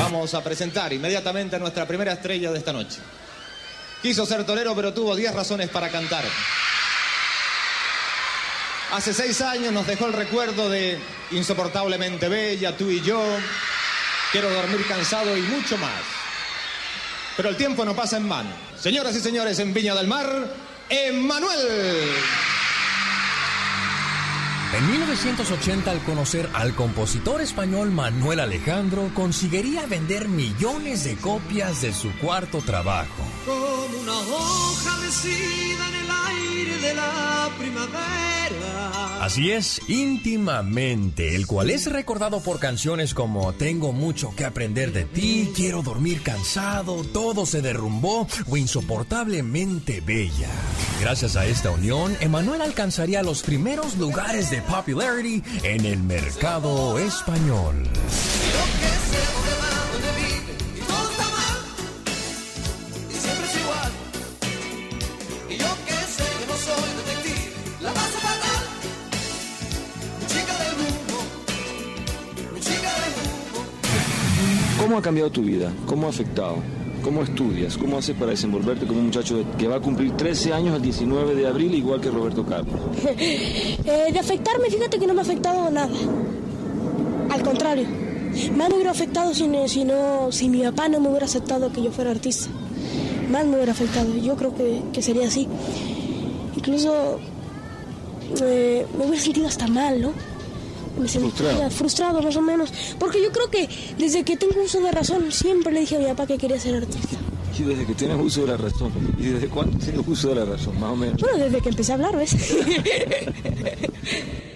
Vamos 0.00 0.32
a 0.32 0.42
presentar 0.42 0.90
inmediatamente 0.94 1.56
a 1.56 1.58
nuestra 1.58 1.86
primera 1.86 2.14
estrella 2.14 2.50
de 2.50 2.58
esta 2.58 2.72
noche. 2.72 3.00
Quiso 4.00 4.24
ser 4.24 4.46
torero, 4.46 4.74
pero 4.74 4.94
tuvo 4.94 5.14
10 5.14 5.34
razones 5.34 5.68
para 5.68 5.90
cantar. 5.90 6.24
Hace 8.92 9.12
seis 9.12 9.42
años 9.42 9.74
nos 9.74 9.86
dejó 9.86 10.06
el 10.06 10.14
recuerdo 10.14 10.70
de 10.70 10.98
Insoportablemente 11.32 12.30
Bella, 12.30 12.74
tú 12.78 12.88
y 12.88 13.02
yo, 13.02 13.22
Quiero 14.32 14.48
dormir 14.48 14.86
cansado 14.86 15.36
y 15.36 15.42
mucho 15.42 15.76
más. 15.76 16.00
Pero 17.36 17.50
el 17.50 17.56
tiempo 17.56 17.84
no 17.84 17.94
pasa 17.94 18.16
en 18.16 18.26
vano. 18.26 18.50
Señoras 18.78 19.14
y 19.16 19.20
señores, 19.20 19.58
en 19.58 19.74
Viña 19.74 19.94
del 19.94 20.06
Mar, 20.06 20.50
Emmanuel. 20.88 22.10
En 24.72 24.88
1980, 24.88 25.90
al 25.90 25.98
conocer 26.04 26.48
al 26.54 26.74
compositor 26.76 27.40
español 27.40 27.90
Manuel 27.90 28.38
Alejandro, 28.38 29.10
conseguiría 29.14 29.84
vender 29.86 30.28
millones 30.28 31.02
de 31.02 31.16
copias 31.16 31.82
de 31.82 31.92
su 31.92 32.12
cuarto 32.18 32.58
trabajo. 32.58 33.24
Como 33.44 34.00
una 34.00 34.18
hoja 34.18 34.96
mecida 34.98 35.88
en 35.88 35.94
el 35.94 36.10
aire 36.28 36.78
de 36.78 36.94
la 36.94 37.50
primavera. 37.58 38.30
Así 39.20 39.50
es, 39.50 39.82
íntimamente, 39.86 41.36
el 41.36 41.46
cual 41.46 41.68
es 41.68 41.92
recordado 41.92 42.40
por 42.40 42.58
canciones 42.58 43.12
como 43.12 43.52
Tengo 43.52 43.92
mucho 43.92 44.34
que 44.34 44.46
aprender 44.46 44.92
de 44.92 45.04
ti, 45.04 45.52
Quiero 45.54 45.82
dormir 45.82 46.22
cansado, 46.22 47.04
Todo 47.04 47.44
se 47.44 47.60
derrumbó 47.60 48.26
o 48.48 48.56
Insoportablemente 48.56 50.00
bella. 50.00 50.48
Gracias 51.00 51.36
a 51.36 51.44
esta 51.44 51.70
unión, 51.70 52.16
Emanuel 52.20 52.62
alcanzaría 52.62 53.22
los 53.22 53.42
primeros 53.42 53.98
lugares 53.98 54.50
de 54.50 54.59
popularity 54.62 55.42
en 55.62 55.84
el 55.84 56.02
mercado 56.02 56.98
español. 56.98 57.88
¿Cómo 74.78 74.98
ha 74.98 75.02
cambiado 75.02 75.30
tu 75.30 75.42
vida? 75.42 75.72
¿Cómo 75.86 76.06
ha 76.06 76.10
afectado? 76.10 76.56
¿Cómo 77.02 77.22
estudias? 77.22 77.76
¿Cómo 77.78 77.98
haces 77.98 78.14
para 78.16 78.32
desenvolverte 78.32 78.86
como 78.86 79.00
un 79.00 79.06
muchacho 79.06 79.42
que 79.58 79.66
va 79.66 79.76
a 79.76 79.80
cumplir 79.80 80.16
13 80.16 80.52
años 80.52 80.76
el 80.76 80.82
19 80.82 81.34
de 81.34 81.46
abril, 81.46 81.74
igual 81.74 82.00
que 82.00 82.10
Roberto 82.10 82.44
Carlos? 82.44 82.80
Eh, 83.82 84.12
de 84.12 84.18
afectarme, 84.18 84.70
fíjate 84.70 84.98
que 84.98 85.06
no 85.06 85.14
me 85.14 85.20
ha 85.20 85.22
afectado 85.22 85.70
nada. 85.70 85.90
Al 87.30 87.42
contrario, 87.42 87.86
más 88.56 88.68
me 88.68 88.74
hubiera 88.74 88.90
afectado 88.90 89.34
si, 89.34 89.48
no, 89.48 90.30
si, 90.30 90.48
mi 90.48 90.62
papá 90.62 90.88
no 90.88 91.00
me 91.00 91.08
hubiera 91.08 91.26
aceptado 91.26 91.72
que 91.72 91.82
yo 91.82 91.90
fuera 91.90 92.10
artista. 92.10 92.50
Más 93.30 93.46
me 93.46 93.56
hubiera 93.56 93.72
afectado. 93.72 94.14
Yo 94.16 94.36
creo 94.36 94.54
que, 94.54 94.82
que 94.92 95.02
sería 95.02 95.26
así. 95.26 95.48
Incluso 96.56 97.18
eh, 98.42 98.86
me 98.96 99.06
hubiera 99.06 99.22
sentido 99.22 99.48
hasta 99.48 99.66
mal, 99.66 100.00
¿no? 100.00 100.12
Me 100.98 101.08
sentía 101.08 101.30
Frustrado. 101.30 101.70
frustrado 101.70 102.22
más 102.22 102.36
o 102.36 102.42
menos. 102.42 102.72
Porque 102.98 103.22
yo 103.22 103.30
creo 103.32 103.50
que 103.50 103.68
desde 103.98 104.22
que 104.24 104.36
tengo 104.36 104.62
uso 104.62 104.80
de 104.80 104.92
razón 104.92 105.30
siempre 105.32 105.72
le 105.72 105.80
dije 105.80 105.96
a 105.96 105.98
mi 105.98 106.06
papá 106.06 106.26
que 106.26 106.38
quería 106.38 106.58
ser 106.58 106.76
artista. 106.76 107.16
Y 107.58 107.62
desde 107.62 107.84
que 107.84 107.94
tienes 107.94 108.16
uso 108.18 108.42
de 108.42 108.46
la 108.48 108.56
razón. 108.56 108.90
¿Y 109.18 109.24
desde 109.24 109.48
cuándo 109.48 109.76
tienes 109.78 110.06
uso 110.06 110.30
de 110.30 110.34
la 110.36 110.44
razón? 110.46 110.80
Más 110.80 110.92
o 110.92 110.96
menos. 110.96 111.20
Bueno, 111.20 111.38
desde 111.38 111.60
que 111.60 111.68
empecé 111.68 111.92
a 111.92 111.94
hablar, 111.96 112.16
¿ves? 112.16 112.34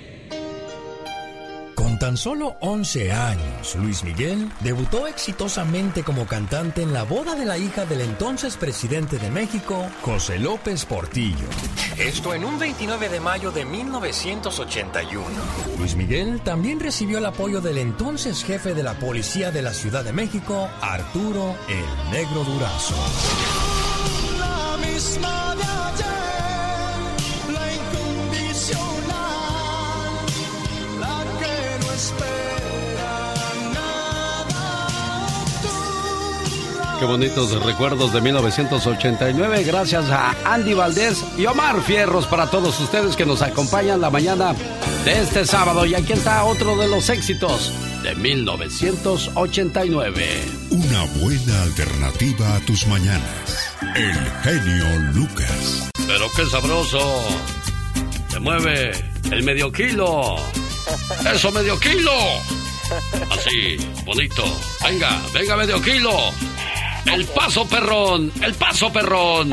Tan 2.05 2.19
solo 2.19 2.59
11 2.61 3.13
años, 3.13 3.77
Luis 3.77 4.05
Miguel 4.05 4.53
debutó 4.61 5.07
exitosamente 5.07 6.03
como 6.03 6.27
cantante 6.27 6.83
en 6.83 6.93
la 6.93 7.03
boda 7.03 7.35
de 7.35 7.47
la 7.47 7.57
hija 7.57 7.87
del 7.87 8.03
entonces 8.03 8.59
presidente 8.59 9.17
de 9.17 9.31
México, 9.31 9.87
José 10.03 10.39
López 10.39 10.85
Portillo. 10.85 11.47
Esto 11.97 12.35
en 12.35 12.45
un 12.45 12.59
29 12.59 13.09
de 13.09 13.21
mayo 13.21 13.53
de 13.53 13.65
1981. 13.65 15.25
Luis 15.79 15.97
Miguel 15.97 16.43
también 16.43 16.79
recibió 16.79 17.17
el 17.17 17.25
apoyo 17.25 17.63
del 17.63 17.79
entonces 17.79 18.45
jefe 18.45 18.75
de 18.75 18.83
la 18.83 18.99
policía 18.99 19.51
de 19.51 19.63
la 19.63 19.73
Ciudad 19.73 20.05
de 20.05 20.13
México, 20.13 20.69
Arturo 20.83 21.57
el 21.71 22.11
Negro 22.13 22.45
Durazo. 22.45 22.97
La 24.39 24.77
misma 24.87 25.44
Qué 37.05 37.11
bonitos 37.11 37.63
recuerdos 37.63 38.15
de 38.15 38.23
1989. 38.23 39.65
Gracias 39.65 40.09
a 40.09 40.35
Andy 40.47 40.73
Valdés 40.73 41.23
y 41.37 41.45
Omar 41.45 41.83
Fierros 41.83 42.27
para 42.27 42.49
todos 42.49 42.81
ustedes 42.81 43.15
que 43.15 43.27
nos 43.27 43.43
acompañan 43.43 44.01
la 44.01 44.09
mañana 44.09 44.55
de 45.05 45.21
este 45.21 45.45
sábado. 45.45 45.85
Y 45.85 45.95
aquí 45.95 46.15
está 46.15 46.45
otro 46.45 46.79
de 46.79 46.89
los 46.89 47.11
éxitos 47.11 47.75
de 48.03 48.15
1989. 48.15 50.45
Una 50.71 51.05
buena 51.21 51.63
alternativa 51.65 52.57
a 52.57 52.61
tus 52.61 52.87
mañanas. 52.87 53.75
El 53.95 54.15
genio 54.43 54.87
Lucas. 55.13 55.91
Pero 56.07 56.31
qué 56.35 56.47
sabroso. 56.47 57.23
Se 58.31 58.41
mueve 58.41 58.93
el 59.31 59.43
medio 59.43 59.71
kilo. 59.71 60.37
Eso, 61.31 61.53
medio 61.53 61.79
kilo. 61.79 62.13
Así, 63.31 63.77
bonito. 64.07 64.43
Venga, 64.83 65.21
venga, 65.35 65.55
medio 65.57 65.83
kilo. 65.83 66.33
El 67.07 67.25
paso 67.27 67.67
perrón, 67.69 68.33
el 68.43 68.55
paso 68.55 68.93
perrón. 68.93 69.51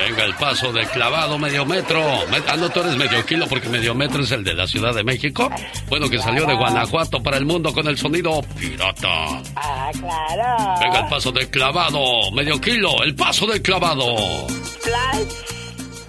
Venga, 0.00 0.24
el 0.24 0.34
paso 0.34 0.72
de 0.72 0.86
clavado 0.88 1.38
medio 1.38 1.64
metro. 1.64 2.00
Me- 2.30 2.38
Ah, 2.48 2.56
no, 2.56 2.68
tú 2.70 2.80
eres 2.80 2.96
medio 2.96 3.24
kilo 3.24 3.46
porque 3.46 3.68
medio 3.68 3.94
metro 3.94 4.22
es 4.22 4.30
el 4.32 4.42
de 4.44 4.52
la 4.54 4.66
Ciudad 4.66 4.92
de 4.94 5.04
México. 5.04 5.50
Bueno, 5.88 6.10
que 6.10 6.18
salió 6.18 6.44
de 6.46 6.54
Guanajuato 6.54 7.22
para 7.22 7.36
el 7.36 7.46
mundo 7.46 7.72
con 7.72 7.86
el 7.86 7.96
sonido 7.96 8.42
pirata. 8.58 9.40
Ah, 9.56 9.90
claro. 9.92 10.80
Venga, 10.80 11.00
el 11.00 11.08
paso 11.08 11.30
de 11.32 11.48
clavado, 11.48 12.30
medio 12.32 12.60
kilo, 12.60 13.02
el 13.04 13.14
paso 13.14 13.46
del 13.46 13.62
clavado. 13.62 14.46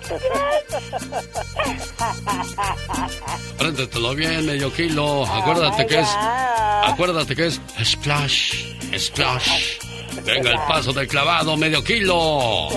Préndetelo 3.57 4.13
bien, 4.15 4.45
medio 4.45 4.71
kilo. 4.71 5.25
Acuérdate 5.25 5.85
que 5.87 5.99
es. 5.99 6.07
Acuérdate 6.83 7.35
que 7.35 7.47
es 7.47 7.59
splash, 7.83 8.53
splash. 8.97 9.79
Venga, 10.23 10.51
el 10.51 10.59
paso 10.67 10.93
del 10.93 11.07
clavado, 11.07 11.57
medio 11.57 11.83
kilo. 11.83 12.69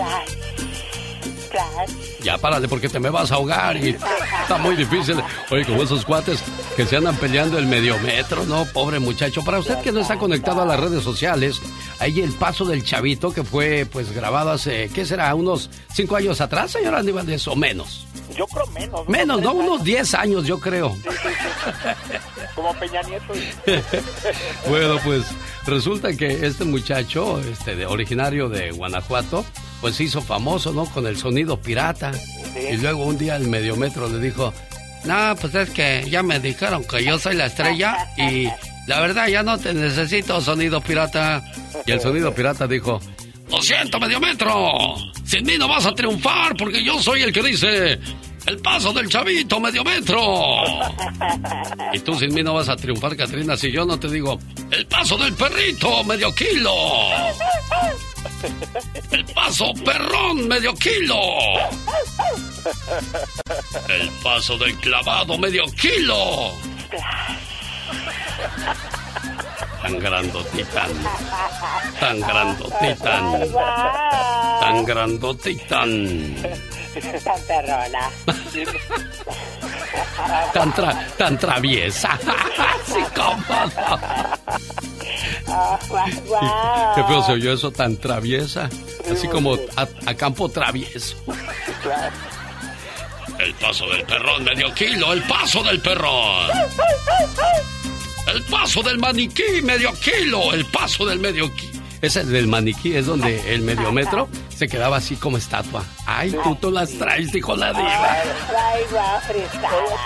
Ya 2.22 2.38
párale 2.38 2.66
porque 2.68 2.88
te 2.88 2.98
me 2.98 3.10
vas 3.10 3.30
a 3.32 3.36
ahogar 3.36 3.76
y 3.76 3.96
está 4.42 4.58
muy 4.58 4.74
difícil. 4.76 5.22
Oye, 5.50 5.64
como 5.64 5.82
esos 5.82 6.04
cuates 6.04 6.42
que 6.78 6.86
se 6.86 6.94
andan 6.94 7.16
peleando 7.16 7.58
el 7.58 7.66
medio 7.66 7.98
metro, 7.98 8.44
¿no? 8.44 8.64
Pobre 8.66 9.00
muchacho. 9.00 9.42
Para 9.42 9.58
usted 9.58 9.80
que 9.80 9.90
no 9.90 9.98
está 9.98 10.16
conectado 10.16 10.62
a 10.62 10.64
las 10.64 10.78
redes 10.78 11.02
sociales, 11.02 11.60
ahí 11.98 12.20
el 12.20 12.30
paso 12.30 12.64
del 12.64 12.84
chavito 12.84 13.32
que 13.32 13.42
fue 13.42 13.84
pues 13.84 14.12
grabado 14.12 14.52
hace, 14.52 14.88
¿qué 14.94 15.04
será? 15.04 15.34
Unos 15.34 15.70
cinco 15.92 16.14
años 16.14 16.40
atrás, 16.40 16.70
señor 16.70 16.94
Andy 16.94 17.10
Valdés, 17.10 17.48
o 17.48 17.56
menos. 17.56 18.06
Yo 18.36 18.46
creo 18.46 18.64
menos. 18.68 19.08
Menos, 19.08 19.42
¿no? 19.42 19.54
Unos. 19.54 19.82
10 19.82 20.14
años, 20.14 20.46
yo 20.46 20.60
creo. 20.60 20.96
Como 22.54 22.72
Peña 22.74 23.02
Nieto. 23.02 23.32
bueno, 24.68 25.00
pues 25.02 25.24
resulta 25.66 26.16
que 26.16 26.46
este 26.46 26.64
muchacho, 26.64 27.40
este 27.40 27.86
originario 27.86 28.48
de 28.48 28.70
Guanajuato, 28.70 29.44
pues 29.80 29.96
se 29.96 30.04
hizo 30.04 30.22
famoso, 30.22 30.72
¿no? 30.72 30.84
Con 30.84 31.08
el 31.08 31.16
sonido 31.16 31.60
pirata. 31.60 32.12
Y 32.70 32.76
luego 32.76 33.04
un 33.04 33.18
día 33.18 33.34
el 33.34 33.48
mediometro 33.48 34.08
le 34.08 34.20
dijo, 34.20 34.54
no, 35.04 35.36
pues 35.36 35.54
es 35.54 35.70
que 35.70 36.04
ya 36.08 36.22
me 36.22 36.40
dijeron 36.40 36.84
que 36.84 37.04
yo 37.04 37.18
soy 37.18 37.36
la 37.36 37.46
estrella 37.46 37.96
y 38.16 38.48
la 38.86 39.00
verdad 39.00 39.28
ya 39.28 39.42
no 39.42 39.58
te 39.58 39.74
necesito 39.74 40.40
sonido 40.40 40.80
pirata. 40.80 41.42
Y 41.86 41.92
el 41.92 42.00
sonido 42.00 42.34
pirata 42.34 42.66
dijo, 42.66 43.00
lo 43.50 43.62
siento, 43.62 43.98
mediometro, 43.98 44.96
sin 45.24 45.44
mí 45.44 45.56
no 45.58 45.68
vas 45.68 45.86
a 45.86 45.94
triunfar 45.94 46.56
porque 46.56 46.82
yo 46.82 47.00
soy 47.00 47.22
el 47.22 47.32
que 47.32 47.42
dice... 47.42 47.98
El 48.46 48.56
paso 48.60 48.94
del 48.94 49.10
chavito, 49.10 49.60
medio 49.60 49.84
metro. 49.84 50.22
Y 51.92 51.98
tú 51.98 52.18
sin 52.18 52.32
mí 52.32 52.42
no 52.42 52.54
vas 52.54 52.70
a 52.70 52.76
triunfar, 52.76 53.14
Katrina, 53.14 53.58
si 53.58 53.70
yo 53.70 53.84
no 53.84 54.00
te 54.00 54.08
digo, 54.08 54.38
el 54.70 54.86
paso 54.86 55.18
del 55.18 55.34
perrito, 55.34 56.02
medio 56.04 56.34
kilo. 56.34 56.72
El 59.10 59.24
paso 59.26 59.72
perrón, 59.84 60.48
medio 60.48 60.74
kilo. 60.74 61.16
El 63.88 64.10
paso 64.22 64.56
del 64.58 64.76
clavado, 64.78 65.38
medio 65.38 65.64
kilo. 65.72 66.52
Tan 69.82 69.98
grandotitan. 69.98 70.90
Tan 72.00 72.20
grandotitan. 72.20 73.50
Tan 74.60 74.84
grandotitan. 74.84 76.34
Tan 77.24 77.40
perrona. 77.46 78.10
Tan, 80.52 80.72
tra- 80.72 81.06
tan 81.16 81.38
traviesa. 81.38 82.18
Sí, 82.86 82.98
cómo 83.14 83.36
no. 83.76 83.98
Ah. 85.50 85.78
Qué 86.96 87.04
feo 87.04 87.22
se 87.22 87.32
oyó 87.32 87.52
eso, 87.52 87.70
tan 87.70 87.96
traviesa. 87.96 88.68
Así 89.10 89.28
como 89.28 89.54
a, 89.76 89.86
a 90.06 90.14
campo 90.14 90.48
travieso. 90.50 91.16
El 93.38 93.54
paso 93.54 93.88
del 93.88 94.04
perrón, 94.04 94.44
medio 94.44 94.72
kilo. 94.74 95.12
El 95.12 95.22
paso 95.22 95.62
del 95.62 95.80
perrón. 95.80 96.50
El 98.26 98.42
paso 98.44 98.82
del 98.82 98.98
maniquí, 98.98 99.62
medio 99.62 99.92
kilo. 99.94 100.52
El 100.52 100.64
paso 100.66 101.06
del 101.06 101.20
medio 101.20 101.52
kilo. 101.54 101.78
Ese 102.00 102.24
del 102.24 102.46
maniquí 102.46 102.94
es 102.94 103.06
donde 103.06 103.54
el 103.54 103.62
medio 103.62 103.90
metro 103.90 104.28
se 104.54 104.68
quedaba 104.68 104.98
así 104.98 105.16
como 105.16 105.36
estatua. 105.36 105.84
Ay, 106.06 106.30
tú, 106.44 106.54
tú 106.56 106.70
las 106.70 106.90
traes, 106.92 107.32
dijo 107.32 107.56
la 107.56 107.72
diva. 107.72 108.16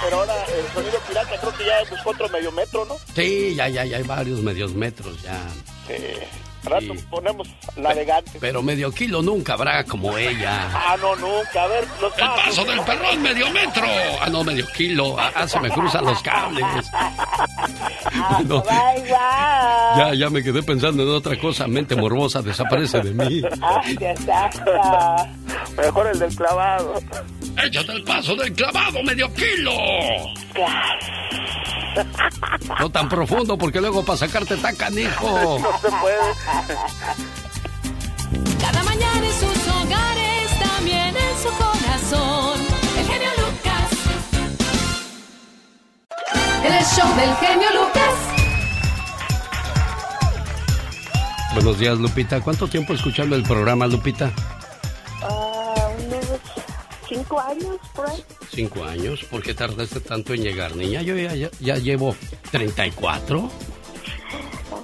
Pero 0.02 0.20
ahora 0.20 0.34
el 0.46 0.74
sonido 0.74 0.98
pirata 1.06 1.38
creo 1.38 1.54
que 1.54 1.66
ya 1.66 1.90
buscó 1.90 2.10
otro 2.10 2.28
medio 2.30 2.52
metro, 2.52 2.84
¿no? 2.86 2.96
Sí, 3.14 3.54
ya, 3.54 3.68
ya, 3.68 3.84
ya 3.84 3.98
hay 3.98 4.02
varios 4.04 4.40
medios 4.40 4.72
metros 4.74 5.20
ya. 5.22 5.38
Sí. 5.86 5.94
Rato 6.64 6.94
ponemos 7.10 7.48
navegantes. 7.76 8.34
Pero 8.40 8.62
medio 8.62 8.92
kilo 8.92 9.20
nunca 9.22 9.54
habrá 9.54 9.84
como 9.84 10.16
ella. 10.16 10.68
Ah, 10.72 10.96
no, 11.00 11.16
nunca. 11.16 11.64
A 11.64 11.66
ver, 11.66 11.84
los 12.00 12.12
El 12.16 12.26
paso 12.26 12.64
del 12.64 12.80
perrón, 12.80 13.22
medio 13.22 13.50
metro. 13.50 13.86
Ah, 14.20 14.28
no, 14.30 14.44
medio 14.44 14.66
kilo. 14.68 15.16
Ah, 15.18 15.32
ah, 15.34 15.48
se 15.48 15.58
me 15.60 15.70
cruzan 15.70 16.04
los 16.04 16.22
cables. 16.22 16.64
Bueno, 18.12 18.62
guau. 18.62 19.96
ya, 19.96 20.14
ya 20.14 20.30
me 20.30 20.42
quedé 20.42 20.62
pensando 20.62 21.02
en 21.02 21.08
otra 21.08 21.38
cosa. 21.38 21.66
Mente 21.66 21.96
morbosa 21.96 22.42
desaparece 22.42 23.00
de 23.00 23.12
mí. 23.12 23.42
Ay, 23.60 23.96
Dios 23.96 24.18
santo. 24.20 24.70
Mejor 25.76 26.06
el 26.08 26.18
del 26.18 26.34
clavado. 26.34 26.94
Échate 27.64 27.92
el 27.92 28.04
paso 28.04 28.34
del 28.36 28.52
clavado, 28.52 29.02
medio 29.02 29.32
kilo. 29.34 29.72
No 32.78 32.90
tan 32.90 33.08
profundo 33.08 33.56
porque 33.58 33.80
luego 33.80 34.04
para 34.04 34.18
sacarte 34.18 34.56
tan 34.56 34.76
canijo. 34.76 35.58
No 35.62 35.78
se 35.78 35.88
puede. 35.96 36.18
Cada 38.60 38.82
mañana 38.84 39.26
en 39.26 39.32
sus 39.32 39.68
hogares, 39.68 40.58
también 40.58 41.14
en 41.16 41.38
su 41.42 41.48
corazón. 41.50 42.60
El 42.98 43.06
genio 43.06 43.28
Lucas. 43.38 43.90
En 46.64 46.72
el 46.72 46.84
show 46.84 47.16
del 47.16 47.34
genio 47.36 47.68
Lucas. 47.74 48.14
Buenos 51.54 51.78
días, 51.78 51.98
Lupita. 51.98 52.40
¿Cuánto 52.40 52.66
tiempo 52.68 52.94
escuchando 52.94 53.36
el 53.36 53.42
programa, 53.42 53.86
Lupita? 53.86 54.32
Ah, 55.22 55.88
unos 56.06 56.26
cinco 57.08 57.40
años 57.40 57.76
por 57.94 58.08
ahí. 58.08 58.24
Cinco 58.50 58.84
años. 58.84 59.24
¿Por 59.24 59.42
qué 59.42 59.54
tardaste 59.54 60.00
tanto 60.00 60.34
en 60.34 60.42
llegar, 60.42 60.74
niña? 60.76 61.02
Yo 61.02 61.16
ya, 61.16 61.34
ya, 61.34 61.50
ya 61.60 61.76
llevo 61.76 62.14
34. 62.50 63.50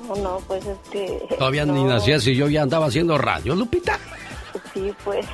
No, 0.09 0.17
no, 0.17 0.39
pues 0.47 0.65
es 0.67 0.79
que... 0.91 1.21
Todavía 1.39 1.67
no, 1.67 1.75
ni 1.75 1.85
nacías 1.85 2.27
y 2.27 2.35
yo 2.35 2.49
ya 2.49 2.63
andaba 2.63 2.87
haciendo 2.87 3.19
radio, 3.19 3.55
Lupita. 3.55 3.99
Sí, 4.73 4.93
pues... 5.05 5.27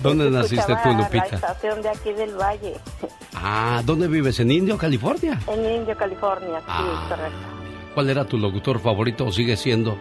¿Dónde 0.00 0.30
naciste 0.30 0.64
tú, 0.64 0.72
Escuchaba 0.72 0.92
La 0.92 0.98
Lupita? 1.02 1.34
estación 1.36 1.82
de 1.82 1.88
aquí 1.88 2.12
del 2.12 2.34
Valle, 2.36 2.74
Ah, 3.34 3.82
¿dónde 3.84 4.06
vives? 4.06 4.38
¿En 4.40 4.50
Indio, 4.50 4.76
California? 4.78 5.38
en 5.46 5.64
Indio, 5.76 5.96
California. 5.96 6.58
Sí, 6.60 6.64
Ah. 6.68 7.06
correcto. 7.08 7.38
¿Cuál 7.94 8.10
era 8.10 8.24
tu 8.24 8.38
locutor 8.38 8.78
favorito 8.80 9.26
o 9.26 9.32
sigue 9.32 9.56
siendo? 9.56 9.96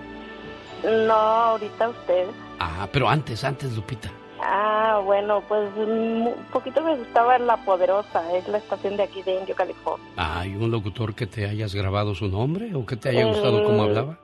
No, 0.84 1.14
ahorita 1.14 1.90
usted. 1.90 2.26
Ah, 2.60 2.88
pero 2.92 3.08
antes, 3.10 3.44
antes, 3.44 3.76
Lupita. 3.76 4.10
Ah, 4.42 5.02
bueno, 5.06 5.42
pues 5.48 5.70
mm, 5.76 6.28
un 6.28 6.46
poquito 6.52 6.82
me 6.82 6.96
gustaba 6.96 7.38
La 7.40 7.58
Poderosa, 7.66 8.34
es 8.36 8.48
la 8.48 8.58
estación 8.58 8.98
de 8.98 9.04
aquí 9.04 9.22
de 9.24 9.40
Indio, 9.40 9.56
California. 9.56 10.06
¿Hay 10.18 10.56
un 10.56 10.72
locutor 10.72 11.14
que 11.14 11.28
te 11.28 11.46
hayas 11.48 11.74
grabado 11.76 12.16
su 12.16 12.28
nombre 12.28 12.74
o 12.76 12.86
que 12.86 12.96
te 12.96 13.10
haya 13.10 13.26
gustado 13.26 13.64
cómo 13.64 13.84
hablaba? 13.84 14.18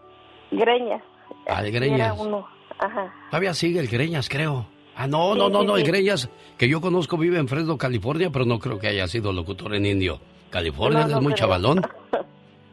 Greñas. 0.52 1.02
Ah, 1.48 1.62
el 1.62 1.68
Era 1.68 1.80
Greñas. 1.80 2.18
uno. 2.20 2.48
Ajá. 2.80 3.14
Todavía 3.30 3.54
sigue 3.54 3.80
el 3.80 3.88
Greñas, 3.88 4.30
creo. 4.30 4.68
Ah, 4.96 5.08
no, 5.08 5.36
no, 5.36 5.48
Sí, 5.48 5.52
no, 5.54 5.60
sí, 5.62 5.66
no, 5.68 5.76
el 5.78 5.86
sí. 5.86 5.92
Greñas 5.92 6.30
que 6.58 6.70
yo 6.70 6.80
conozco 6.82 7.18
vive 7.18 7.38
en 7.38 7.48
Fresno, 7.50 7.78
California, 7.78 8.30
pero 8.32 8.46
no 8.46 8.60
creo 8.60 8.80
que 8.80 8.88
haya 8.88 9.08
sido 9.08 9.34
locutor 9.34 9.76
en 9.76 9.86
Indio. 9.86 10.20
California, 10.50 11.02
No, 11.02 11.08
no 11.08 11.18
es 11.18 11.24
muy 11.24 11.34
creo. 11.34 11.38
chavalón. 11.38 11.82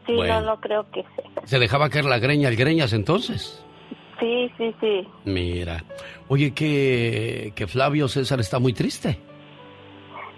Sí, 0.05 0.15
Bueno. 0.15 0.41
no, 0.41 0.47
no 0.47 0.59
creo 0.59 0.85
que 0.91 1.01
sea. 1.15 1.31
¿Se 1.45 1.59
dejaba 1.59 1.89
caer 1.89 2.03
la 2.03 2.19
greña 2.19 2.49
el 2.49 2.57
Greñas 2.57 2.91
entonces? 2.91 3.63
Sí, 4.23 4.49
sí, 4.57 4.73
sí. 4.79 5.07
Mira. 5.25 5.83
Oye, 6.29 6.53
que, 6.53 7.51
que 7.57 7.67
Flavio 7.67 8.07
César 8.07 8.39
está 8.39 8.57
muy 8.57 8.71
triste. 8.71 9.19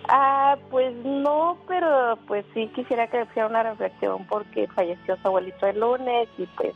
Ah, 0.09 0.57
pues 0.71 0.91
no, 1.05 1.55
pero 1.67 2.17
pues 2.25 2.45
sí 2.55 2.67
quisiera 2.73 3.05
que 3.07 3.21
hiciera 3.21 3.47
una 3.47 3.61
reflexión 3.61 4.25
porque 4.27 4.67
falleció 4.69 5.15
su 5.21 5.27
abuelito 5.27 5.67
el 5.67 5.79
lunes 5.79 6.27
y 6.39 6.47
pues... 6.57 6.73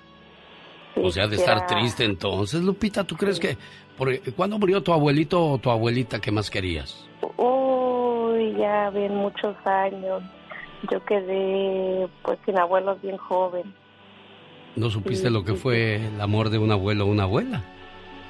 sí 0.93 1.01
o 1.03 1.10
sea, 1.10 1.24
de 1.26 1.38
quisiera- 1.38 1.53
estar 1.53 1.68
triste 1.68 2.03
entonces, 2.05 2.62
Lupita, 2.62 3.03
¿tú 3.03 3.16
crees 3.16 3.39
que... 3.39 3.57
por- 3.97 4.20
¿Cuándo 4.36 4.60
murió 4.60 4.84
tu 4.84 4.93
abuelito 4.93 5.43
o 5.43 5.57
tu 5.57 5.72
abuelita 5.72 6.20
que 6.20 6.32
más 6.32 6.49
querías? 6.51 7.07
Uy, 7.38 8.53
ya 8.55 8.91
bien 8.91 9.16
muchos 9.16 9.55
años. 9.66 10.22
yo 10.91 11.03
quedé 11.05 12.07
pues 12.24 12.38
sin 12.45 12.60
abuelos 12.60 13.01
bien 13.01 13.18
joven. 13.18 13.74
¿No 14.76 14.89
supiste 14.89 15.30
lo 15.30 15.43
que 15.43 15.55
fue 15.55 15.95
el 15.95 16.22
amor 16.22 16.49
de 16.49 16.57
un 16.57 16.72
abuelo 16.72 17.05
o 17.05 17.09
una 17.09 17.24
abuela? 17.24 17.63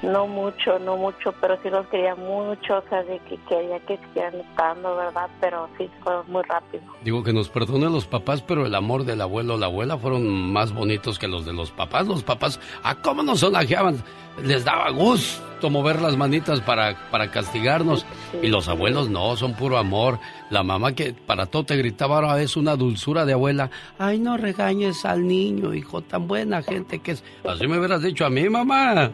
No 0.02 0.26
mucho, 0.26 0.78
no 0.78 0.96
mucho, 0.96 1.32
pero 1.40 1.58
sí 1.62 1.68
los 1.68 1.86
quería 1.88 2.14
mucho, 2.14 2.78
o 2.78 2.82
sea, 2.88 3.02
de 3.02 3.18
que 3.20 3.36
quería 3.48 3.78
que 3.80 3.98
siguieran 3.98 4.36
estando, 4.36 4.96
¿verdad? 4.96 5.28
Pero 5.40 5.68
sí 5.76 5.90
fue 6.02 6.22
muy 6.24 6.42
rápido. 6.44 6.82
Digo 7.04 7.22
que 7.22 7.34
nos 7.34 7.50
perdonen 7.50 7.92
los 7.92 8.06
papás, 8.06 8.40
pero 8.40 8.64
el 8.64 8.74
amor 8.74 9.04
del 9.04 9.20
abuelo 9.20 9.54
o 9.54 9.58
la 9.58 9.66
abuela 9.66 9.98
fueron 9.98 10.52
más 10.52 10.72
bonitos 10.72 11.18
que 11.18 11.28
los 11.28 11.44
de 11.44 11.52
los 11.52 11.70
papás. 11.70 12.06
Los 12.06 12.22
papás, 12.22 12.60
¿a 12.82 12.94
cómo 12.94 13.22
nos 13.22 13.40
sonajeaban? 13.40 14.02
Les 14.42 14.64
daba 14.64 14.88
gusto 14.90 15.68
mover 15.68 16.00
las 16.00 16.16
manitas 16.16 16.60
para, 16.62 16.96
para 17.10 17.30
castigarnos. 17.30 18.06
Y 18.42 18.46
los 18.46 18.68
abuelos 18.68 19.10
no, 19.10 19.36
son 19.36 19.54
puro 19.54 19.76
amor. 19.76 20.18
La 20.48 20.62
mamá 20.62 20.92
que 20.94 21.12
para 21.12 21.44
todo 21.44 21.64
te 21.64 21.76
gritaba 21.76 22.16
ahora 22.16 22.40
es 22.40 22.56
una 22.56 22.76
dulzura 22.76 23.26
de 23.26 23.34
abuela. 23.34 23.70
Ay, 23.98 24.18
no 24.18 24.38
regañes 24.38 25.04
al 25.04 25.26
niño, 25.26 25.74
hijo, 25.74 26.00
tan 26.00 26.26
buena 26.26 26.62
gente 26.62 27.00
que 27.00 27.12
es. 27.12 27.24
Así 27.46 27.66
me 27.66 27.78
hubieras 27.78 28.02
dicho 28.02 28.24
a 28.24 28.30
mí, 28.30 28.48
mamá. 28.48 29.10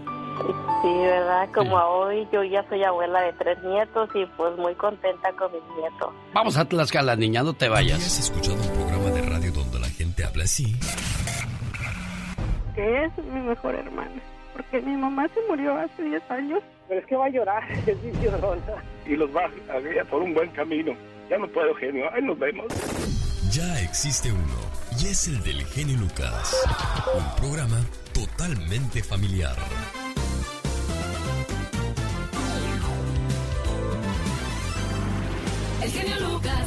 Sí, 0.82 0.92
¿verdad? 1.02 1.48
Como 1.54 1.76
hoy 1.76 2.28
yo 2.32 2.44
ya 2.44 2.64
soy 2.68 2.84
abuela 2.84 3.20
de 3.22 3.32
tres 3.34 3.58
nietos 3.62 4.08
y 4.14 4.26
pues 4.36 4.56
muy 4.56 4.74
contenta 4.74 5.32
con 5.32 5.50
mis 5.52 5.62
nietos. 5.78 6.12
Vamos 6.34 6.56
a 6.56 6.64
Tlaxcala, 6.64 7.16
niña, 7.16 7.42
no 7.42 7.54
te 7.54 7.68
vayas. 7.68 7.98
¿Has 7.98 8.18
escuchado 8.18 8.56
un 8.56 8.68
programa 8.74 9.10
de 9.10 9.22
radio 9.22 9.52
donde 9.52 9.78
la 9.80 9.88
gente 9.88 10.24
habla 10.24 10.44
así? 10.44 10.76
Que 12.74 13.04
es 13.04 13.18
mi 13.18 13.40
mejor 13.40 13.74
hermana, 13.74 14.22
porque 14.54 14.80
mi 14.82 14.96
mamá 14.96 15.26
se 15.28 15.40
murió 15.48 15.74
hace 15.76 16.02
10 16.02 16.30
años. 16.30 16.62
Pero 16.88 17.00
es 17.00 17.06
que 17.06 17.16
va 17.16 17.26
a 17.26 17.30
llorar, 17.30 17.62
es 17.86 18.02
mi 18.02 18.12
llorona. 18.22 18.62
Y 19.06 19.16
los 19.16 19.34
va 19.34 19.50
a 19.74 19.80
guiar 19.80 20.06
por 20.06 20.22
un 20.22 20.34
buen 20.34 20.50
camino. 20.50 20.92
Ya 21.28 21.38
no 21.38 21.48
puedo, 21.48 21.74
genio. 21.74 22.04
Ahí 22.12 22.22
nos 22.22 22.38
vemos. 22.38 22.66
Ya 23.50 23.80
existe 23.80 24.30
uno 24.30 24.76
y 25.00 25.06
es 25.06 25.28
el 25.28 25.42
del 25.42 25.64
genio 25.66 25.96
Lucas. 25.98 26.54
Un 27.14 27.40
programa 27.40 27.80
totalmente 28.12 29.02
familiar. 29.02 29.56
El 35.86 35.92
genio 35.92 36.16
Lucas. 36.32 36.66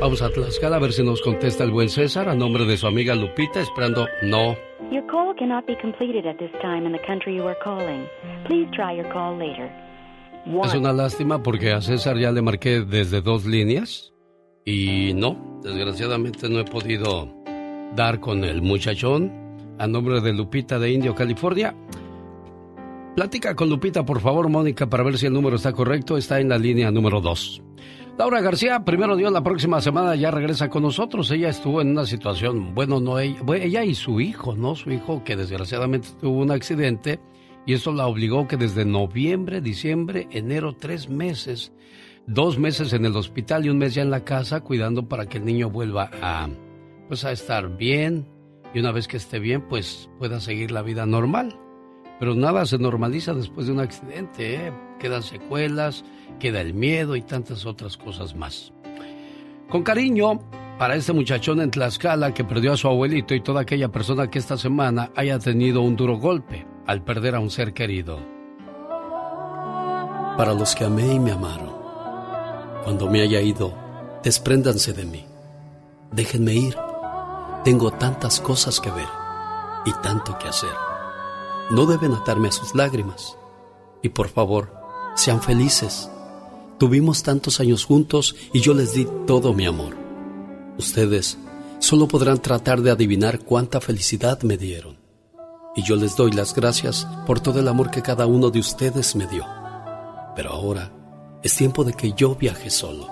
Vamos 0.00 0.22
a 0.22 0.28
Tlaxcala 0.28 0.74
a 0.74 0.80
ver 0.80 0.92
si 0.92 1.04
nos 1.04 1.22
contesta 1.22 1.62
el 1.62 1.70
buen 1.70 1.88
César 1.88 2.28
a 2.28 2.34
nombre 2.34 2.64
de 2.64 2.76
su 2.76 2.88
amiga 2.88 3.14
Lupita, 3.14 3.60
esperando 3.60 4.08
no. 4.22 4.56
Your 4.90 5.06
call 5.06 5.32
cannot 5.38 5.66
be 5.68 5.76
completed 5.80 6.26
at 6.26 6.36
this 6.38 6.50
time 6.60 6.84
in 6.84 6.90
the 6.90 7.06
country 7.06 7.36
you 7.36 7.46
are 7.46 7.56
calling. 7.62 8.08
Please 8.48 8.68
try 8.72 8.96
your 8.96 9.08
call 9.12 9.38
later. 9.38 9.70
Es 10.64 10.74
una 10.74 10.92
lástima 10.92 11.44
porque 11.44 11.70
a 11.70 11.80
César 11.80 12.18
ya 12.18 12.32
le 12.32 12.42
marqué 12.42 12.80
desde 12.80 13.22
dos 13.22 13.46
líneas 13.46 14.12
y 14.64 15.12
no, 15.14 15.60
desgraciadamente 15.62 16.48
no 16.48 16.58
he 16.58 16.64
podido 16.64 17.32
dar 17.94 18.18
con 18.18 18.42
el 18.42 18.62
muchachón 18.62 19.30
a 19.78 19.86
nombre 19.86 20.20
de 20.20 20.32
Lupita 20.32 20.80
de 20.80 20.90
Indio, 20.90 21.14
California. 21.14 21.72
Platica 23.14 23.54
con 23.54 23.68
Lupita, 23.68 24.04
por 24.04 24.20
favor, 24.20 24.48
Mónica, 24.48 24.88
para 24.88 25.04
ver 25.04 25.18
si 25.18 25.26
el 25.26 25.32
número 25.32 25.54
está 25.54 25.72
correcto. 25.72 26.16
Está 26.16 26.40
en 26.40 26.48
la 26.48 26.58
línea 26.58 26.90
número 26.90 27.20
2. 27.20 27.62
Laura 28.18 28.42
García, 28.42 28.84
primero 28.84 29.16
Dios, 29.16 29.32
la 29.32 29.42
próxima 29.42 29.80
semana 29.80 30.14
ya 30.14 30.30
regresa 30.30 30.68
con 30.68 30.82
nosotros. 30.82 31.30
Ella 31.30 31.48
estuvo 31.48 31.80
en 31.80 31.90
una 31.90 32.04
situación, 32.04 32.74
bueno, 32.74 33.00
no 33.00 33.18
ella, 33.18 33.40
ella 33.56 33.84
y 33.84 33.94
su 33.94 34.20
hijo, 34.20 34.54
¿no? 34.54 34.76
Su 34.76 34.90
hijo 34.90 35.24
que 35.24 35.34
desgraciadamente 35.34 36.08
tuvo 36.20 36.42
un 36.42 36.50
accidente 36.50 37.20
y 37.64 37.72
eso 37.72 37.90
la 37.90 38.06
obligó 38.06 38.46
que 38.46 38.58
desde 38.58 38.84
noviembre, 38.84 39.62
diciembre, 39.62 40.28
enero, 40.30 40.76
tres 40.76 41.08
meses, 41.08 41.72
dos 42.26 42.58
meses 42.58 42.92
en 42.92 43.06
el 43.06 43.16
hospital 43.16 43.64
y 43.64 43.70
un 43.70 43.78
mes 43.78 43.94
ya 43.94 44.02
en 44.02 44.10
la 44.10 44.24
casa 44.24 44.60
cuidando 44.60 45.08
para 45.08 45.26
que 45.26 45.38
el 45.38 45.46
niño 45.46 45.70
vuelva 45.70 46.10
a, 46.20 46.50
pues 47.08 47.24
a 47.24 47.32
estar 47.32 47.78
bien 47.78 48.28
y 48.74 48.80
una 48.80 48.92
vez 48.92 49.08
que 49.08 49.16
esté 49.16 49.38
bien, 49.38 49.66
pues 49.68 50.10
pueda 50.18 50.38
seguir 50.38 50.70
la 50.70 50.82
vida 50.82 51.06
normal. 51.06 51.61
Pero 52.22 52.36
nada 52.36 52.64
se 52.66 52.78
normaliza 52.78 53.34
después 53.34 53.66
de 53.66 53.72
un 53.72 53.80
accidente, 53.80 54.54
¿eh? 54.54 54.72
Quedan 55.00 55.24
secuelas, 55.24 56.04
queda 56.38 56.60
el 56.60 56.72
miedo 56.72 57.16
y 57.16 57.22
tantas 57.22 57.66
otras 57.66 57.96
cosas 57.96 58.36
más. 58.36 58.72
Con 59.68 59.82
cariño, 59.82 60.38
para 60.78 60.94
este 60.94 61.12
muchachón 61.12 61.60
en 61.60 61.72
Tlaxcala 61.72 62.32
que 62.32 62.44
perdió 62.44 62.74
a 62.74 62.76
su 62.76 62.86
abuelito 62.86 63.34
y 63.34 63.40
toda 63.40 63.62
aquella 63.62 63.88
persona 63.88 64.30
que 64.30 64.38
esta 64.38 64.56
semana 64.56 65.10
haya 65.16 65.40
tenido 65.40 65.82
un 65.82 65.96
duro 65.96 66.16
golpe 66.16 66.64
al 66.86 67.02
perder 67.02 67.34
a 67.34 67.40
un 67.40 67.50
ser 67.50 67.74
querido. 67.74 68.20
Para 70.36 70.54
los 70.54 70.76
que 70.76 70.84
amé 70.84 71.14
y 71.14 71.18
me 71.18 71.32
amaron, 71.32 71.74
cuando 72.84 73.10
me 73.10 73.22
haya 73.22 73.40
ido, 73.40 73.74
despréndanse 74.22 74.92
de 74.92 75.06
mí. 75.06 75.26
Déjenme 76.12 76.54
ir. 76.54 76.76
Tengo 77.64 77.90
tantas 77.90 78.38
cosas 78.38 78.78
que 78.78 78.92
ver 78.92 79.08
y 79.84 79.92
tanto 80.04 80.38
que 80.38 80.46
hacer. 80.46 80.91
No 81.72 81.86
deben 81.86 82.12
atarme 82.12 82.48
a 82.48 82.52
sus 82.52 82.74
lágrimas. 82.74 83.38
Y 84.02 84.10
por 84.10 84.28
favor, 84.28 84.74
sean 85.16 85.40
felices. 85.40 86.10
Tuvimos 86.78 87.22
tantos 87.22 87.60
años 87.60 87.86
juntos 87.86 88.36
y 88.52 88.60
yo 88.60 88.74
les 88.74 88.92
di 88.92 89.08
todo 89.26 89.54
mi 89.54 89.64
amor. 89.64 89.96
Ustedes 90.76 91.38
solo 91.78 92.08
podrán 92.08 92.42
tratar 92.42 92.82
de 92.82 92.90
adivinar 92.90 93.38
cuánta 93.38 93.80
felicidad 93.80 94.42
me 94.42 94.58
dieron. 94.58 94.98
Y 95.74 95.82
yo 95.82 95.96
les 95.96 96.14
doy 96.14 96.32
las 96.32 96.54
gracias 96.54 97.08
por 97.26 97.40
todo 97.40 97.60
el 97.60 97.68
amor 97.68 97.90
que 97.90 98.02
cada 98.02 98.26
uno 98.26 98.50
de 98.50 98.60
ustedes 98.60 99.16
me 99.16 99.26
dio. 99.26 99.46
Pero 100.36 100.50
ahora 100.50 100.92
es 101.42 101.56
tiempo 101.56 101.84
de 101.84 101.94
que 101.94 102.12
yo 102.12 102.34
viaje 102.34 102.68
solo. 102.68 103.08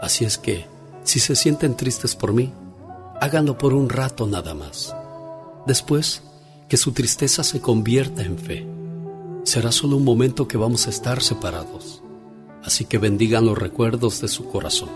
Así 0.00 0.24
es 0.24 0.38
que, 0.38 0.66
si 1.04 1.20
se 1.20 1.36
sienten 1.36 1.76
tristes 1.76 2.16
por 2.16 2.32
mí, 2.32 2.54
háganlo 3.20 3.58
por 3.58 3.74
un 3.74 3.90
rato 3.90 4.26
nada 4.26 4.54
más. 4.54 4.96
Después, 5.66 6.22
que 6.70 6.76
su 6.76 6.92
tristeza 6.92 7.42
se 7.42 7.60
convierta 7.60 8.22
en 8.22 8.38
fe. 8.38 8.64
Será 9.42 9.72
solo 9.72 9.96
un 9.96 10.04
momento 10.04 10.46
que 10.46 10.56
vamos 10.56 10.86
a 10.86 10.90
estar 10.90 11.20
separados. 11.20 12.00
Así 12.62 12.84
que 12.84 12.98
bendigan 12.98 13.44
los 13.44 13.58
recuerdos 13.58 14.20
de 14.20 14.28
su 14.28 14.44
corazón. 14.44 14.88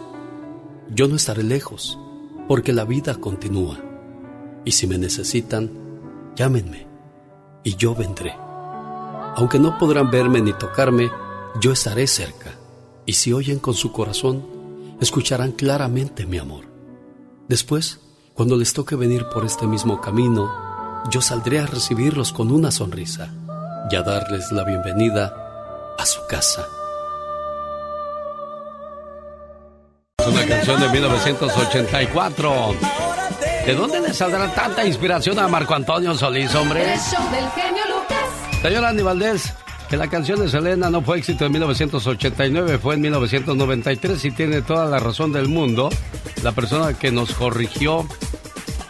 Yo 0.88 1.08
no 1.08 1.16
estaré 1.16 1.42
lejos, 1.42 1.98
porque 2.46 2.72
la 2.72 2.84
vida 2.84 3.16
continúa. 3.16 3.80
Y 4.64 4.70
si 4.70 4.86
me 4.86 4.98
necesitan, 4.98 5.72
llámenme, 6.36 6.86
y 7.64 7.74
yo 7.74 7.96
vendré. 7.96 8.36
Aunque 9.34 9.58
no 9.58 9.76
podrán 9.76 10.12
verme 10.12 10.40
ni 10.40 10.52
tocarme, 10.52 11.10
yo 11.60 11.72
estaré 11.72 12.06
cerca. 12.06 12.52
Y 13.04 13.14
si 13.14 13.32
oyen 13.32 13.58
con 13.58 13.74
su 13.74 13.90
corazón, 13.90 14.46
escucharán 15.00 15.50
claramente 15.50 16.24
mi 16.24 16.38
amor. 16.38 16.66
Después, 17.48 17.98
cuando 18.32 18.56
les 18.56 18.72
toque 18.74 18.94
venir 18.94 19.24
por 19.34 19.44
este 19.44 19.66
mismo 19.66 20.00
camino, 20.00 20.73
yo 21.10 21.20
saldré 21.20 21.60
a 21.60 21.66
recibirlos 21.66 22.32
con 22.32 22.50
una 22.50 22.70
sonrisa 22.70 23.28
y 23.90 23.96
a 23.96 24.02
darles 24.02 24.50
la 24.52 24.64
bienvenida 24.64 25.94
a 25.98 26.06
su 26.06 26.20
casa. 26.26 26.66
Es 30.18 30.26
una 30.26 30.46
canción 30.46 30.80
de 30.80 30.88
1984. 30.88 32.74
¿De 33.66 33.74
dónde 33.74 34.00
le 34.00 34.14
saldrá 34.14 34.52
tanta 34.54 34.84
inspiración 34.84 35.38
a 35.38 35.48
Marco 35.48 35.74
Antonio 35.74 36.14
Solís, 36.14 36.54
hombre? 36.54 36.94
El 36.94 37.00
show 37.00 37.30
del 37.30 37.48
genio 37.50 37.82
Lucas. 37.88 38.62
Señor 38.62 38.84
Andy 38.84 39.02
Valdés, 39.02 39.52
que 39.88 39.96
la 39.96 40.08
canción 40.08 40.40
de 40.40 40.48
Selena 40.48 40.88
no 40.90 41.02
fue 41.02 41.18
éxito 41.18 41.44
en 41.44 41.52
1989, 41.52 42.78
fue 42.78 42.94
en 42.94 43.02
1993 43.02 44.24
y 44.24 44.30
tiene 44.30 44.62
toda 44.62 44.86
la 44.86 44.98
razón 44.98 45.32
del 45.32 45.48
mundo. 45.48 45.90
La 46.42 46.52
persona 46.52 46.94
que 46.94 47.10
nos 47.10 47.32
corrigió 47.34 48.06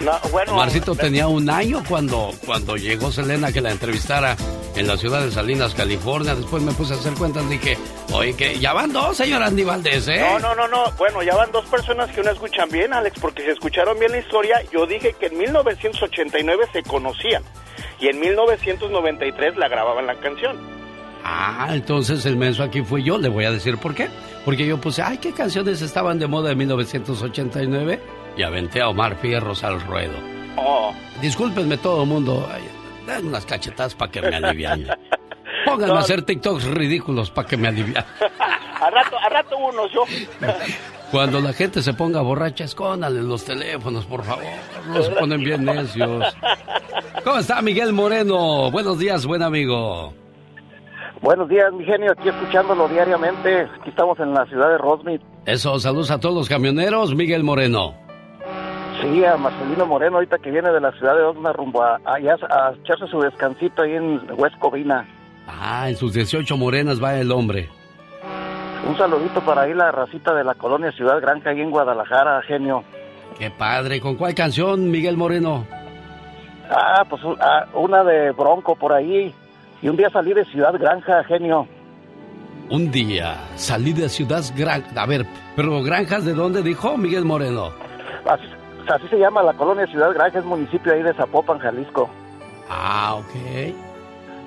No, 0.00 0.12
bueno, 0.30 0.54
Marcito 0.54 0.94
tenía 0.94 1.28
un 1.28 1.48
año 1.48 1.82
cuando, 1.88 2.30
cuando 2.44 2.76
llegó 2.76 3.12
Selena 3.12 3.52
que 3.52 3.60
la 3.60 3.70
entrevistara 3.70 4.36
en 4.76 4.86
la 4.86 4.96
ciudad 4.96 5.22
de 5.22 5.30
Salinas, 5.30 5.74
California. 5.74 6.34
Después 6.34 6.62
me 6.62 6.72
puse 6.72 6.94
a 6.94 6.96
hacer 6.96 7.14
cuentas 7.14 7.44
y 7.44 7.50
dije, 7.50 7.78
oye, 8.12 8.34
que 8.34 8.58
ya 8.58 8.72
van 8.72 8.92
dos, 8.92 9.16
señor 9.16 9.42
Andy 9.42 9.64
Valdés, 9.64 10.08
¿eh? 10.08 10.20
No, 10.20 10.38
no, 10.38 10.54
no, 10.54 10.68
no. 10.68 10.90
Bueno, 10.98 11.22
ya 11.22 11.34
van 11.36 11.52
dos 11.52 11.64
personas 11.66 12.10
que 12.10 12.22
no 12.22 12.30
escuchan 12.30 12.68
bien, 12.70 12.92
Alex, 12.92 13.18
porque 13.20 13.44
si 13.44 13.50
escucharon 13.50 13.98
bien 13.98 14.12
la 14.12 14.18
historia, 14.18 14.62
yo 14.72 14.86
dije 14.86 15.14
que 15.18 15.26
en 15.26 15.38
1989 15.38 16.64
se 16.72 16.82
conocían 16.82 17.42
y 18.00 18.08
en 18.08 18.20
1993 18.20 19.56
la 19.56 19.68
grababan 19.68 20.06
la 20.06 20.16
canción. 20.16 20.58
Ah, 21.24 21.68
entonces 21.70 22.26
el 22.26 22.36
menso 22.36 22.62
aquí 22.62 22.82
fui 22.82 23.02
yo. 23.02 23.16
Le 23.16 23.28
voy 23.30 23.46
a 23.46 23.50
decir 23.50 23.78
por 23.78 23.94
qué. 23.94 24.08
Porque 24.44 24.66
yo 24.66 24.78
puse, 24.78 25.00
ay, 25.00 25.16
¿qué 25.16 25.32
canciones 25.32 25.80
estaban 25.80 26.18
de 26.18 26.26
moda 26.26 26.52
en 26.52 26.58
1989? 26.58 28.23
Y 28.36 28.42
aventé 28.42 28.80
a 28.80 28.88
Omar 28.88 29.16
Fierros 29.16 29.62
al 29.64 29.80
ruedo. 29.80 30.14
Oh. 30.56 30.92
Discúlpenme 31.20 31.76
todo 31.78 32.02
el 32.02 32.08
mundo. 32.08 32.48
Den 33.06 33.26
unas 33.26 33.46
cachetadas 33.46 33.94
para 33.94 34.10
que 34.10 34.20
me 34.22 34.36
alivian. 34.36 34.86
Pónganme 35.64 35.94
a 35.94 36.00
hacer 36.00 36.22
TikToks 36.22 36.64
ridículos 36.64 37.30
para 37.30 37.48
que 37.48 37.56
me 37.56 37.68
alivian. 37.68 38.04
a 38.80 38.90
rato, 38.90 39.16
a 39.18 39.28
rato 39.28 39.56
unos 39.56 39.90
yo. 39.92 40.04
Cuando 41.10 41.40
la 41.40 41.52
gente 41.52 41.80
se 41.80 41.94
ponga 41.94 42.20
borracha, 42.22 42.64
escóndale 42.64 43.22
los 43.22 43.44
teléfonos, 43.44 44.04
por 44.04 44.24
favor. 44.24 44.44
Los 44.92 45.08
ponen 45.10 45.40
bien 45.40 45.64
necios. 45.64 46.36
¿Cómo 47.22 47.38
está 47.38 47.62
Miguel 47.62 47.92
Moreno? 47.92 48.70
Buenos 48.72 48.98
días, 48.98 49.24
buen 49.24 49.42
amigo. 49.42 50.12
Buenos 51.22 51.48
días, 51.48 51.72
mi 51.72 51.84
genio, 51.84 52.12
aquí 52.12 52.28
escuchándolo 52.28 52.88
diariamente. 52.88 53.60
Aquí 53.80 53.90
estamos 53.90 54.18
en 54.18 54.34
la 54.34 54.44
ciudad 54.46 54.68
de 54.70 54.78
Rosmith. 54.78 55.22
Eso, 55.46 55.78
saludos 55.78 56.10
a 56.10 56.18
todos 56.18 56.34
los 56.34 56.48
camioneros, 56.48 57.14
Miguel 57.14 57.44
Moreno. 57.44 57.94
Sí, 59.00 59.24
a 59.24 59.36
Marcelino 59.36 59.86
Moreno, 59.86 60.16
ahorita 60.16 60.38
que 60.38 60.50
viene 60.50 60.70
de 60.70 60.80
la 60.80 60.92
ciudad 60.92 61.16
de 61.16 61.22
Osma 61.22 61.52
rumbo 61.52 61.82
a, 61.82 62.00
allá 62.04 62.36
a 62.48 62.72
echarse 62.80 63.06
su 63.06 63.20
descansito 63.20 63.82
ahí 63.82 63.94
en 63.94 64.20
West 64.36 64.56
Covina. 64.58 65.06
Ah, 65.46 65.88
en 65.88 65.96
sus 65.96 66.12
18 66.12 66.56
morenas 66.56 67.02
va 67.02 67.14
el 67.16 67.30
hombre. 67.32 67.68
Un 68.88 68.96
saludito 68.96 69.40
para 69.40 69.62
ahí 69.62 69.74
la 69.74 69.90
racita 69.90 70.34
de 70.34 70.44
la 70.44 70.54
colonia 70.54 70.92
Ciudad 70.92 71.20
Granja 71.20 71.50
ahí 71.50 71.60
en 71.60 71.70
Guadalajara, 71.70 72.42
genio. 72.42 72.84
Qué 73.38 73.50
padre, 73.50 74.00
¿con 74.00 74.16
cuál 74.16 74.34
canción, 74.34 74.90
Miguel 74.90 75.16
Moreno? 75.16 75.66
Ah, 76.70 77.04
pues 77.08 77.22
ah, 77.40 77.66
una 77.74 78.04
de 78.04 78.30
Bronco 78.32 78.76
por 78.76 78.92
ahí. 78.92 79.34
Y 79.82 79.88
un 79.88 79.96
día 79.96 80.08
salí 80.10 80.32
de 80.32 80.44
Ciudad 80.46 80.74
Granja, 80.78 81.24
genio. 81.24 81.66
Un 82.70 82.90
día 82.90 83.36
salí 83.56 83.92
de 83.92 84.08
Ciudad 84.08 84.42
Granja. 84.56 85.02
A 85.02 85.06
ver, 85.06 85.26
pero 85.56 85.82
Granjas, 85.82 86.24
¿de 86.24 86.32
dónde 86.32 86.62
dijo 86.62 86.96
Miguel 86.96 87.24
Moreno? 87.24 87.70
Así, 88.26 88.44
así 88.92 89.08
se 89.08 89.18
llama 89.18 89.42
la 89.42 89.52
colonia 89.54 89.86
Ciudad 89.86 90.12
Granja, 90.12 90.38
es 90.38 90.44
municipio 90.44 90.92
ahí 90.92 91.02
de 91.02 91.14
Zapopan, 91.14 91.58
Jalisco. 91.58 92.08
Ah, 92.68 93.16
ok. 93.16 93.34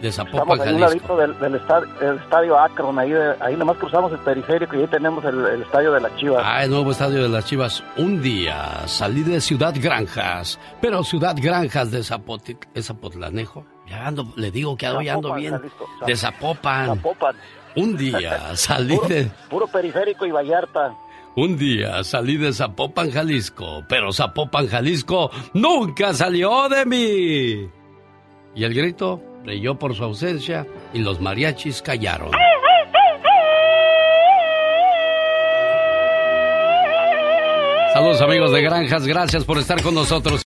De 0.01 0.11
Zapopan, 0.11 0.41
Estamos 0.59 0.59
ahí 0.59 0.73
un 0.75 0.79
Jalisco. 0.81 1.15
ladito 1.17 1.33
del, 1.33 1.39
del 1.51 1.55
estadio, 1.61 1.87
el 2.01 2.17
estadio 2.19 2.59
Akron, 2.59 2.99
ahí, 2.99 3.09
de- 3.09 3.35
ahí 3.39 3.55
nomás 3.55 3.77
cruzamos 3.77 4.11
el 4.11 4.19
periférico 4.19 4.75
y 4.75 4.81
ahí 4.81 4.87
tenemos 4.87 5.25
el, 5.25 5.43
el 5.45 5.61
estadio 5.63 5.91
de 5.91 6.01
la 6.01 6.15
Chivas. 6.17 6.43
Ah, 6.45 6.63
el 6.63 6.69
nuevo 6.69 6.91
estadio 6.91 7.23
de 7.23 7.29
las 7.29 7.45
Chivas. 7.45 7.83
Un 7.97 8.21
día 8.21 8.87
salí 8.87 9.23
de 9.23 9.41
Ciudad 9.41 9.73
Granjas, 9.75 10.59
pero 10.81 11.03
Ciudad 11.03 11.35
Granjas 11.41 11.89
de 11.89 12.03
Zapotic, 12.03 12.67
¿es 12.75 12.85
Zapotlanejo? 12.85 13.65
Ya 13.87 14.05
ando, 14.07 14.25
le 14.35 14.51
digo 14.51 14.77
que 14.77 14.85
ando, 14.85 15.01
ya 15.01 15.13
ando 15.15 15.29
Zapopan, 15.29 15.41
bien. 15.41 15.53
Jalisco. 15.57 15.87
Zap- 15.99 16.05
De 16.05 16.15
Zapopan. 16.15 16.85
Zapopan. 16.97 17.35
Un 17.75 17.95
día 17.97 18.55
salí 18.55 18.99
de, 19.07 19.31
Puro 19.49 19.65
periférico 19.67 20.25
y 20.27 20.31
Vallarta. 20.31 20.93
Un 21.37 21.55
día 21.55 22.03
salí 22.03 22.35
de 22.35 22.51
Zapopan, 22.51 23.11
Jalisco, 23.11 23.83
pero 23.87 24.11
Zapopan, 24.11 24.67
Jalisco 24.67 25.29
nunca 25.53 26.11
salió 26.13 26.67
de 26.67 26.85
mí. 26.85 27.69
Y 28.55 28.63
el 28.63 28.73
grito 28.73 29.21
brilló 29.43 29.77
por 29.77 29.93
su 29.93 30.03
ausencia 30.03 30.65
y 30.93 30.99
los 30.99 31.21
mariachis 31.21 31.83
callaron. 31.83 32.31
Saludos 37.93 38.21
amigos 38.21 38.51
de 38.51 38.61
Granjas, 38.63 39.05
gracias 39.05 39.43
por 39.43 39.59
estar 39.59 39.81
con 39.83 39.93
nosotros. 39.93 40.41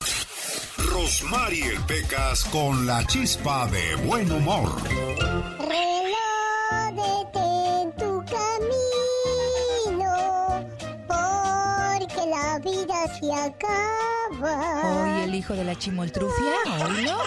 Rosmarie 0.78 1.80
Pecas 1.88 2.44
con 2.46 2.86
la 2.86 3.06
chispa 3.08 3.66
de 3.68 3.96
buen 4.08 4.30
humor. 4.30 4.70
Vida 12.62 13.20
se 13.20 13.34
acaba. 13.34 14.82
Hoy 14.84 15.24
el 15.24 15.36
hijo 15.36 15.54
de 15.54 15.64
la 15.64 15.76
chimoltrufia, 15.78 16.54
oílo. 16.86 17.18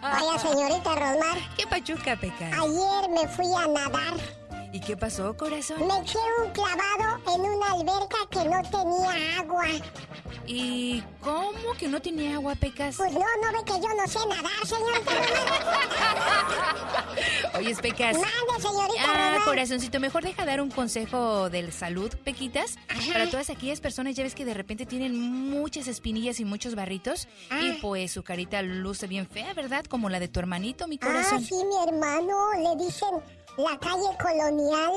Vaya, 0.00 0.38
señorita 0.38 0.94
Rosmar. 0.94 1.38
¿Qué 1.56 1.66
pachuca, 1.66 2.16
Pecas? 2.16 2.52
Ayer 2.58 3.10
me 3.10 3.28
fui 3.28 3.46
a 3.54 3.66
nadar. 3.68 4.14
¿Y 4.72 4.80
qué 4.80 4.96
pasó, 4.96 5.36
corazón? 5.36 5.86
Me 5.86 5.98
eché 5.98 6.18
un 6.42 6.50
clavado 6.52 7.20
en 7.34 7.40
una 7.42 7.72
alberca 7.72 8.16
que 8.30 8.48
no 8.48 8.62
tenía 8.62 9.38
agua. 9.40 9.66
¿Y 10.46 11.02
cómo 11.20 11.74
que 11.78 11.88
no 11.88 12.00
tenía 12.00 12.36
agua, 12.36 12.54
Pecas? 12.54 12.96
Pues 12.96 13.12
no, 13.12 13.20
no 13.20 13.58
ve 13.58 13.64
que 13.66 13.74
yo 13.74 13.88
no 13.94 14.06
sé 14.06 14.18
nadar, 14.26 14.66
señorita 14.66 15.12
Rosmar. 15.14 16.71
Oye, 17.64 17.76
Pecas. 17.76 18.14
Mande, 18.16 18.60
señorita 18.60 19.02
Ah, 19.06 19.28
Rosmar. 19.30 19.44
corazoncito, 19.44 20.00
mejor 20.00 20.24
deja 20.24 20.44
dar 20.44 20.60
un 20.60 20.70
consejo 20.70 21.48
de 21.48 21.70
salud, 21.70 22.12
Pequitas, 22.24 22.76
para 23.12 23.30
todas 23.30 23.48
aquellas 23.50 23.80
personas, 23.80 24.16
ya 24.16 24.24
ves 24.24 24.34
que 24.34 24.44
de 24.44 24.54
repente 24.54 24.84
tienen 24.86 25.16
muchas 25.18 25.86
espinillas 25.86 26.40
y 26.40 26.44
muchos 26.44 26.74
barritos, 26.74 27.28
y 27.60 27.74
pues 27.74 28.10
su 28.12 28.24
carita 28.24 28.62
luce 28.62 29.06
bien 29.06 29.28
fea, 29.28 29.54
¿verdad? 29.54 29.84
Como 29.84 30.08
la 30.08 30.18
de 30.18 30.26
tu 30.28 30.40
hermanito, 30.40 30.88
mi 30.88 30.98
Ah, 31.02 31.06
corazón. 31.06 31.44
sí, 31.44 31.54
mi 31.54 31.76
hermano. 31.88 32.52
Le 32.54 32.84
dicen 32.84 33.08
la 33.56 33.78
calle 33.78 34.16
colonial. 34.20 34.92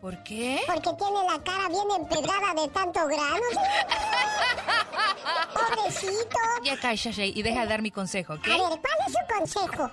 ¿Por 0.00 0.22
qué? 0.22 0.60
Porque 0.66 0.90
tiene 0.98 1.24
la 1.26 1.42
cara 1.42 1.68
bien 1.68 1.88
empedrada 1.98 2.52
de 2.62 2.68
tanto 2.68 3.06
grano. 3.06 3.46
Pobrecito. 5.54 6.38
Ya 6.64 6.76
cállate 6.78 7.26
y 7.28 7.42
deja 7.42 7.64
dar 7.64 7.80
mi 7.80 7.90
consejo, 7.90 8.34
¿ok? 8.34 8.46
A 8.46 8.50
ver, 8.50 8.58
¿cuál 8.80 8.98
es 9.06 9.12
su 9.12 9.18
consejo? 9.38 9.90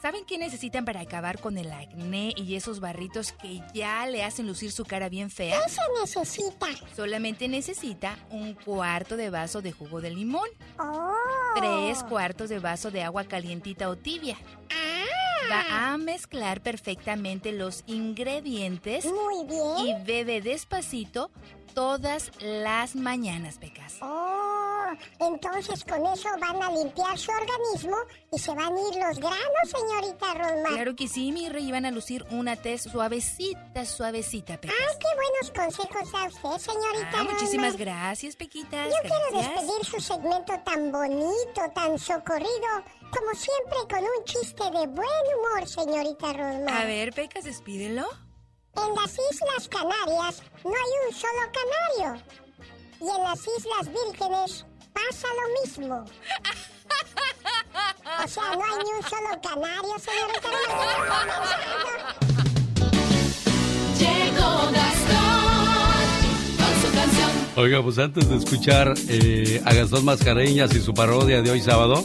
¿Saben 0.00 0.24
qué 0.26 0.38
necesitan 0.38 0.84
para 0.84 1.00
acabar 1.00 1.40
con 1.40 1.58
el 1.58 1.72
acné 1.72 2.32
y 2.36 2.54
esos 2.54 2.80
barritos 2.80 3.32
que 3.32 3.62
ya 3.74 4.06
le 4.06 4.24
hacen 4.24 4.46
lucir 4.46 4.70
su 4.70 4.84
cara 4.84 5.08
bien 5.08 5.30
fea? 5.30 5.58
¿Qué 5.64 5.70
se 5.70 5.80
necesita? 6.00 6.66
Solamente 6.94 7.48
necesita 7.48 8.18
un 8.30 8.54
cuarto 8.54 9.16
de 9.16 9.30
vaso 9.30 9.62
de 9.62 9.72
jugo 9.72 10.00
de 10.00 10.10
limón. 10.10 10.48
Oh. 10.78 11.12
Tres 11.56 12.02
cuartos 12.04 12.50
de 12.50 12.58
vaso 12.58 12.90
de 12.90 13.02
agua 13.02 13.24
calientita 13.24 13.88
o 13.88 13.96
tibia. 13.96 14.36
Va 15.50 15.92
a 15.92 15.96
mezclar 15.96 16.60
perfectamente 16.60 17.52
los 17.52 17.84
ingredientes. 17.86 19.04
Muy 19.04 19.44
bien. 19.44 19.78
Y 19.78 20.04
bebe 20.04 20.40
despacito 20.40 21.30
todas 21.76 22.30
las 22.40 22.96
mañanas, 22.96 23.58
Pecas. 23.58 23.98
Oh, 24.00 24.86
entonces 25.20 25.84
con 25.84 26.06
eso 26.06 26.26
van 26.40 26.62
a 26.62 26.70
limpiar 26.70 27.18
su 27.18 27.30
organismo 27.30 27.98
y 28.32 28.38
se 28.38 28.54
van 28.54 28.72
a 28.74 28.80
ir 28.80 28.96
los 28.96 29.18
granos, 29.18 29.64
señorita 29.64 30.32
Rosmar. 30.32 30.72
Claro 30.72 30.96
que 30.96 31.06
sí, 31.06 31.32
mi 31.32 31.50
rey, 31.50 31.70
van 31.70 31.84
a 31.84 31.90
lucir 31.90 32.24
una 32.30 32.56
tez 32.56 32.84
suavecita, 32.84 33.84
suavecita, 33.84 34.58
Pecas. 34.58 34.74
Ay, 34.80 34.96
qué 34.98 35.06
buenos 35.16 35.76
consejos 35.76 36.12
da 36.12 36.24
usted, 36.28 36.72
señorita 36.72 37.10
Ah, 37.12 37.24
muchísimas 37.24 37.76
gracias, 37.76 38.36
Pequitas. 38.36 38.88
Yo 38.88 38.96
quiero 39.02 39.46
despedir 39.46 39.84
su 39.84 40.00
segmento 40.00 40.58
tan 40.64 40.90
bonito, 40.90 41.60
tan 41.74 41.98
socorrido, 41.98 42.70
como 43.10 43.34
siempre 43.34 43.78
con 43.90 44.02
un 44.02 44.24
chiste 44.24 44.64
de 44.64 44.86
buen 44.86 45.26
humor, 45.36 45.68
señorita 45.68 46.32
Rosmar. 46.32 46.82
A 46.82 46.86
ver, 46.86 47.12
Pecas, 47.12 47.44
despídelo. 47.44 48.08
En 48.76 48.94
las 48.94 49.12
Islas 49.12 49.68
Canarias 49.68 50.42
no 50.64 50.70
hay 50.70 50.92
un 51.08 51.14
solo 51.14 51.42
canario. 51.56 52.22
Y 53.00 53.08
en 53.08 53.22
las 53.22 53.40
Islas 53.40 53.88
Vírgenes 53.88 54.66
pasa 54.92 55.28
lo 55.28 55.60
mismo. 55.62 56.04
O 58.24 58.28
sea, 58.28 58.44
no 58.54 58.64
hay 58.64 58.84
ni 58.84 58.92
un 58.92 59.02
solo 59.02 59.40
canario, 59.42 59.98
señorita. 59.98 60.48
Llegó 63.98 64.70
Gastón 64.72 66.06
con 66.56 66.72
su 66.82 66.94
canción. 66.94 67.30
Oiga, 67.56 67.82
pues 67.82 67.98
antes 67.98 68.28
de 68.28 68.36
escuchar 68.36 68.94
eh, 69.08 69.62
a 69.64 69.74
Gastón 69.74 70.04
Mascareñas 70.04 70.74
y 70.74 70.80
su 70.80 70.94
parodia 70.94 71.42
de 71.42 71.50
hoy 71.50 71.60
sábado, 71.60 72.04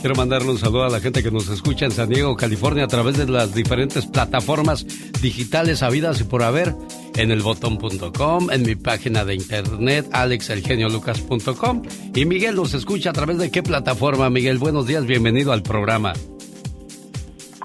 quiero 0.00 0.14
mandarle 0.14 0.50
un 0.50 0.58
saludo 0.58 0.84
a 0.84 0.88
la 0.88 1.00
gente 1.00 1.22
que 1.22 1.30
nos 1.30 1.48
escucha 1.48 1.84
en 1.84 1.92
San 1.92 2.08
Diego, 2.08 2.36
California, 2.36 2.84
a 2.84 2.88
través 2.88 3.16
de 3.18 3.26
las 3.26 3.54
diferentes 3.54 4.06
plataformas 4.06 4.86
digitales 5.20 5.82
habidas 5.82 6.20
y 6.20 6.24
por 6.24 6.42
haber, 6.42 6.74
en 7.16 7.30
elbotón.com, 7.30 8.50
en 8.50 8.62
mi 8.62 8.74
página 8.74 9.24
de 9.24 9.34
internet, 9.34 10.08
alexelgeniolucas.com. 10.12 11.82
Y 12.14 12.24
Miguel 12.24 12.56
nos 12.56 12.74
escucha 12.74 13.10
a 13.10 13.12
través 13.12 13.38
de 13.38 13.50
qué 13.50 13.62
plataforma, 13.62 14.30
Miguel. 14.30 14.58
Buenos 14.58 14.86
días, 14.86 15.04
bienvenido 15.06 15.52
al 15.52 15.62
programa. 15.62 16.14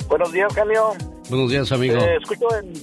Buenos 0.09 0.31
días, 0.31 0.53
genio. 0.53 0.93
Buenos 1.29 1.49
días, 1.49 1.71
amigo. 1.71 1.97
Eh, 1.97 2.17
escucho 2.21 2.47
en, 2.57 2.73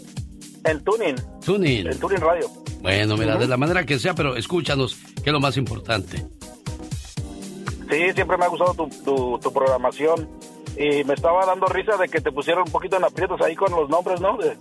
en 0.64 0.84
Tuning, 0.84 1.16
Tuning. 1.44 1.86
en 1.86 1.98
Tuning 1.98 2.20
Radio. 2.20 2.50
Bueno, 2.80 3.16
mira, 3.16 3.36
de 3.36 3.46
la 3.46 3.56
manera 3.56 3.86
que 3.86 3.98
sea, 3.98 4.14
pero 4.14 4.34
escúchanos, 4.34 4.96
que 5.22 5.30
es 5.30 5.32
lo 5.32 5.38
más 5.40 5.56
importante. 5.56 6.26
Sí, 7.90 8.12
siempre 8.14 8.36
me 8.38 8.44
ha 8.44 8.48
gustado 8.48 8.74
tu, 8.74 8.88
tu, 9.04 9.38
tu 9.38 9.52
programación. 9.52 10.28
Y 10.76 11.04
me 11.04 11.14
estaba 11.14 11.44
dando 11.44 11.66
risa 11.66 11.96
de 11.98 12.08
que 12.08 12.20
te 12.20 12.32
pusieron 12.32 12.62
un 12.66 12.72
poquito 12.72 12.96
en 12.96 13.04
aprietos 13.04 13.40
ahí 13.42 13.54
con 13.54 13.70
los 13.72 13.88
nombres, 13.90 14.20
¿no? 14.20 14.36
De- 14.38 14.56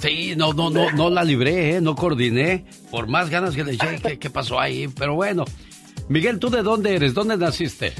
Sí, 0.00 0.34
no, 0.36 0.52
no, 0.52 0.70
no, 0.70 0.90
no 0.92 1.10
la 1.10 1.22
libré, 1.22 1.76
¿eh? 1.76 1.80
no 1.80 1.94
coordiné. 1.94 2.64
Por 2.90 3.06
más 3.06 3.30
ganas 3.30 3.54
que 3.54 3.62
le 3.62 3.72
eché, 3.74 4.00
¿qué, 4.02 4.18
qué 4.18 4.30
pasó 4.30 4.58
ahí? 4.58 4.88
Pero 4.88 5.14
bueno. 5.14 5.44
Miguel, 6.08 6.38
¿tú 6.40 6.50
de 6.50 6.62
dónde 6.62 6.94
eres? 6.96 7.14
¿Dónde 7.14 7.36
naciste? 7.36 7.92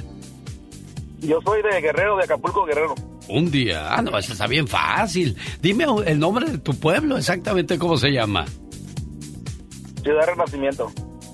Yo 1.21 1.39
soy 1.45 1.63
de 1.63 1.81
Guerrero, 1.81 2.17
de 2.17 2.25
Acapulco, 2.25 2.65
Guerrero. 2.65 2.95
Un 3.29 3.51
día. 3.53 3.95
Ah, 3.95 4.03
no, 4.03 4.19
eso 4.19 4.33
está 4.33 4.49
bien 4.49 4.67
fácil. 4.67 5.37
Dime 5.61 5.85
el 6.07 6.19
nombre 6.19 6.51
de 6.51 6.59
tu 6.59 6.75
pueblo, 6.75 7.17
exactamente 7.19 7.79
cómo 7.79 7.97
se 7.97 8.11
llama. 8.11 8.45
Ciudad 10.03 10.27
Renacimiento. 10.27 10.91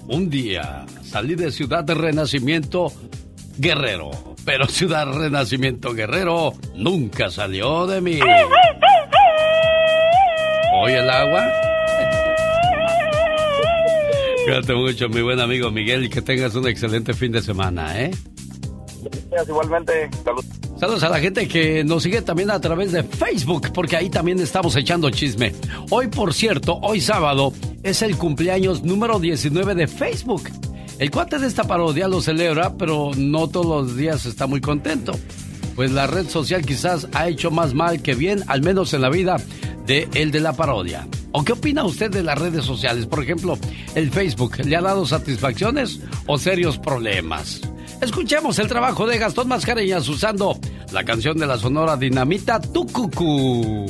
Un 0.08 0.28
día 0.28 0.84
salí 1.02 1.34
de 1.34 1.50
Ciudad 1.50 1.84
de 1.84 1.94
Renacimiento 1.94 2.92
Guerrero. 3.58 4.10
Pero 4.44 4.66
Ciudad 4.66 5.12
Renacimiento 5.12 5.92
Guerrero 5.92 6.54
nunca 6.74 7.30
salió 7.30 7.86
de 7.86 8.00
mí. 8.00 8.18
¿Oye 10.74 10.98
el 10.98 11.10
agua? 11.10 11.44
Cuídate 14.44 14.74
mucho, 14.74 15.08
mi 15.08 15.20
buen 15.20 15.40
amigo 15.40 15.70
Miguel, 15.70 16.04
y 16.04 16.08
que 16.08 16.22
tengas 16.22 16.54
un 16.54 16.66
excelente 16.68 17.12
fin 17.12 17.32
de 17.32 17.42
semana, 17.42 18.00
¿eh? 18.00 18.10
Gracias, 19.02 19.48
igualmente. 19.48 20.08
Salud. 20.24 20.44
Saludos 20.78 21.02
a 21.02 21.08
la 21.08 21.18
gente 21.18 21.48
que 21.48 21.82
nos 21.82 22.04
sigue 22.04 22.22
también 22.22 22.50
a 22.52 22.60
través 22.60 22.92
de 22.92 23.02
Facebook, 23.02 23.72
porque 23.74 23.96
ahí 23.96 24.08
también 24.10 24.38
estamos 24.38 24.76
echando 24.76 25.10
chisme. 25.10 25.52
Hoy, 25.90 26.06
por 26.06 26.32
cierto, 26.32 26.78
hoy 26.82 27.00
sábado, 27.00 27.52
es 27.82 28.02
el 28.02 28.16
cumpleaños 28.16 28.84
número 28.84 29.18
19 29.18 29.74
de 29.74 29.88
Facebook. 29.88 30.48
El 30.98 31.12
cuate 31.12 31.38
de 31.38 31.46
esta 31.46 31.62
parodia 31.62 32.08
lo 32.08 32.20
celebra, 32.20 32.74
pero 32.76 33.12
no 33.16 33.46
todos 33.46 33.86
los 33.86 33.96
días 33.96 34.26
está 34.26 34.48
muy 34.48 34.60
contento. 34.60 35.12
Pues 35.76 35.92
la 35.92 36.08
red 36.08 36.28
social 36.28 36.66
quizás 36.66 37.06
ha 37.12 37.28
hecho 37.28 37.52
más 37.52 37.72
mal 37.72 38.02
que 38.02 38.14
bien, 38.14 38.42
al 38.48 38.62
menos 38.62 38.92
en 38.94 39.02
la 39.02 39.08
vida 39.08 39.36
de 39.86 40.08
el 40.14 40.32
de 40.32 40.40
la 40.40 40.54
parodia. 40.54 41.06
¿O 41.30 41.44
qué 41.44 41.52
opina 41.52 41.84
usted 41.84 42.10
de 42.10 42.24
las 42.24 42.36
redes 42.36 42.64
sociales? 42.64 43.06
Por 43.06 43.22
ejemplo, 43.22 43.56
el 43.94 44.10
Facebook, 44.10 44.56
¿le 44.64 44.74
ha 44.74 44.80
dado 44.80 45.06
satisfacciones 45.06 46.00
o 46.26 46.36
serios 46.36 46.78
problemas? 46.78 47.60
Escuchemos 48.00 48.58
el 48.58 48.66
trabajo 48.66 49.06
de 49.06 49.18
Gastón 49.18 49.46
Mascareñas 49.46 50.08
usando 50.08 50.58
la 50.92 51.04
canción 51.04 51.38
de 51.38 51.46
la 51.46 51.58
Sonora 51.58 51.96
Dinamita 51.96 52.60
Tucucu. 52.60 53.86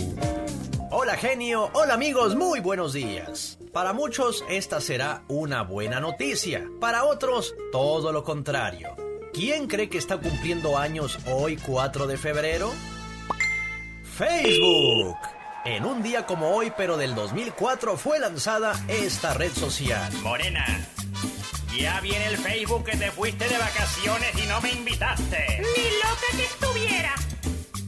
Hola 1.09 1.17
genio, 1.17 1.71
hola 1.73 1.95
amigos, 1.95 2.37
muy 2.37 2.61
buenos 2.61 2.93
días. 2.93 3.59
Para 3.73 3.95
muchos 3.95 4.45
esta 4.51 4.79
será 4.79 5.23
una 5.29 5.63
buena 5.63 6.01
noticia, 6.01 6.69
para 6.83 7.05
otros 7.05 7.55
todo 7.73 8.13
lo 8.13 8.25
contrario. 8.25 8.95
¿Quién 9.33 9.69
cree 9.69 9.89
que 9.89 9.97
está 9.97 10.19
cumpliendo 10.19 10.77
años 10.77 11.19
hoy 11.33 11.57
4 11.57 12.07
de 12.07 12.19
febrero? 12.19 12.75
Facebook. 14.19 15.17
En 15.65 15.87
un 15.87 16.03
día 16.03 16.27
como 16.27 16.51
hoy, 16.51 16.75
pero 16.77 16.99
del 16.99 17.15
2004, 17.15 17.97
fue 17.97 18.19
lanzada 18.19 18.79
esta 18.87 19.33
red 19.33 19.53
social. 19.53 20.13
Morena, 20.23 20.67
ya 21.75 22.03
viene 22.03 22.27
el 22.27 22.37
Facebook 22.37 22.85
que 22.85 22.99
te 22.99 23.11
fuiste 23.11 23.49
de 23.49 23.57
vacaciones 23.57 24.45
y 24.45 24.47
no 24.47 24.61
me 24.61 24.73
invitaste. 24.73 25.63
Ni 25.75 25.85
loca 26.03 26.37
que 26.37 26.45
estuviera. 26.45 27.15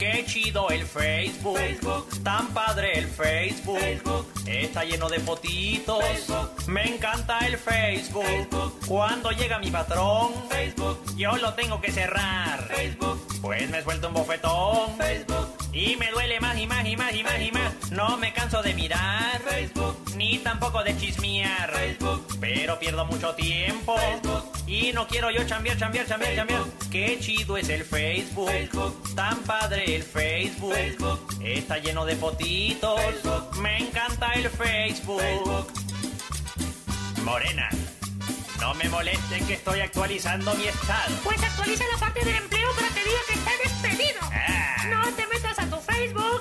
Qué 0.01 0.25
chido 0.27 0.71
el 0.71 0.87
Facebook. 0.87 1.59
Facebook. 1.59 2.23
Tan 2.23 2.49
padre 2.55 2.99
el 2.99 3.07
Facebook. 3.07 3.79
Facebook. 3.79 4.33
Está 4.47 4.83
lleno 4.83 5.11
de 5.11 5.21
fotitos. 5.21 6.03
Facebook. 6.03 6.69
Me 6.69 6.95
encanta 6.95 7.41
el 7.41 7.59
Facebook. 7.59 8.25
Facebook. 8.25 8.81
Cuando 8.87 9.31
llega 9.31 9.59
mi 9.59 9.71
patrón, 9.71 10.33
Facebook. 10.49 11.05
yo 11.19 11.37
lo 11.37 11.53
tengo 11.53 11.83
que 11.83 11.93
cerrar. 11.93 12.67
Facebook. 12.69 13.21
Pues 13.43 13.69
me 13.69 13.83
suelto 13.83 14.09
un 14.09 14.15
bofetón. 14.15 14.97
Facebook. 14.97 15.50
Y 15.73 15.97
me 15.97 16.11
duele 16.11 16.41
más 16.41 16.59
y 16.59 16.67
más 16.67 16.87
y 16.87 16.97
más 16.97 17.15
y 17.15 17.23
más 17.23 17.41
y 17.41 17.53
más. 17.53 17.91
No 17.93 18.17
me 18.17 18.33
canso 18.33 18.63
de 18.63 18.75
mirar. 18.75 19.41
Facebook. 19.43 19.97
Ni 20.17 20.39
tampoco 20.39 20.83
de 20.83 20.97
chismear. 20.97 21.71
Facebook. 21.73 22.27
Pero 22.41 22.79
pierdo 22.79 23.05
mucho 23.05 23.35
tiempo. 23.35 23.97
Facebook. 23.97 24.45
Y 24.67 24.93
no 24.93 25.07
quiero 25.07 25.31
yo 25.31 25.45
chambear, 25.45 25.77
chambear, 25.79 26.07
chambear, 26.07 26.35
chambear. 26.35 26.63
Qué 26.91 27.19
chido 27.21 27.57
es 27.57 27.69
el 27.69 27.85
Facebook. 27.85 28.49
Facebook. 28.49 29.15
Tan 29.15 29.39
padre 29.43 29.97
el 29.97 30.03
Facebook. 30.03 30.75
Facebook. 30.75 31.37
Está 31.43 31.79
lleno 31.79 32.05
de 32.05 32.17
fotitos. 32.17 33.01
Facebook. 33.01 33.57
Me 33.61 33.79
encanta 33.79 34.33
el 34.33 34.49
Facebook. 34.51 35.21
Facebook. 35.21 35.73
Morena, 37.25 37.69
no 38.61 38.75
me 38.75 38.89
molesten 38.89 39.47
que 39.47 39.55
estoy 39.55 39.81
actualizando 39.81 40.55
mi 40.55 40.67
estado. 40.67 41.15
Pues 41.23 41.43
actualiza 41.43 41.85
la 41.93 41.99
parte 41.99 42.25
del 42.25 42.37
empleo 42.37 42.75
para 42.75 42.89
que 42.89 43.05
diga 43.05 43.21
que 43.27 43.35
está 43.35 43.51
despedido. 43.63 44.21
Ah. 44.33 44.87
No 44.89 45.20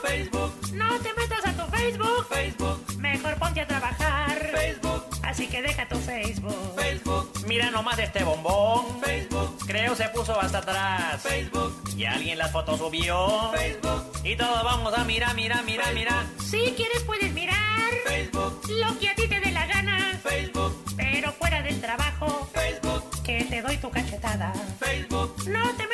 Facebook. 0.02 0.54
No 0.74 1.00
te 1.00 1.14
metas 1.14 1.45
a 1.45 1.54
tu 1.54 1.72
Facebook. 1.72 2.28
Facebook. 2.30 2.97
Mejor 2.97 3.36
ponte 3.36 3.62
a 3.62 3.68
trabajar. 3.68 4.52
Facebook. 4.54 5.06
Así 5.24 5.47
que 5.47 5.62
deja 5.62 5.88
tu 5.88 5.97
Facebook. 5.97 6.76
Facebook. 6.76 7.32
Mira 7.47 7.72
nomás 7.72 8.00
este 8.00 8.24
bombón. 8.24 9.02
Facebook. 9.02 9.58
Creo 9.68 9.95
se 9.95 10.10
puso 10.10 10.39
hasta 10.39 10.60
atrás. 10.60 11.22
Facebook. 11.22 11.82
Y 11.95 12.06
alguien 12.06 12.38
las 12.38 12.52
fotos 12.52 12.80
subió. 12.80 13.52
Facebook. 13.52 14.04
Y 14.24 14.36
todos 14.36 14.64
vamos 14.64 14.93
a 14.93 15.04
mirar, 15.04 15.36
mirar, 15.36 15.64
mirar, 15.64 15.93
mirar. 15.93 16.26
Si 16.39 16.74
quieres 16.76 17.04
puedes 17.04 17.32
mirar. 17.34 17.58
Facebook. 18.06 18.62
Lo 18.70 18.97
que 19.00 19.10
a 19.10 19.16
ti 19.16 19.28
te 19.28 19.39
dé 19.39 19.52
la 19.52 19.66
gana. 19.68 20.20
Facebook. 20.24 20.76
Pero 20.97 21.32
fuera 21.34 21.62
del 21.62 21.80
trabajo. 21.80 22.50
Facebook. 22.54 23.04
Que 23.24 23.43
te 23.45 23.62
doy 23.62 23.78
tu 23.78 23.89
cachetada. 23.89 24.54
Facebook. 24.80 25.36
No 25.47 25.70
te 25.76 25.88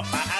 O 0.00 0.04
sea, 0.04 0.39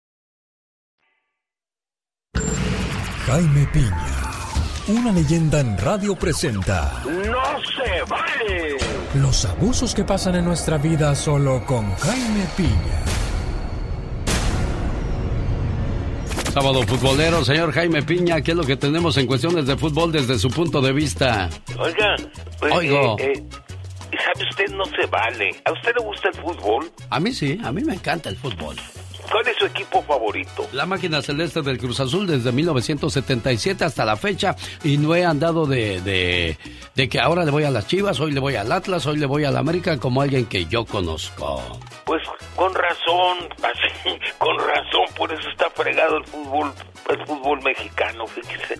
Jaime 3.25 3.67
Piña, 3.71 4.31
una 4.87 5.11
leyenda 5.11 5.59
en 5.59 5.77
radio 5.77 6.15
presenta 6.15 7.01
¡No 7.05 7.61
se 7.61 8.01
vale! 8.09 8.77
los 9.15 9.45
abusos 9.45 9.93
que 9.93 10.03
pasan 10.03 10.35
en 10.35 10.45
nuestra 10.45 10.77
vida 10.77 11.13
solo 11.15 11.63
con 11.65 11.93
Jaime 11.95 12.45
Piña. 12.57 13.01
Sábado 16.53 16.81
futbolero, 16.83 17.45
señor 17.45 17.71
Jaime 17.71 18.01
Piña, 18.03 18.41
¿qué 18.41 18.51
es 18.51 18.57
lo 18.57 18.63
que 18.63 18.75
tenemos 18.75 19.15
en 19.17 19.25
cuestiones 19.27 19.65
de 19.67 19.77
fútbol 19.77 20.11
desde 20.11 20.37
su 20.37 20.49
punto 20.49 20.81
de 20.81 20.91
vista? 20.91 21.49
Oiga, 21.77 22.15
pues, 22.59 22.73
Oigo. 22.73 23.15
eh, 23.19 23.33
eh, 23.33 23.43
¿sabe 24.25 24.49
usted? 24.49 24.67
No 24.75 24.83
se 24.85 25.05
vale. 25.07 25.49
¿A 25.65 25.71
usted 25.71 25.91
le 25.97 26.03
gusta 26.05 26.27
el 26.29 26.35
fútbol? 26.41 26.91
A 27.09 27.19
mí 27.21 27.31
sí, 27.31 27.57
a 27.63 27.71
mí 27.71 27.81
me 27.83 27.93
encanta 27.93 28.27
el 28.29 28.35
fútbol. 28.35 28.75
¿Cuál 29.31 29.47
es 29.47 29.57
su 29.57 29.65
equipo 29.65 30.01
favorito? 30.03 30.67
La 30.73 30.85
máquina 30.85 31.21
celeste 31.21 31.61
del 31.61 31.77
Cruz 31.77 31.99
Azul 31.99 32.27
desde 32.27 32.51
1977 32.51 33.85
hasta 33.85 34.05
la 34.05 34.17
fecha 34.17 34.55
y 34.83 34.97
no 34.97 35.15
he 35.15 35.25
andado 35.25 35.65
de, 35.65 36.01
de, 36.01 36.57
de 36.95 37.09
que 37.09 37.19
ahora 37.19 37.45
le 37.45 37.51
voy 37.51 37.63
a 37.63 37.71
las 37.71 37.87
Chivas, 37.87 38.19
hoy 38.19 38.31
le 38.31 38.39
voy 38.39 38.55
al 38.55 38.71
Atlas, 38.71 39.05
hoy 39.05 39.17
le 39.17 39.25
voy 39.25 39.45
a 39.45 39.51
la 39.51 39.59
América 39.59 39.97
como 39.97 40.21
alguien 40.21 40.45
que 40.45 40.65
yo 40.65 40.85
conozco. 40.85 41.61
Pues 42.05 42.21
con 42.55 42.73
razón, 42.73 43.37
así, 43.63 44.19
con 44.37 44.57
razón, 44.57 45.15
por 45.15 45.31
eso 45.31 45.49
está 45.49 45.69
fregado 45.69 46.17
el 46.17 46.25
fútbol, 46.25 46.73
el 47.09 47.25
fútbol 47.25 47.61
mexicano, 47.63 48.25
fíjese. 48.27 48.75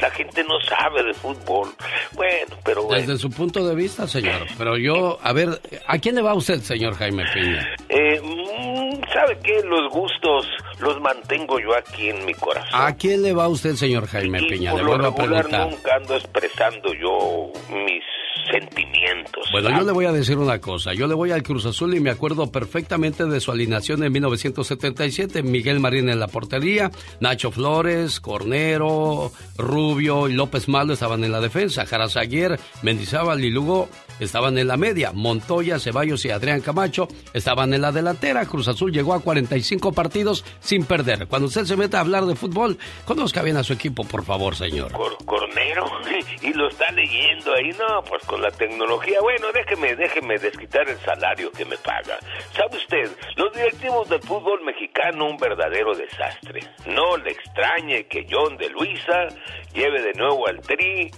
La 0.00 0.10
gente 0.10 0.42
no 0.44 0.60
sabe 0.68 1.02
de 1.04 1.14
fútbol. 1.14 1.68
Bueno, 2.12 2.56
pero 2.64 2.84
bueno. 2.84 3.00
Desde 3.00 3.18
su 3.18 3.30
punto 3.30 3.66
de 3.66 3.74
vista, 3.74 4.06
señor. 4.08 4.46
Pero 4.58 4.76
yo, 4.76 5.18
a 5.22 5.32
ver, 5.32 5.60
¿a 5.86 5.98
quién 5.98 6.14
le 6.16 6.22
va 6.22 6.34
usted, 6.34 6.60
señor 6.60 6.94
Jaime 6.96 7.24
Piña? 7.32 7.74
Eh, 7.88 8.20
mm, 8.22 9.00
¿Sabe 9.12 9.38
qué? 9.42 9.62
Los 9.64 9.90
gustos 9.92 10.46
los 10.80 11.00
mantengo 11.00 11.58
yo 11.60 11.74
aquí 11.76 12.08
en 12.08 12.24
mi 12.24 12.34
corazón. 12.34 12.70
¿A 12.80 12.94
quién 12.96 13.22
le 13.22 13.32
va 13.32 13.48
usted, 13.48 13.74
señor 13.74 14.06
Jaime 14.06 14.40
Y 14.42 14.48
Piña? 14.48 14.70
por 14.72 14.80
Le 14.80 14.84
lo 14.84 14.90
vuelvo 14.90 15.08
a 15.08 15.14
preguntar. 15.14 15.70
nunca 15.70 15.94
ando 15.96 16.16
expresando 16.16 16.92
yo 16.94 17.52
mis 17.70 18.02
sentimientos. 18.50 19.44
Bueno, 19.52 19.70
yo 19.70 19.84
le 19.84 19.92
voy 19.92 20.06
a 20.06 20.12
decir 20.12 20.38
una 20.38 20.60
cosa. 20.60 20.92
Yo 20.94 21.06
le 21.06 21.14
voy 21.14 21.30
al 21.30 21.42
Cruz 21.42 21.66
Azul 21.66 21.94
y 21.94 22.00
me 22.00 22.10
acuerdo 22.10 22.50
perfectamente 22.50 23.26
de 23.26 23.40
su 23.40 23.50
alineación 23.50 24.02
en 24.02 24.12
1977. 24.12 25.42
Miguel 25.42 25.80
Marín 25.80 26.08
en 26.08 26.20
la 26.20 26.28
portería, 26.28 26.90
Nacho 27.20 27.50
Flores, 27.50 28.20
Cornero, 28.20 29.32
Rubio 29.56 30.28
y 30.28 30.32
López 30.32 30.68
Malo 30.68 30.94
estaban 30.94 31.24
en 31.24 31.32
la 31.32 31.40
defensa. 31.40 31.86
Jarazaguer, 31.86 32.58
Mendizábal 32.82 33.44
y 33.44 33.50
Lugo 33.50 33.88
estaban 34.24 34.58
en 34.58 34.68
la 34.68 34.76
media. 34.76 35.12
Montoya, 35.12 35.78
Ceballos 35.78 36.24
y 36.24 36.30
Adrián 36.30 36.60
Camacho 36.60 37.08
estaban 37.32 37.74
en 37.74 37.82
la 37.82 37.92
delantera. 37.92 38.46
Cruz 38.46 38.68
Azul 38.68 38.92
llegó 38.92 39.14
a 39.14 39.20
45 39.20 39.92
partidos 39.92 40.44
sin 40.60 40.84
perder. 40.84 41.26
Cuando 41.26 41.48
usted 41.48 41.64
se 41.64 41.76
meta 41.76 41.98
a 41.98 42.00
hablar 42.00 42.24
de 42.24 42.34
fútbol, 42.34 42.78
conozca 43.04 43.42
bien 43.42 43.56
a 43.56 43.64
su 43.64 43.72
equipo, 43.72 44.04
por 44.04 44.24
favor, 44.24 44.54
señor. 44.54 44.92
Cornero 45.24 45.86
y 46.42 46.52
lo 46.52 46.68
está 46.68 46.90
leyendo 46.92 47.52
ahí, 47.54 47.70
no, 47.78 48.02
pues 48.08 48.24
con 48.24 48.40
la 48.42 48.50
tecnología. 48.50 49.18
Bueno, 49.20 49.48
déjeme, 49.52 49.94
déjeme 49.96 50.38
desquitar 50.38 50.88
el 50.88 50.98
salario 50.98 51.50
que 51.52 51.64
me 51.64 51.76
paga. 51.78 52.18
¿Sabe 52.54 52.76
usted? 52.76 53.10
Los 53.36 53.52
directivos 53.52 54.08
del 54.08 54.20
fútbol 54.22 54.62
mexicano 54.64 55.26
un 55.26 55.36
verdadero 55.36 55.94
desastre. 55.94 56.60
No 56.86 57.16
le 57.16 57.30
extrañe 57.30 58.06
que 58.06 58.26
John 58.30 58.56
de 58.56 58.68
Luisa 58.70 59.28
lleve 59.72 60.02
de 60.02 60.12
nuevo 60.14 60.46
al 60.46 60.60
Tri 60.60 61.10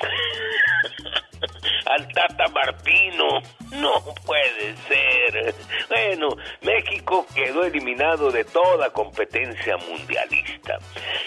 al 1.86 2.08
Tata 2.12 2.48
Martino. 2.48 3.40
No 3.72 3.92
puede 4.26 4.74
ser. 4.88 5.54
Bueno, 5.88 6.28
México 6.62 7.26
quedó 7.34 7.64
eliminado 7.64 8.30
de 8.30 8.44
toda 8.44 8.90
competencia 8.90 9.76
mundialista. 9.76 10.78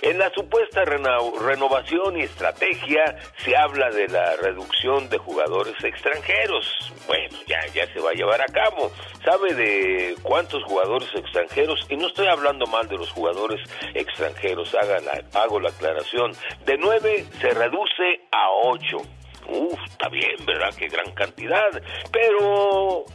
En 0.02 0.18
la 0.20 0.30
supuesta 0.32 0.84
reno- 0.84 1.34
renovación 1.40 2.18
y 2.18 2.24
estrategia 2.24 3.16
se 3.38 3.56
habla 3.56 3.90
de 3.92 4.08
la 4.10 4.36
reducción 4.38 5.10
de 5.10 5.18
jugadores 5.18 5.82
extranjeros. 5.84 6.66
Bueno, 7.08 7.38
ya, 7.48 7.66
ya 7.74 7.88
se 7.94 8.00
va 8.02 8.12
a 8.12 8.14
llevar 8.14 8.42
a 8.42 8.46
cabo. 8.46 8.92
¿Sabe 9.24 9.54
de 9.54 10.16
cuántos 10.22 10.64
jugadores 10.66 11.10
extranjeros? 11.16 11.86
Y 11.90 11.96
no 11.96 12.08
estoy 12.08 12.28
hablando 12.28 12.66
mal 12.68 12.88
de 12.90 12.98
los 12.98 13.10
jugadores 13.12 13.62
extranjeros, 13.94 14.74
haga 14.76 15.00
la- 15.00 15.24
hago 15.42 15.60
la 15.62 15.70
aclaración. 15.70 16.32
De 16.66 16.78
nueve 16.78 17.26
se 17.40 17.50
reduce 17.52 18.22
a 18.32 18.50
ocho. 18.66 18.98
Uf, 19.48 19.80
está 19.90 20.10
bien, 20.10 20.36
¿verdad? 20.46 20.70
Qué 20.78 20.88
gran 20.88 21.12
cantidad. 21.14 21.70
Pero, 22.12 23.06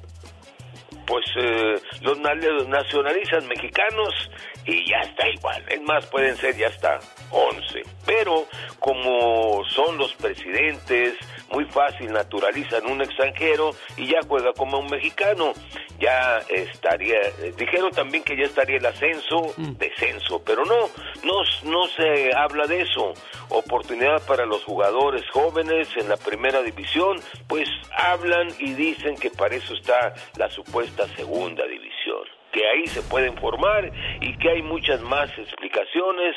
pues, 1.07 1.25
eh, 1.37 1.75
los 2.03 2.19
na- 2.21 2.35
los 2.35 2.69
nacionalizan 2.69 3.47
mexicanos 3.49 4.31
y 4.69 4.87
ya 4.87 5.01
está 5.01 5.27
igual. 5.29 5.65
Es 5.69 5.81
más, 5.83 6.07
pueden 6.07 6.37
ser 6.37 6.55
ya 6.57 6.69
hasta 6.69 7.01
11. 7.31 7.83
Pero, 8.05 8.47
como 8.79 9.65
son 9.65 9.97
los 9.97 10.13
presidentes, 10.15 11.15
muy 11.51 11.65
fácil 11.65 12.13
naturalizan 12.13 12.87
un 12.87 13.01
extranjero 13.01 13.71
y 13.97 14.07
ya 14.07 14.21
juega 14.29 14.53
como 14.53 14.79
un 14.79 14.87
mexicano. 14.87 15.55
Ya 15.99 16.39
estaría, 16.49 17.19
eh, 17.19 17.55
dijeron 17.57 17.91
también 17.91 18.23
que 18.23 18.37
ya 18.37 18.45
estaría 18.45 18.77
el 18.77 18.87
ascenso, 18.87 19.55
descenso, 19.57 20.41
pero 20.45 20.65
no, 20.65 20.89
no, 21.25 21.43
no 21.65 21.87
se 21.89 22.31
habla 22.37 22.67
de 22.67 22.83
eso. 22.83 23.15
Oportunidad 23.49 24.25
para 24.27 24.45
los 24.45 24.63
jugadores 24.65 25.25
jóvenes 25.33 25.89
en 25.97 26.09
la 26.09 26.17
primera 26.17 26.63
división, 26.63 27.21
pues 27.49 27.69
hablan 27.97 28.49
y 28.59 28.75
dicen 28.75 29.17
que 29.17 29.31
para 29.31 29.57
eso 29.57 29.75
está 29.75 30.15
la 30.37 30.49
supuesta 30.51 31.09
segunda 31.17 31.67
división, 31.67 32.23
que 32.53 32.67
ahí 32.67 32.87
se 32.87 33.03
pueden 33.03 33.37
formar 33.39 33.91
y 34.21 34.37
que 34.39 34.51
hay 34.51 34.63
muchas 34.63 35.01
más 35.01 35.31
explicaciones 35.39 36.35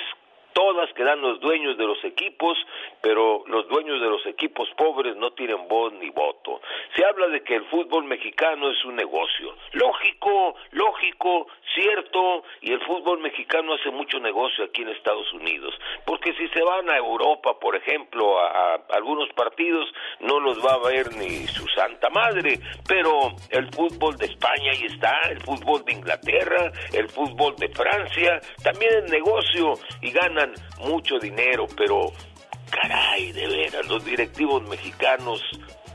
todas 0.54 0.92
que 0.94 1.04
dan 1.04 1.22
los 1.22 1.40
dueños 1.40 1.78
de 1.78 1.86
los 1.86 2.04
equipos, 2.04 2.58
pero 3.02 3.44
los 3.48 3.68
dueños 3.68 4.02
de 4.02 4.08
los 4.08 4.26
equipos 4.26 4.70
pobres 4.78 5.16
no 5.16 5.32
tienen 5.32 5.68
voz 5.68 5.94
ni 5.94 6.10
voto. 6.10 6.62
Se 6.96 7.06
habla 7.06 7.28
de 7.28 7.44
que 7.44 7.56
el 7.56 7.66
fútbol 7.66 8.06
mexicano 8.06 8.70
es 8.70 8.84
un 8.86 8.96
negocio. 8.96 9.56
Lógico, 9.74 10.56
lógico, 10.72 11.48
cierto, 11.74 12.44
y 12.62 12.72
el 12.72 12.82
fútbol 12.82 13.20
mexicano 13.20 13.74
hace 13.74 13.92
mucho 13.92 14.20
negocio 14.20 14.66
aquí 14.66 14.82
en 14.82 14.90
Estados 14.90 15.32
Unidos, 15.34 15.74
porque 16.06 16.34
si 16.34 16.48
se 16.50 16.62
van 16.64 16.90
a 16.90 16.98
Europa, 16.98 17.58
por 17.60 17.76
ejemplo, 17.76 18.40
a, 18.40 18.76
algunos 18.94 19.30
partidos, 19.34 19.88
no 20.20 20.40
los 20.40 20.64
va 20.66 20.74
a 20.74 20.90
ver 20.90 21.16
ni 21.16 21.48
su 21.48 21.68
santa 21.68 22.10
madre, 22.10 22.60
pero 22.88 23.32
el 23.50 23.68
fútbol 23.74 24.16
de 24.18 24.26
España 24.26 24.72
ahí 24.72 24.86
está, 24.86 25.22
el 25.30 25.40
fútbol 25.42 25.84
de 25.86 25.94
Inglaterra, 25.94 26.72
el 26.94 27.10
fútbol 27.10 27.56
de 27.56 27.70
Francia, 27.70 28.40
también 28.64 28.92
es 29.06 29.12
negocio 29.12 29.74
y 30.02 30.12
ganan 30.42 30.56
mucho 30.80 31.20
dinero, 31.20 31.68
pero 31.78 32.12
caray, 32.70 33.32
de 33.32 33.48
veras, 33.48 33.88
los 33.88 34.04
directivos 34.04 34.64
mexicanos 34.68 35.42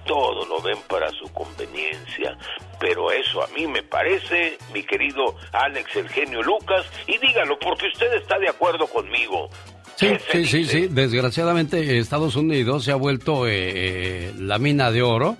todo 0.06 0.44
lo 0.46 0.60
ven 0.62 0.78
para 0.88 1.10
su 1.10 1.24
conveniencia, 1.32 2.38
pero 2.78 3.10
eso 3.10 3.42
a 3.42 3.48
mí 3.48 3.66
me 3.66 3.82
parece, 3.82 4.56
mi 4.72 4.84
querido 4.84 5.34
Alex 5.52 5.96
el 5.96 6.08
genio 6.08 6.42
Lucas, 6.42 6.86
y 7.08 7.18
dígalo 7.18 7.58
porque 7.58 7.88
usted 7.88 8.12
está 8.14 8.38
de 8.38 8.48
acuerdo 8.48 8.86
conmigo. 8.86 9.48
Sí, 9.96 10.08
sí, 10.30 10.44
sí, 10.44 10.64
sí. 10.66 10.88
Desgraciadamente 10.88 11.98
Estados 11.98 12.36
Unidos 12.36 12.84
se 12.84 12.92
ha 12.92 12.96
vuelto 12.96 13.48
eh, 13.48 13.52
eh, 13.54 14.32
la 14.38 14.58
mina 14.58 14.92
de 14.92 15.02
oro 15.02 15.36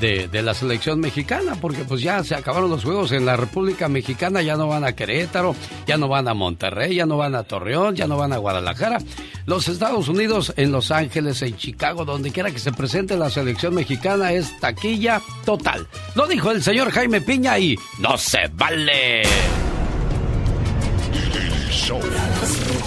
de, 0.00 0.28
de 0.28 0.42
la 0.42 0.54
selección 0.54 1.00
mexicana, 1.00 1.56
porque 1.60 1.84
pues 1.84 2.00
ya 2.00 2.22
se 2.24 2.34
acabaron 2.34 2.70
los 2.70 2.84
juegos 2.84 3.12
en 3.12 3.26
la 3.26 3.36
República 3.36 3.88
Mexicana, 3.88 4.42
ya 4.42 4.56
no 4.56 4.68
van 4.68 4.84
a 4.84 4.92
Querétaro, 4.92 5.54
ya 5.86 5.96
no 5.96 6.08
van 6.08 6.28
a 6.28 6.34
Monterrey, 6.34 6.94
ya 6.94 7.06
no 7.06 7.16
van 7.16 7.34
a 7.34 7.44
Torreón, 7.44 7.96
ya 7.96 8.06
no 8.06 8.16
van 8.16 8.32
a 8.32 8.38
Guadalajara. 8.38 8.98
Los 9.46 9.68
Estados 9.68 10.08
Unidos 10.08 10.52
en 10.56 10.72
Los 10.72 10.90
Ángeles, 10.90 11.42
en 11.42 11.56
Chicago, 11.56 12.04
donde 12.04 12.30
quiera 12.30 12.50
que 12.50 12.58
se 12.58 12.72
presente 12.72 13.16
la 13.16 13.30
selección 13.30 13.74
mexicana 13.74 14.32
es 14.32 14.58
taquilla 14.60 15.20
total. 15.44 15.86
Lo 16.14 16.26
dijo 16.26 16.50
el 16.50 16.62
señor 16.62 16.90
Jaime 16.90 17.20
Piña 17.20 17.58
y 17.58 17.76
no 17.98 18.16
se 18.18 18.48
vale. 18.52 19.22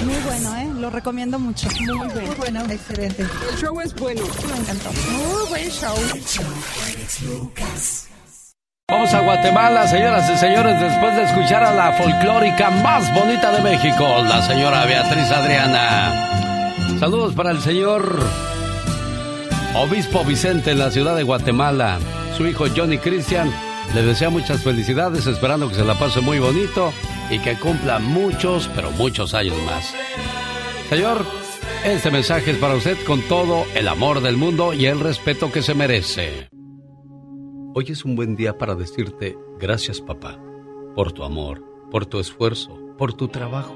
Muy 0.03 0.15
bueno, 0.25 0.57
¿eh? 0.57 0.70
Lo 0.81 0.89
recomiendo 0.89 1.37
mucho. 1.37 1.67
Muy 1.79 1.95
bueno. 1.95 2.11
Muy 2.25 2.35
bueno. 2.37 2.61
Excelente. 2.71 3.21
El 3.21 3.57
show 3.57 3.79
es 3.81 3.93
bueno. 3.93 4.23
Me 4.49 4.57
encantó. 4.57 4.89
Muy 5.11 5.47
buen 5.49 5.69
show. 5.69 5.95
Vamos 8.89 9.13
a 9.13 9.19
Guatemala, 9.21 9.87
señoras 9.87 10.27
y 10.31 10.37
señores, 10.39 10.81
después 10.81 11.15
de 11.15 11.23
escuchar 11.23 11.63
a 11.63 11.75
la 11.75 11.93
folclórica 11.93 12.71
más 12.71 13.13
bonita 13.13 13.51
de 13.51 13.61
México, 13.61 14.23
la 14.23 14.41
señora 14.41 14.85
Beatriz 14.85 15.29
Adriana. 15.29 16.73
Saludos 16.99 17.35
para 17.35 17.51
el 17.51 17.61
señor 17.61 18.19
Obispo 19.75 20.25
Vicente 20.25 20.71
en 20.71 20.79
la 20.79 20.89
ciudad 20.89 21.15
de 21.15 21.21
Guatemala. 21.21 21.99
Su 22.35 22.47
hijo 22.47 22.65
Johnny 22.75 22.97
Christian 22.97 23.53
le 23.93 24.01
desea 24.01 24.31
muchas 24.31 24.63
felicidades, 24.63 25.27
esperando 25.27 25.69
que 25.69 25.75
se 25.75 25.85
la 25.85 25.93
pase 25.93 26.21
muy 26.21 26.39
bonito 26.39 26.91
y 27.29 27.37
que 27.37 27.55
cumpla 27.55 27.99
muchos, 27.99 28.67
pero 28.75 28.89
muchos 28.91 29.35
años 29.35 29.55
más. 29.63 29.93
Señor, 30.91 31.25
este 31.85 32.11
mensaje 32.11 32.51
es 32.51 32.57
para 32.57 32.75
usted 32.75 32.97
con 33.05 33.21
todo 33.21 33.63
el 33.75 33.87
amor 33.87 34.19
del 34.19 34.35
mundo 34.35 34.73
y 34.73 34.87
el 34.87 34.99
respeto 34.99 35.49
que 35.49 35.61
se 35.61 35.73
merece. 35.73 36.49
Hoy 37.73 37.85
es 37.87 38.03
un 38.03 38.17
buen 38.17 38.35
día 38.35 38.57
para 38.57 38.75
decirte 38.75 39.37
gracias 39.57 40.01
papá, 40.01 40.37
por 40.93 41.13
tu 41.13 41.23
amor, 41.23 41.63
por 41.89 42.05
tu 42.05 42.19
esfuerzo, 42.19 42.77
por 42.97 43.13
tu 43.13 43.29
trabajo, 43.29 43.73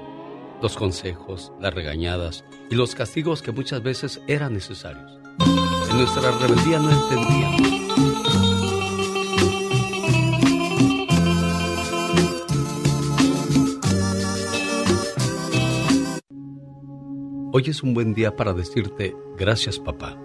los 0.62 0.76
consejos, 0.76 1.54
las 1.62 1.74
regañadas 1.74 2.44
y 2.70 2.76
los 2.76 2.96
castigos 2.96 3.42
que 3.42 3.54
muchas 3.54 3.82
veces 3.82 4.20
eran 4.28 4.54
necesarios. 4.54 5.18
En 5.90 5.98
nuestra 5.98 6.32
rebeldía 6.32 6.80
no 6.80 6.92
entendíamos. 6.92 7.85
Hoy 17.58 17.64
es 17.68 17.84
un 17.84 17.94
buen 17.94 18.14
día 18.14 18.36
para 18.36 18.52
decirte 18.52 19.16
gracias 19.38 19.80
papá, 19.80 20.20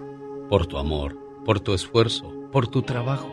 por 0.49 0.67
tu 0.67 0.77
amor, 0.77 1.17
por 1.45 1.61
tu 1.61 1.73
esfuerzo, 1.73 2.29
por 2.51 2.67
tu 2.67 2.81
trabajo, 2.81 3.31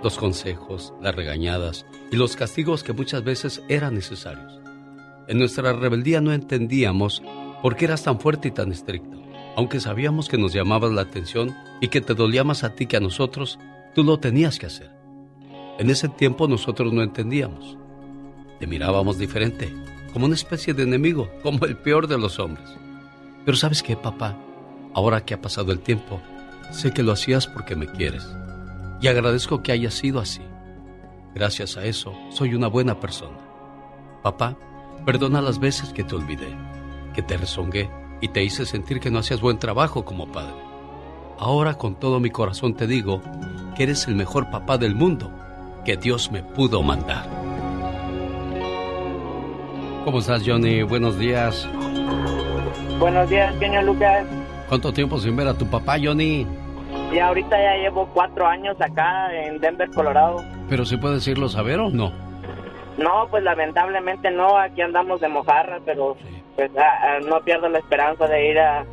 los 0.00 0.16
consejos, 0.16 0.94
las 1.02 1.12
regañadas 1.12 1.84
y 2.12 2.14
los 2.14 2.36
castigos 2.36 2.84
que 2.84 2.92
muchas 2.92 3.24
veces 3.24 3.60
eran 3.68 3.94
necesarios. 3.94 4.60
En 5.26 5.40
nuestra 5.40 5.72
rebeldía 5.72 6.20
no 6.20 6.32
entendíamos 6.32 7.20
por 7.62 7.74
qué 7.74 7.86
eras 7.86 8.04
tan 8.04 8.20
fuerte 8.20 8.46
y 8.46 8.52
tan 8.52 8.70
estricto. 8.70 9.20
Aunque 9.56 9.80
sabíamos 9.80 10.28
que 10.28 10.38
nos 10.38 10.52
llamabas 10.52 10.92
la 10.92 11.02
atención 11.02 11.52
y 11.80 11.88
que 11.88 12.00
te 12.00 12.14
dolía 12.14 12.44
más 12.44 12.62
a 12.62 12.76
ti 12.76 12.86
que 12.86 12.98
a 12.98 13.00
nosotros, 13.00 13.58
tú 13.92 14.04
lo 14.04 14.20
tenías 14.20 14.60
que 14.60 14.66
hacer. 14.66 14.92
En 15.80 15.90
ese 15.90 16.08
tiempo 16.08 16.46
nosotros 16.46 16.92
no 16.92 17.02
entendíamos. 17.02 17.76
Te 18.60 18.68
mirábamos 18.68 19.18
diferente, 19.18 19.68
como 20.12 20.26
una 20.26 20.36
especie 20.36 20.74
de 20.74 20.84
enemigo, 20.84 21.28
como 21.42 21.66
el 21.66 21.76
peor 21.76 22.06
de 22.06 22.18
los 22.18 22.38
hombres. 22.38 22.78
Pero 23.44 23.56
sabes 23.56 23.82
qué, 23.82 23.96
papá, 23.96 24.36
ahora 24.94 25.24
que 25.24 25.34
ha 25.34 25.40
pasado 25.40 25.72
el 25.72 25.80
tiempo, 25.80 26.20
sé 26.70 26.92
que 26.92 27.02
lo 27.02 27.12
hacías 27.12 27.46
porque 27.46 27.76
me 27.76 27.86
quieres. 27.86 28.26
Y 29.00 29.08
agradezco 29.08 29.62
que 29.62 29.72
haya 29.72 29.90
sido 29.90 30.20
así. 30.20 30.42
Gracias 31.34 31.76
a 31.76 31.84
eso, 31.84 32.14
soy 32.30 32.54
una 32.54 32.68
buena 32.68 33.00
persona. 33.00 33.38
Papá, 34.22 34.56
perdona 35.04 35.40
las 35.40 35.58
veces 35.58 35.92
que 35.92 36.04
te 36.04 36.14
olvidé, 36.14 36.54
que 37.14 37.22
te 37.22 37.36
rezongué 37.36 37.90
y 38.20 38.28
te 38.28 38.44
hice 38.44 38.66
sentir 38.66 39.00
que 39.00 39.10
no 39.10 39.18
hacías 39.18 39.40
buen 39.40 39.58
trabajo 39.58 40.04
como 40.04 40.30
padre. 40.30 40.54
ahora 41.38 41.74
con 41.74 41.96
todo 41.96 42.20
mi 42.20 42.30
corazón 42.30 42.74
te 42.74 42.86
digo 42.86 43.20
que 43.74 43.82
eres 43.82 44.06
el 44.06 44.14
mejor 44.14 44.48
papá 44.50 44.78
del 44.78 44.94
mundo 44.94 45.32
que 45.84 45.96
Dios 45.96 46.30
me 46.30 46.42
pudo 46.42 46.82
mandar. 46.82 47.28
¿Cómo 50.04 50.18
estás, 50.18 50.42
Johnny? 50.46 50.82
Buenos 50.82 51.18
días. 51.18 51.68
Buenos 52.98 53.28
días, 53.28 53.54
señor 53.58 53.84
Lucas. 53.84 54.26
¿Cuánto 54.68 54.92
tiempo 54.92 55.18
sin 55.18 55.36
ver 55.36 55.48
a 55.48 55.54
tu 55.54 55.66
papá, 55.66 55.96
Johnny? 56.02 56.46
Y 57.12 57.18
ahorita 57.18 57.60
ya 57.60 57.76
llevo 57.76 58.08
cuatro 58.14 58.46
años 58.46 58.76
acá 58.80 59.30
en 59.34 59.58
Denver, 59.60 59.90
Colorado. 59.90 60.42
¿Pero 60.68 60.84
si 60.84 60.96
puedes 60.96 61.26
irlo 61.26 61.46
a 61.54 61.62
ver 61.62 61.80
o 61.80 61.90
no? 61.90 62.12
No, 62.98 63.26
pues 63.30 63.42
lamentablemente 63.42 64.30
no, 64.30 64.56
aquí 64.56 64.82
andamos 64.82 65.20
de 65.20 65.28
mojarra, 65.28 65.80
pero 65.84 66.16
pues 66.56 66.70
ah, 66.78 66.82
ah, 67.02 67.18
no 67.26 67.40
pierdo 67.40 67.68
la 67.68 67.78
esperanza 67.78 68.26
de 68.26 68.50
ir 68.50 68.58
a 68.58 68.84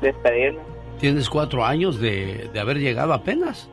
despedirme. 0.00 0.60
¿Tienes 0.98 1.28
cuatro 1.28 1.64
años 1.64 2.00
de, 2.00 2.48
de 2.52 2.60
haber 2.60 2.78
llegado 2.78 3.12
apenas? 3.12 3.68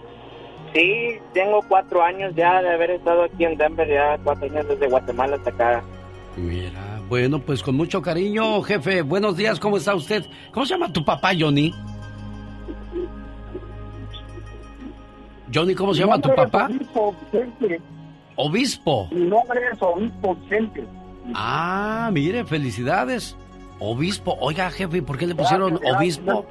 Sí, 0.73 1.17
tengo 1.33 1.61
cuatro 1.67 2.03
años 2.03 2.33
ya 2.35 2.61
de 2.61 2.69
haber 2.69 2.91
estado 2.91 3.23
aquí 3.23 3.45
en 3.45 3.57
Denver, 3.57 3.87
ya 3.87 4.17
cuatro 4.23 4.45
años 4.45 4.67
desde 4.67 4.87
Guatemala 4.87 5.35
hasta 5.37 5.49
acá. 5.49 5.83
Mira, 6.37 6.98
bueno, 7.09 7.39
pues 7.39 7.63
con 7.63 7.75
mucho 7.75 8.01
cariño, 8.01 8.61
jefe. 8.61 9.01
Buenos 9.01 9.35
días, 9.35 9.59
¿cómo 9.59 9.77
está 9.77 9.95
usted? 9.95 10.25
¿Cómo 10.53 10.65
se 10.65 10.75
llama 10.75 10.93
tu 10.93 11.03
papá, 11.03 11.31
Johnny? 11.37 11.73
Johnny, 15.53 15.73
¿cómo 15.73 15.93
se 15.93 16.01
llama 16.01 16.21
tu 16.21 16.29
papá? 16.35 16.65
Obispo 16.67 17.15
Vicente. 17.31 17.81
Obispo. 18.35 19.07
Mi 19.11 19.21
nombre 19.21 19.59
es 19.73 19.81
Obispo 19.81 20.35
Vicente. 20.35 20.85
Ah, 21.33 22.09
mire, 22.13 22.45
felicidades. 22.45 23.35
Obispo. 23.79 24.37
Oiga, 24.39 24.69
jefe, 24.69 25.01
¿por 25.01 25.17
qué 25.17 25.25
le 25.25 25.35
pusieron 25.35 25.79
obispo? 25.83 26.45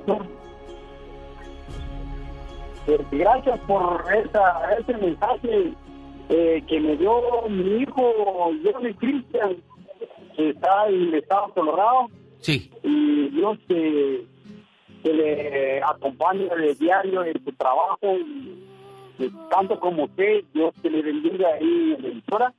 Gracias 3.13 3.61
por 3.61 4.03
esa, 4.13 4.77
ese 4.81 4.97
mensaje 4.97 5.73
eh, 6.31 6.63
que 6.67 6.81
me 6.81 6.97
dio 6.97 7.21
mi 7.49 7.83
hijo 7.83 8.03
Johnny 8.65 8.95
Cristian, 8.95 9.57
está 10.39 10.89
en 10.89 11.09
el 11.09 11.15
estado 11.15 11.53
Colorado. 11.53 12.09
Sí. 12.41 12.71
Y 12.83 13.29
Dios 13.31 13.59
que, 13.67 14.27
que 15.03 15.13
le 15.13 15.83
acompañe 15.83 16.49
de 16.49 16.75
diario 16.75 17.25
en 17.25 17.45
su 17.45 17.53
trabajo. 17.53 18.17
Y, 18.17 18.65
tanto 19.51 19.79
como 19.81 20.05
usted, 20.05 20.45
Dios 20.55 20.73
que 20.81 20.91
le 20.91 21.03
bendiga 21.03 21.49
ahí 21.55 21.95
en 21.97 22.03
la 22.03 22.09
emisora. 22.09 22.55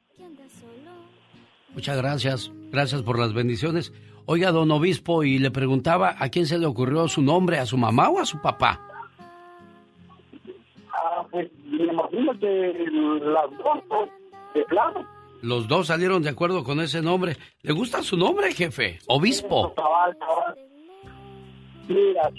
Muchas 1.74 1.98
gracias. 1.98 2.52
Gracias 2.72 3.02
por 3.02 3.18
las 3.18 3.34
bendiciones. 3.34 3.94
Oiga, 4.26 4.52
don 4.52 4.70
obispo, 4.70 5.24
y 5.24 5.40
le 5.40 5.50
preguntaba 5.50 6.16
a 6.20 6.30
quién 6.30 6.46
se 6.46 6.60
le 6.60 6.66
ocurrió 6.66 7.08
su 7.08 7.22
nombre, 7.22 7.58
a 7.58 7.66
su 7.66 7.78
mamá 7.78 8.10
o 8.10 8.20
a 8.20 8.26
su 8.26 8.40
papá. 8.42 8.80
Ah, 10.94 11.26
pues 11.32 11.50
me 11.66 11.86
imagino 11.86 12.38
que 12.40 12.86
las 13.24 13.50
dos, 13.58 14.10
de 14.54 14.64
plano. 14.66 15.19
Los 15.42 15.68
dos 15.68 15.88
salieron 15.88 16.22
de 16.22 16.30
acuerdo 16.30 16.64
con 16.64 16.80
ese 16.82 17.02
nombre. 17.02 17.38
¿Le 17.62 17.74
gusta 17.74 18.04
su 18.04 18.18
nombre, 18.18 18.54
jefe? 18.54 19.00
Obispo. 19.08 19.74
Mira. 21.88 22.30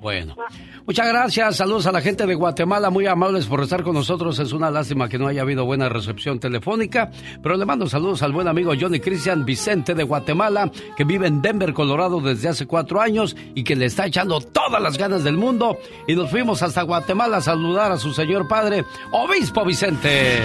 Bueno, 0.00 0.36
muchas 0.84 1.08
gracias. 1.08 1.56
Saludos 1.56 1.86
a 1.86 1.92
la 1.92 2.00
gente 2.00 2.26
de 2.26 2.34
Guatemala, 2.34 2.90
muy 2.90 3.06
amables 3.06 3.46
por 3.46 3.62
estar 3.62 3.82
con 3.82 3.94
nosotros. 3.94 4.38
Es 4.38 4.52
una 4.52 4.70
lástima 4.70 5.08
que 5.08 5.18
no 5.18 5.26
haya 5.26 5.42
habido 5.42 5.64
buena 5.64 5.88
recepción 5.88 6.38
telefónica, 6.38 7.10
pero 7.42 7.56
le 7.56 7.64
mando 7.64 7.88
saludos 7.88 8.22
al 8.22 8.32
buen 8.32 8.46
amigo 8.46 8.72
Johnny 8.78 9.00
Cristian 9.00 9.44
Vicente 9.44 9.94
de 9.94 10.04
Guatemala, 10.04 10.70
que 10.96 11.04
vive 11.04 11.26
en 11.26 11.40
Denver, 11.40 11.72
Colorado 11.72 12.20
desde 12.20 12.48
hace 12.48 12.66
cuatro 12.66 13.00
años 13.00 13.36
y 13.54 13.64
que 13.64 13.76
le 13.76 13.86
está 13.86 14.06
echando 14.06 14.40
todas 14.40 14.82
las 14.82 14.98
ganas 14.98 15.24
del 15.24 15.36
mundo. 15.36 15.78
Y 16.06 16.14
nos 16.14 16.30
fuimos 16.30 16.62
hasta 16.62 16.82
Guatemala 16.82 17.38
a 17.38 17.42
saludar 17.42 17.90
a 17.92 17.98
su 17.98 18.12
señor 18.12 18.46
padre, 18.46 18.84
Obispo 19.12 19.64
Vicente. 19.64 20.40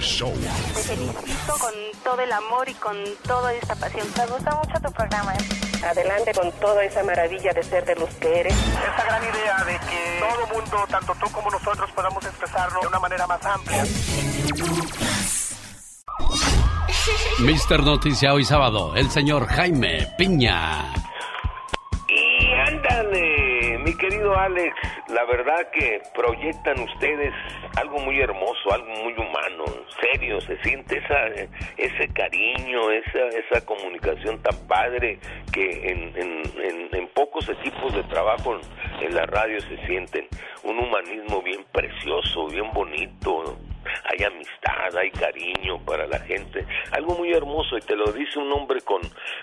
Te 0.00 0.80
felicito 0.80 1.54
con 1.60 1.72
todo 2.04 2.20
el 2.22 2.32
amor 2.32 2.68
y 2.68 2.74
con 2.74 2.96
toda 3.26 3.52
esta 3.54 3.74
pasión. 3.74 4.06
Me 4.16 4.26
gusta 4.26 4.54
mucho 4.54 4.80
tu 4.82 4.92
programa. 4.92 5.34
Adelante 5.84 6.32
con 6.34 6.50
toda 6.52 6.84
esa 6.84 7.02
maravilla 7.04 7.52
de 7.52 7.62
ser 7.62 7.84
de 7.84 7.94
los 7.96 8.08
que 8.14 8.40
eres. 8.40 8.54
Esta 8.90 9.04
gran 9.04 9.22
idea 9.22 9.64
de 9.64 9.78
que 9.80 10.20
todo 10.20 10.46
mundo, 10.54 10.86
tanto 10.90 11.14
tú 11.20 11.30
como 11.32 11.50
nosotros, 11.50 11.90
podamos 11.92 12.24
expresarlo 12.24 12.80
de 12.80 12.86
una 12.86 12.98
manera 12.98 13.26
más 13.26 13.44
amplia. 13.44 13.84
Mister 17.40 17.82
Noticia 17.82 18.32
hoy 18.32 18.44
sábado, 18.44 18.94
el 18.96 19.10
señor 19.10 19.46
Jaime 19.46 20.08
Piña. 20.16 20.92
Y 22.08 22.52
ándale, 22.66 23.47
mi 23.78 23.94
querido 23.96 24.36
Alex, 24.36 24.74
la 25.08 25.24
verdad 25.24 25.70
que 25.72 26.02
proyectan 26.14 26.80
ustedes 26.80 27.32
algo 27.76 27.98
muy 28.00 28.20
hermoso, 28.20 28.72
algo 28.72 28.90
muy 29.02 29.12
humano, 29.14 29.64
serio, 30.00 30.40
se 30.40 30.60
siente 30.62 30.98
esa, 30.98 31.26
ese 31.76 32.08
cariño, 32.12 32.90
esa, 32.90 33.26
esa 33.28 33.64
comunicación 33.64 34.42
tan 34.42 34.56
padre 34.66 35.18
que 35.52 35.90
en, 35.90 36.16
en, 36.16 36.42
en, 36.62 36.94
en 36.94 37.08
pocos 37.08 37.48
equipos 37.48 37.94
de 37.94 38.02
trabajo 38.04 38.58
en 39.00 39.14
la 39.14 39.26
radio 39.26 39.60
se 39.60 39.76
sienten. 39.86 40.26
Un 40.64 40.78
humanismo 40.78 41.42
bien 41.42 41.64
precioso, 41.72 42.48
bien 42.48 42.70
bonito, 42.72 43.56
hay 44.18 44.24
amistad, 44.24 44.96
hay 44.96 45.10
cariño 45.10 45.78
para 45.84 46.06
la 46.06 46.18
gente, 46.20 46.64
algo 46.92 47.16
muy 47.16 47.32
hermoso 47.32 47.76
y 47.76 47.80
te 47.80 47.94
lo 47.94 48.12
dice 48.12 48.38
un 48.38 48.52
hombre 48.52 48.80
con, 48.82 49.00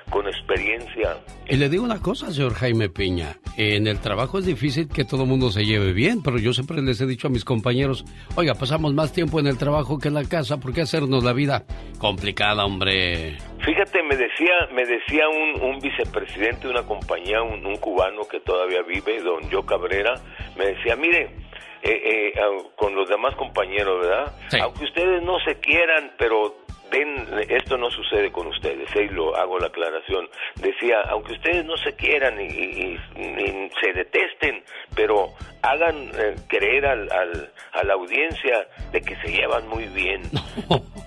con 0.09 0.27
experiencia. 0.27 1.17
Y 1.47 1.55
le 1.57 1.69
digo 1.69 1.83
una 1.83 2.01
cosa, 2.01 2.31
señor 2.31 2.53
Jaime 2.53 2.89
Piña, 2.89 3.37
en 3.57 3.87
el 3.87 3.99
trabajo 3.99 4.39
es 4.39 4.45
difícil 4.45 4.87
que 4.87 5.05
todo 5.05 5.23
el 5.23 5.29
mundo 5.29 5.49
se 5.49 5.65
lleve 5.65 5.93
bien, 5.93 6.21
pero 6.23 6.37
yo 6.37 6.53
siempre 6.53 6.81
les 6.81 6.99
he 7.01 7.05
dicho 7.05 7.27
a 7.27 7.31
mis 7.31 7.45
compañeros, 7.45 8.05
oiga, 8.35 8.55
pasamos 8.55 8.93
más 8.93 9.13
tiempo 9.13 9.39
en 9.39 9.47
el 9.47 9.57
trabajo 9.57 9.97
que 9.99 10.09
en 10.09 10.15
la 10.15 10.25
casa, 10.25 10.57
¿por 10.59 10.73
qué 10.73 10.81
hacernos 10.81 11.23
la 11.23 11.33
vida 11.33 11.63
complicada, 11.99 12.65
hombre? 12.65 13.37
Fíjate, 13.63 14.03
me 14.03 14.15
decía, 14.15 14.53
me 14.73 14.85
decía 14.85 15.27
un, 15.27 15.61
un 15.61 15.79
vicepresidente 15.79 16.67
de 16.67 16.73
una 16.73 16.83
compañía, 16.83 17.41
un, 17.41 17.65
un 17.65 17.75
cubano 17.77 18.27
que 18.29 18.39
todavía 18.41 18.81
vive, 18.83 19.21
don 19.21 19.49
Joe 19.49 19.65
Cabrera, 19.65 20.13
me 20.57 20.67
decía, 20.67 20.95
mire, 20.95 21.44
eh, 21.85 22.33
eh, 22.35 22.39
con 22.75 22.95
los 22.95 23.07
demás 23.09 23.35
compañeros, 23.35 24.01
¿verdad? 24.05 24.33
Aunque 24.61 24.85
ustedes 24.85 25.21
no 25.23 25.39
se 25.39 25.55
quieran, 25.59 26.11
pero 26.17 26.55
ven, 26.91 27.27
esto 27.49 27.77
no 27.77 27.89
sucede 27.91 28.31
con 28.31 28.47
ustedes, 28.47 28.87
y 28.95 29.07
lo 29.13 29.35
hago 29.35 29.59
la 29.59 29.67
aclaración. 29.67 30.29
Decía, 30.55 31.01
aunque 31.09 31.33
ustedes 31.33 31.65
no 31.65 31.75
se 31.77 31.93
quieran 31.95 32.39
y, 32.39 32.45
y- 32.45 32.99
y 33.17 33.69
se 33.81 33.93
detesten, 33.93 34.63
pero 34.95 35.29
hagan 35.63 36.11
eh, 36.17 36.35
creer 36.47 36.85
al, 36.85 37.11
al- 37.11 37.51
a 37.73 37.83
la 37.83 37.93
audiencia 37.95 38.67
de 38.91 39.01
que 39.01 39.15
se 39.17 39.29
llevan 39.31 39.67
muy 39.67 39.85
bien. 39.85 40.21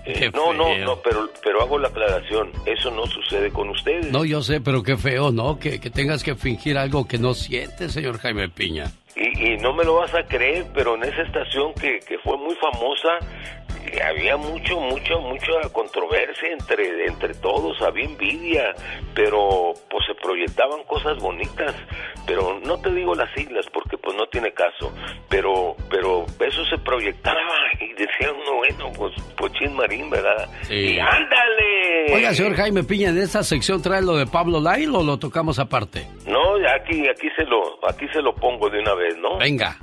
Eh, 0.05 0.31
no, 0.33 0.53
no, 0.53 0.75
no, 0.79 0.95
pero, 1.03 1.29
pero 1.43 1.61
hago 1.61 1.77
la 1.77 1.89
aclaración, 1.89 2.51
eso 2.65 2.89
no 2.89 3.05
sucede 3.05 3.51
con 3.51 3.69
ustedes. 3.69 4.11
No, 4.11 4.25
yo 4.25 4.41
sé, 4.41 4.59
pero 4.59 4.81
qué 4.81 4.97
feo, 4.97 5.31
¿no? 5.31 5.59
Que, 5.59 5.79
que 5.79 5.91
tengas 5.91 6.23
que 6.23 6.33
fingir 6.33 6.79
algo 6.79 7.07
que 7.07 7.19
no 7.19 7.35
sientes, 7.35 7.91
señor 7.91 8.17
Jaime 8.17 8.49
Piña. 8.49 8.85
Y, 9.19 9.57
no 9.57 9.73
me 9.73 9.83
lo 9.83 9.95
vas 9.95 10.13
a 10.15 10.23
creer, 10.23 10.65
pero 10.73 10.95
en 10.95 11.03
esa 11.03 11.21
estación 11.23 11.73
que, 11.73 11.99
que 11.99 12.17
fue 12.19 12.37
muy 12.37 12.55
famosa, 12.55 13.19
había 14.03 14.37
mucho, 14.37 14.79
mucho, 14.79 15.19
mucha 15.21 15.69
controversia 15.71 16.49
entre, 16.51 17.05
entre 17.05 17.33
todos, 17.35 17.81
había 17.81 18.05
envidia, 18.05 18.75
pero 19.13 19.73
pues 19.89 20.05
se 20.05 20.15
proyectaban 20.15 20.83
cosas 20.83 21.17
bonitas, 21.19 21.75
pero 22.25 22.59
no 22.59 22.79
te 22.79 22.91
digo 22.91 23.15
las 23.15 23.31
siglas 23.33 23.65
porque 23.73 23.97
pues 23.97 24.15
no 24.15 24.25
tiene 24.27 24.51
caso, 24.53 24.93
pero, 25.29 25.75
pero 25.89 26.25
eso 26.39 26.65
se 26.65 26.77
proyectaba 26.77 27.39
y 27.79 27.93
decía 27.93 28.31
uno, 28.31 28.57
bueno, 28.57 28.91
pues, 28.97 29.13
pues 29.37 29.53
chin 29.53 29.75
marín, 29.75 30.09
¿verdad? 30.09 30.47
Sí. 30.63 30.95
Y 30.95 30.99
ándale. 30.99 32.13
Oiga, 32.13 32.33
señor 32.33 32.55
Jaime 32.55 32.83
Piña, 32.83 33.09
¿en 33.09 33.17
esta 33.17 33.43
sección 33.43 33.81
trae 33.81 34.01
lo 34.01 34.15
de 34.17 34.25
Pablo 34.25 34.59
Lyle 34.59 34.95
o 34.95 35.03
lo 35.03 35.17
tocamos 35.17 35.59
aparte? 35.59 36.07
No, 36.27 36.55
aquí, 36.75 37.07
aquí 37.07 37.29
se 37.35 37.43
lo, 37.43 37.79
aquí 37.87 38.07
se 38.13 38.21
lo 38.21 38.33
pongo 38.33 38.69
de 38.69 38.79
una 38.79 38.93
vez, 38.93 39.17
¿no? 39.17 39.37
Venga. 39.37 39.77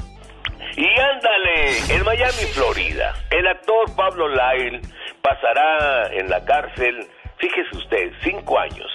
Y 0.76 0.84
ándale, 1.00 1.78
en 1.88 2.04
Miami, 2.04 2.44
Florida, 2.52 3.14
el 3.30 3.46
actor 3.46 3.96
Pablo 3.96 4.28
Lyle 4.28 4.82
pasará 5.22 6.12
en 6.12 6.28
la 6.28 6.44
cárcel, 6.44 7.06
fíjese 7.38 7.78
usted, 7.78 8.12
cinco 8.22 8.58
años, 8.58 8.90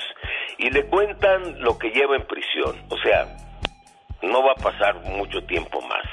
y 0.59 0.69
le 0.69 0.85
cuentan 0.85 1.59
lo 1.59 1.79
que 1.79 1.89
lleva 1.89 2.15
en 2.15 2.27
prisión, 2.27 2.85
o 2.89 2.97
sea, 2.99 3.25
no 4.21 4.43
va 4.43 4.51
a 4.51 4.61
pasar 4.61 4.95
mucho 5.05 5.43
tiempo 5.47 5.81
más. 5.81 6.05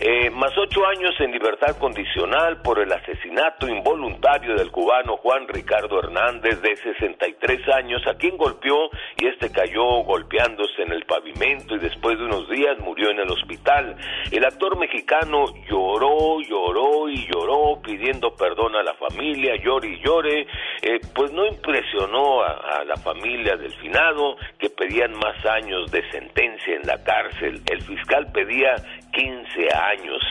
Eh, 0.00 0.30
más 0.30 0.56
ocho 0.58 0.86
años 0.86 1.14
en 1.20 1.32
libertad 1.32 1.76
condicional 1.78 2.60
por 2.62 2.80
el 2.80 2.92
asesinato 2.92 3.68
involuntario 3.68 4.56
del 4.56 4.70
cubano 4.70 5.16
Juan 5.18 5.46
Ricardo 5.48 6.00
Hernández 6.00 6.60
de 6.60 6.76
63 6.76 7.68
años, 7.68 8.02
a 8.06 8.14
quien 8.14 8.36
golpeó 8.36 8.90
y 9.16 9.26
este 9.26 9.50
cayó 9.52 10.02
golpeándose 10.02 10.82
en 10.82 10.92
el 10.92 11.04
pavimento 11.04 11.76
y 11.76 11.78
después 11.78 12.18
de 12.18 12.24
unos 12.24 12.48
días 12.48 12.78
murió 12.80 13.10
en 13.10 13.20
el 13.20 13.30
hospital. 13.30 13.96
El 14.30 14.44
actor 14.44 14.76
mexicano 14.78 15.46
lloró, 15.68 16.40
lloró 16.40 17.08
y 17.08 17.26
lloró 17.32 17.80
pidiendo 17.82 18.34
perdón 18.34 18.76
a 18.76 18.82
la 18.82 18.94
familia, 18.94 19.54
llore 19.56 19.88
y 19.88 20.00
llore, 20.00 20.46
eh, 20.82 21.00
pues 21.14 21.32
no 21.32 21.46
impresionó 21.46 22.42
a 22.42 22.84
la 22.84 22.96
familia 22.96 23.56
del 23.56 23.72
finado 23.74 24.36
que 24.58 24.70
pedían 24.70 25.12
más 25.14 25.44
años 25.46 25.90
de 25.90 26.02
sentencia 26.10 26.74
en 26.74 26.86
la 26.86 27.02
cárcel. 27.02 27.60
El 27.70 27.82
fiscal 27.82 28.30
pedía 28.32 28.74
15 29.12 29.74
años, 29.74 30.22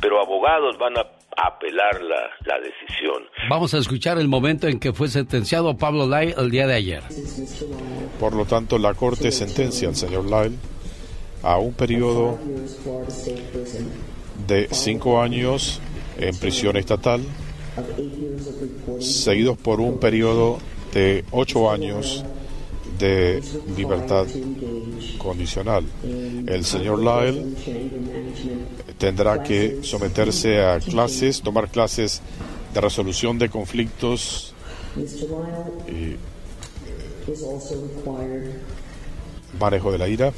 pero 0.00 0.20
abogados 0.20 0.76
van 0.78 0.96
a 0.96 1.06
apelar 1.36 2.02
la, 2.02 2.30
la 2.44 2.58
decisión. 2.58 3.22
Vamos 3.48 3.72
a 3.74 3.78
escuchar 3.78 4.18
el 4.18 4.28
momento 4.28 4.66
en 4.66 4.78
que 4.80 4.92
fue 4.92 5.08
sentenciado 5.08 5.76
Pablo 5.76 6.06
Lai 6.06 6.34
el 6.36 6.50
día 6.50 6.66
de 6.66 6.74
ayer. 6.74 7.02
Por 8.18 8.34
lo 8.34 8.44
tanto, 8.44 8.78
la 8.78 8.94
Corte 8.94 9.30
sentencia 9.30 9.88
al 9.88 9.94
señor 9.94 10.24
Lyle 10.24 10.56
a 11.42 11.58
un 11.58 11.72
periodo 11.72 12.38
de 14.46 14.68
cinco 14.70 15.22
años 15.22 15.80
en 16.18 16.36
prisión 16.38 16.76
estatal, 16.76 17.20
seguidos 19.00 19.56
por 19.56 19.80
un 19.80 19.98
periodo 19.98 20.58
de 20.92 21.24
ocho 21.30 21.70
años 21.70 22.24
de 23.00 23.42
libertad 23.76 24.26
condicional. 25.18 25.84
El 26.04 26.64
señor 26.64 27.00
Lyle 27.00 27.56
tendrá 28.98 29.42
que 29.42 29.80
someterse 29.82 30.62
a 30.62 30.78
clases, 30.78 31.40
tomar 31.40 31.68
clases 31.68 32.22
de 32.72 32.80
resolución 32.80 33.38
de 33.38 33.48
conflictos 33.48 34.54
y 35.88 36.16
manejo 39.58 39.90
de 39.90 39.98
la 39.98 40.08
ira. 40.08 40.32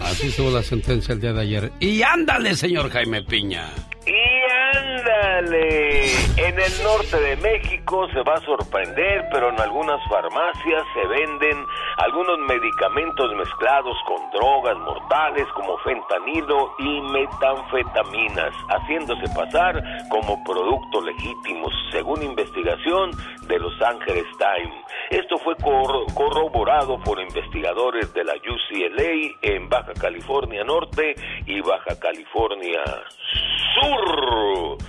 Así 0.00 0.28
estuvo 0.28 0.50
la 0.50 0.62
sentencia 0.62 1.14
el 1.14 1.20
día 1.20 1.32
de 1.32 1.40
ayer. 1.40 1.72
Y 1.78 2.02
ándale, 2.02 2.56
señor 2.56 2.90
Jaime 2.90 3.22
Piña. 3.22 3.70
Y 4.06 4.69
ándale, 5.08 6.04
en 6.36 6.58
el 6.58 6.82
norte 6.84 7.18
de 7.20 7.36
México 7.36 8.06
se 8.12 8.22
va 8.22 8.34
a 8.34 8.40
sorprender, 8.40 9.26
pero 9.32 9.48
en 9.50 9.60
algunas 9.60 10.00
farmacias 10.08 10.82
se 10.94 11.06
venden 11.06 11.64
algunos 11.98 12.38
medicamentos 12.40 13.34
mezclados 13.34 13.96
con 14.06 14.30
drogas 14.30 14.76
mortales 14.78 15.46
como 15.54 15.76
fentanilo 15.78 16.74
y 16.78 17.00
metanfetaminas, 17.00 18.52
haciéndose 18.68 19.24
pasar 19.34 19.82
como 20.10 20.42
productos 20.44 21.04
legítimos, 21.04 21.72
según 21.92 22.22
investigación 22.22 23.10
de 23.46 23.58
Los 23.58 23.80
Ángeles 23.82 24.24
Times. 24.38 24.84
Esto 25.10 25.38
fue 25.38 25.56
cor- 25.56 26.06
corroborado 26.14 27.00
por 27.00 27.20
investigadores 27.20 28.12
de 28.14 28.24
la 28.24 28.34
UCLA 28.34 29.36
en 29.42 29.68
Baja 29.68 29.92
California 30.00 30.62
Norte 30.64 31.14
y 31.46 31.60
Baja 31.60 31.98
California 32.00 32.82
Sur. 33.74 34.76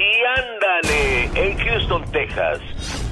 Y 0.00 0.24
ándale, 0.24 1.24
en 1.34 1.58
Houston, 1.58 2.10
Texas, 2.10 2.58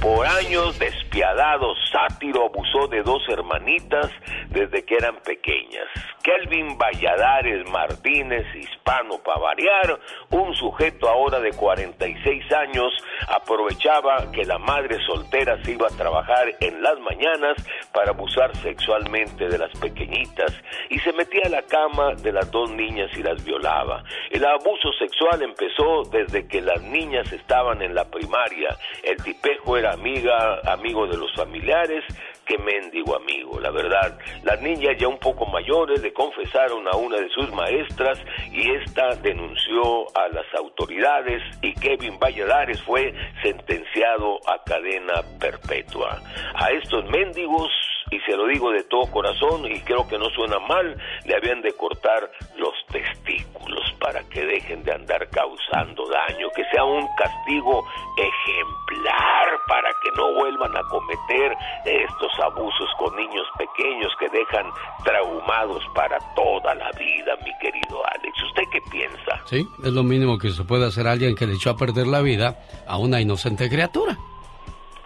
por 0.01 0.25
años 0.25 0.79
despiadado 0.79 1.75
sátiro 1.91 2.45
abusó 2.45 2.87
de 2.87 3.03
dos 3.03 3.21
hermanitas 3.29 4.09
desde 4.49 4.83
que 4.83 4.95
eran 4.95 5.17
pequeñas. 5.17 5.87
Kelvin 6.23 6.77
Valladares 6.77 7.69
Martínez, 7.69 8.45
hispano 8.55 9.19
para 9.23 9.39
variar, 9.39 9.99
un 10.31 10.53
sujeto 10.55 11.07
ahora 11.07 11.39
de 11.39 11.51
46 11.51 12.51
años, 12.53 12.93
aprovechaba 13.27 14.31
que 14.31 14.45
la 14.45 14.57
madre 14.57 14.97
soltera 15.05 15.61
se 15.63 15.71
iba 15.71 15.87
a 15.87 15.97
trabajar 15.97 16.47
en 16.59 16.81
las 16.81 16.99
mañanas 16.99 17.55
para 17.93 18.11
abusar 18.11 18.55
sexualmente 18.57 19.47
de 19.47 19.57
las 19.57 19.71
pequeñitas 19.79 20.53
y 20.89 20.99
se 20.99 21.13
metía 21.13 21.43
a 21.45 21.49
la 21.49 21.61
cama 21.63 22.13
de 22.15 22.31
las 22.31 22.49
dos 22.51 22.71
niñas 22.71 23.09
y 23.17 23.23
las 23.23 23.43
violaba. 23.43 24.03
El 24.29 24.45
abuso 24.45 24.91
sexual 24.99 25.41
empezó 25.41 26.03
desde 26.11 26.47
que 26.47 26.61
las 26.61 26.78
niñas 26.81 27.31
estaban 27.31 27.81
en 27.81 27.95
la 27.95 28.05
primaria. 28.05 28.75
El 29.03 29.21
tipejo 29.23 29.77
era 29.77 29.93
amiga, 29.93 30.59
amigo 30.65 31.07
de 31.07 31.17
los 31.17 31.33
familiares, 31.35 32.03
qué 32.45 32.57
mendigo 32.57 33.15
amigo, 33.15 33.59
la 33.59 33.69
verdad. 33.69 34.17
Las 34.43 34.59
niñas 34.61 34.97
ya 34.99 35.07
un 35.07 35.19
poco 35.19 35.45
mayores 35.45 36.01
le 36.01 36.11
confesaron 36.11 36.87
a 36.87 36.95
una 36.95 37.17
de 37.17 37.29
sus 37.29 37.51
maestras 37.53 38.19
y 38.51 38.71
esta 38.71 39.15
denunció 39.15 40.07
a 40.17 40.27
las 40.29 40.45
autoridades 40.57 41.43
y 41.61 41.73
Kevin 41.75 42.17
Valladares 42.19 42.81
fue 42.81 43.13
sentenciado 43.43 44.39
a 44.47 44.63
cadena 44.63 45.21
perpetua. 45.39 46.21
A 46.55 46.71
estos 46.71 47.05
mendigos, 47.05 47.71
y 48.11 48.19
se 48.21 48.35
lo 48.35 48.47
digo 48.47 48.71
de 48.71 48.83
todo 48.83 49.09
corazón 49.11 49.65
y 49.65 49.79
creo 49.81 50.07
que 50.07 50.17
no 50.17 50.29
suena 50.29 50.59
mal, 50.59 50.95
le 51.25 51.35
habían 51.35 51.61
de 51.61 51.73
cortar 51.73 52.29
los 52.57 52.73
testículos 52.91 53.93
para 53.99 54.23
que 54.29 54.45
dejen 54.45 54.83
de 54.83 54.93
andar 54.93 55.27
causando 55.29 56.03
daño, 56.07 56.47
que 56.55 56.63
sea 56.71 56.83
un 56.83 57.07
castigo 57.15 57.83
ejemplar 58.17 59.59
para 59.67 59.89
que 60.01 60.09
no 60.15 60.33
vuelvan 60.33 60.75
a 60.75 60.83
cometer 60.89 61.55
estos 61.85 62.31
abusos 62.43 62.89
con 62.97 63.15
niños 63.15 63.45
pequeños 63.57 64.11
que 64.19 64.29
dejan 64.29 64.65
traumados 65.03 65.83
para 65.93 66.17
toda 66.35 66.73
la 66.75 66.91
vida, 66.91 67.35
mi 67.43 67.51
querido 67.59 68.01
Alex. 68.05 68.43
¿Usted 68.43 68.63
qué 68.71 68.79
piensa? 68.89 69.41
Sí, 69.45 69.67
es 69.83 69.93
lo 69.93 70.03
mínimo 70.03 70.37
que 70.37 70.49
se 70.49 70.63
puede 70.63 70.85
hacer 70.85 71.07
a 71.07 71.11
alguien 71.11 71.35
que 71.35 71.45
le 71.45 71.53
echó 71.53 71.71
a 71.71 71.77
perder 71.77 72.07
la 72.07 72.21
vida 72.21 72.57
a 72.87 72.97
una 72.97 73.21
inocente 73.21 73.69
criatura. 73.69 74.17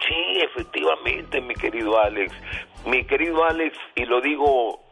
Sí, 0.06 0.38
efectivamente, 0.40 1.40
mi 1.40 1.54
querido 1.54 1.98
Alex. 1.98 2.32
Mi 2.86 3.04
querido 3.06 3.44
Alex, 3.44 3.76
y 3.96 4.04
lo 4.04 4.20
digo 4.20 4.84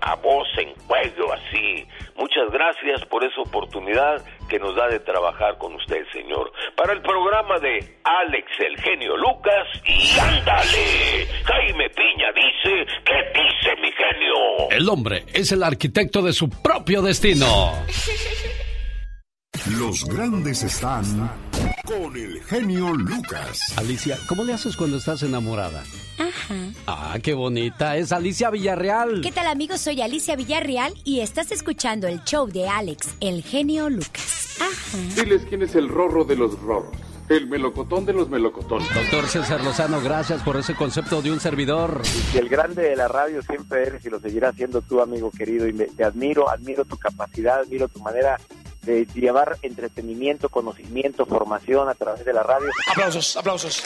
a 0.00 0.14
voz 0.16 0.46
en 0.58 0.74
cuello 0.86 1.32
así. 1.32 1.86
Muchas 2.16 2.50
gracias 2.52 3.04
por 3.06 3.24
esa 3.24 3.40
oportunidad 3.40 4.24
que 4.48 4.58
nos 4.58 4.74
da 4.76 4.88
de 4.88 5.00
trabajar 5.00 5.58
con 5.58 5.74
usted, 5.74 6.04
señor. 6.12 6.52
Para 6.76 6.92
el 6.92 7.02
programa 7.02 7.58
de 7.58 7.98
Alex 8.04 8.46
el 8.58 8.80
genio 8.80 9.16
Lucas 9.16 9.66
y 9.84 10.18
ándale. 10.18 11.26
Jaime 11.44 11.90
Piña 11.90 12.32
dice, 12.34 12.86
¿qué 13.04 13.40
dice 13.40 13.80
mi 13.80 13.92
genio? 13.92 14.70
El 14.70 14.88
hombre 14.88 15.24
es 15.32 15.52
el 15.52 15.62
arquitecto 15.62 16.22
de 16.22 16.32
su 16.32 16.48
propio 16.48 17.02
destino. 17.02 17.46
Los 19.78 20.04
grandes 20.04 20.62
están 20.62 21.30
con 21.84 22.16
el 22.16 22.42
genio 22.44 22.94
Lucas. 22.94 23.76
Alicia, 23.76 24.16
¿cómo 24.28 24.44
le 24.44 24.54
haces 24.54 24.76
cuando 24.76 24.96
estás 24.96 25.22
enamorada? 25.22 25.82
Ajá. 26.18 26.54
Ah, 26.86 27.16
qué 27.22 27.34
bonita. 27.34 27.96
Es 27.96 28.12
Alicia 28.12 28.50
Villarreal. 28.50 29.20
¿Qué 29.22 29.30
tal 29.32 29.46
amigos? 29.46 29.80
Soy 29.80 30.00
Alicia 30.02 30.36
Villarreal 30.36 30.94
y 31.04 31.20
estás 31.20 31.52
escuchando 31.52 32.06
el 32.08 32.22
show 32.24 32.46
de 32.48 32.68
Alex, 32.68 33.08
el 33.20 33.42
genio 33.42 33.88
Lucas. 33.88 34.56
Ajá. 34.60 34.98
Diles 35.14 35.42
quién 35.48 35.62
es 35.62 35.74
el 35.74 35.88
rorro 35.88 36.24
de 36.24 36.36
los 36.36 36.58
rorros. 36.60 36.96
El 37.28 37.46
melocotón 37.46 38.06
de 38.06 38.14
los 38.14 38.30
melocotones. 38.30 38.88
Doctor 38.94 39.28
César 39.28 39.62
Lozano, 39.62 40.00
gracias 40.00 40.42
por 40.42 40.56
ese 40.56 40.74
concepto 40.74 41.20
de 41.20 41.30
un 41.30 41.40
servidor. 41.40 42.00
Y 42.34 42.38
el 42.38 42.48
grande 42.48 42.82
de 42.82 42.96
la 42.96 43.06
radio 43.06 43.42
siempre 43.42 43.82
eres 43.82 44.04
y 44.06 44.08
lo 44.08 44.18
seguirás 44.18 44.54
siendo 44.56 44.80
tú, 44.80 45.00
amigo 45.02 45.30
querido. 45.30 45.68
Y 45.68 45.74
me- 45.74 45.84
te 45.84 46.04
admiro, 46.04 46.48
admiro 46.48 46.86
tu 46.86 46.96
capacidad, 46.96 47.60
admiro 47.60 47.86
tu 47.88 48.00
manera 48.00 48.38
de 48.82 49.06
llevar 49.14 49.58
entretenimiento, 49.60 50.48
conocimiento, 50.48 51.26
formación 51.26 51.90
a 51.90 51.94
través 51.94 52.24
de 52.24 52.32
la 52.32 52.42
radio. 52.42 52.68
Aplausos, 52.90 53.36
aplausos. 53.36 53.84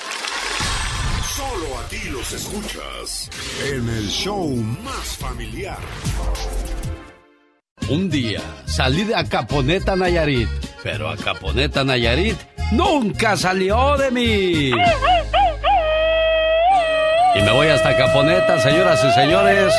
Solo 1.34 1.78
aquí 1.78 2.10
los 2.10 2.30
escuchas 2.30 3.30
en 3.66 3.88
el 3.88 4.06
show 4.08 4.50
más 4.84 5.16
familiar. 5.16 5.78
Un 7.88 8.10
día 8.10 8.42
salí 8.66 9.04
de 9.04 9.14
Acaponeta, 9.14 9.96
Nayarit, 9.96 10.48
pero 10.82 11.08
Acaponeta, 11.08 11.84
Nayarit 11.84 12.36
nunca 12.72 13.34
salió 13.38 13.96
de 13.96 14.10
mí. 14.10 14.72
Y 17.34 17.40
me 17.40 17.52
voy 17.52 17.68
hasta 17.68 17.96
Caponeta, 17.96 18.60
señoras 18.60 19.02
y 19.02 19.12
señores, 19.12 19.72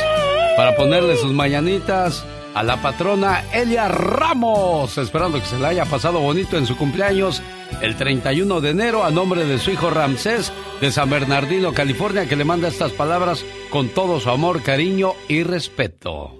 para 0.57 0.75
ponerle 0.75 1.17
sus 1.17 1.33
mañanitas 1.33 2.25
a 2.53 2.63
la 2.63 2.81
patrona 2.81 3.43
Elia 3.51 3.87
Ramos, 3.87 4.97
esperando 4.97 5.39
que 5.39 5.45
se 5.45 5.59
la 5.59 5.69
haya 5.69 5.85
pasado 5.85 6.19
bonito 6.19 6.57
en 6.57 6.65
su 6.65 6.77
cumpleaños 6.77 7.41
el 7.81 7.95
31 7.97 8.61
de 8.61 8.69
enero 8.69 9.03
a 9.03 9.11
nombre 9.11 9.45
de 9.45 9.57
su 9.57 9.71
hijo 9.71 9.89
Ramsés 9.89 10.51
de 10.79 10.91
San 10.91 11.09
Bernardino, 11.09 11.73
California, 11.73 12.27
que 12.27 12.35
le 12.35 12.45
manda 12.45 12.67
estas 12.67 12.91
palabras 12.91 13.43
con 13.69 13.89
todo 13.89 14.19
su 14.19 14.29
amor, 14.29 14.61
cariño 14.61 15.13
y 15.27 15.43
respeto. 15.43 16.31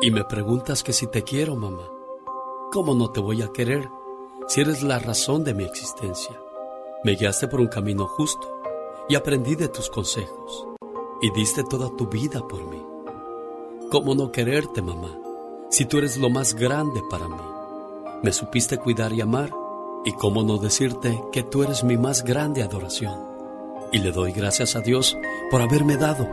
Y 0.00 0.10
me 0.10 0.24
preguntas 0.24 0.82
que 0.82 0.92
si 0.92 1.06
te 1.08 1.22
quiero, 1.22 1.56
mamá. 1.56 1.88
¿Cómo 2.72 2.94
no 2.94 3.10
te 3.10 3.20
voy 3.20 3.42
a 3.42 3.52
querer 3.52 3.88
si 4.48 4.62
eres 4.62 4.82
la 4.82 4.98
razón 4.98 5.44
de 5.44 5.54
mi 5.54 5.64
existencia? 5.64 6.40
Me 7.04 7.16
guiaste 7.16 7.48
por 7.48 7.60
un 7.60 7.68
camino 7.68 8.06
justo 8.06 8.62
y 9.08 9.14
aprendí 9.14 9.56
de 9.56 9.68
tus 9.68 9.90
consejos 9.90 10.66
y 11.20 11.30
diste 11.32 11.62
toda 11.64 11.94
tu 11.96 12.08
vida 12.08 12.40
por 12.48 12.64
mí. 12.64 12.81
¿Cómo 13.92 14.14
no 14.14 14.32
quererte, 14.32 14.80
mamá, 14.80 15.18
si 15.68 15.84
tú 15.84 15.98
eres 15.98 16.16
lo 16.16 16.30
más 16.30 16.54
grande 16.54 17.02
para 17.10 17.28
mí? 17.28 17.36
Me 18.22 18.32
supiste 18.32 18.78
cuidar 18.78 19.12
y 19.12 19.20
amar 19.20 19.50
y 20.06 20.12
cómo 20.14 20.42
no 20.42 20.56
decirte 20.56 21.22
que 21.30 21.42
tú 21.42 21.62
eres 21.62 21.84
mi 21.84 21.98
más 21.98 22.24
grande 22.24 22.62
adoración. 22.62 23.14
Y 23.92 23.98
le 23.98 24.10
doy 24.10 24.32
gracias 24.32 24.76
a 24.76 24.80
Dios 24.80 25.18
por 25.50 25.60
haberme 25.60 25.98
dado 25.98 26.26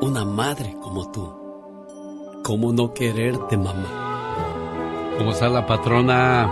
una 0.00 0.24
madre 0.24 0.74
como 0.82 1.08
tú. 1.12 2.42
¿Cómo 2.42 2.72
no 2.72 2.92
quererte, 2.92 3.56
mamá? 3.56 5.14
¿Cómo 5.18 5.30
está 5.30 5.48
la 5.48 5.64
patrona? 5.64 6.50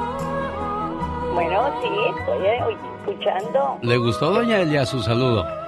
Bueno, 1.34 1.72
sí, 1.82 1.88
estoy 2.20 2.46
eh, 2.46 2.76
escuchando. 3.00 3.78
¿Le 3.82 3.96
gustó, 3.96 4.30
doña 4.30 4.60
Elia, 4.60 4.86
su 4.86 5.02
saludo? 5.02 5.65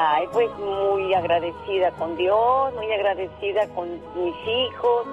Ay, 0.00 0.26
pues 0.32 0.48
muy 0.58 1.12
agradecida 1.12 1.90
con 1.92 2.16
Dios, 2.16 2.72
muy 2.74 2.92
agradecida 2.92 3.66
con 3.74 3.90
mis 4.14 4.34
hijos. 4.46 5.06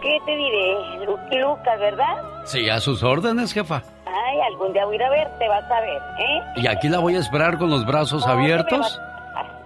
¿Qué 0.00 0.18
te 0.24 0.34
diré? 0.36 0.74
Lu- 1.04 1.18
Lucas, 1.40 1.78
¿verdad? 1.78 2.22
Sí, 2.44 2.70
a 2.70 2.80
sus 2.80 3.02
órdenes, 3.02 3.52
jefa. 3.52 3.82
Ay, 4.06 4.40
algún 4.52 4.72
día 4.72 4.84
voy 4.86 4.94
a 4.94 4.96
ir 4.96 5.02
a 5.04 5.10
verte, 5.10 5.48
vas 5.48 5.70
a 5.70 5.80
ver, 5.80 6.00
¿eh? 6.18 6.42
Y 6.56 6.66
aquí 6.68 6.88
la 6.88 7.00
voy 7.00 7.16
a 7.16 7.18
esperar 7.18 7.58
con 7.58 7.68
los 7.70 7.84
brazos 7.84 8.26
abiertos. 8.26 8.98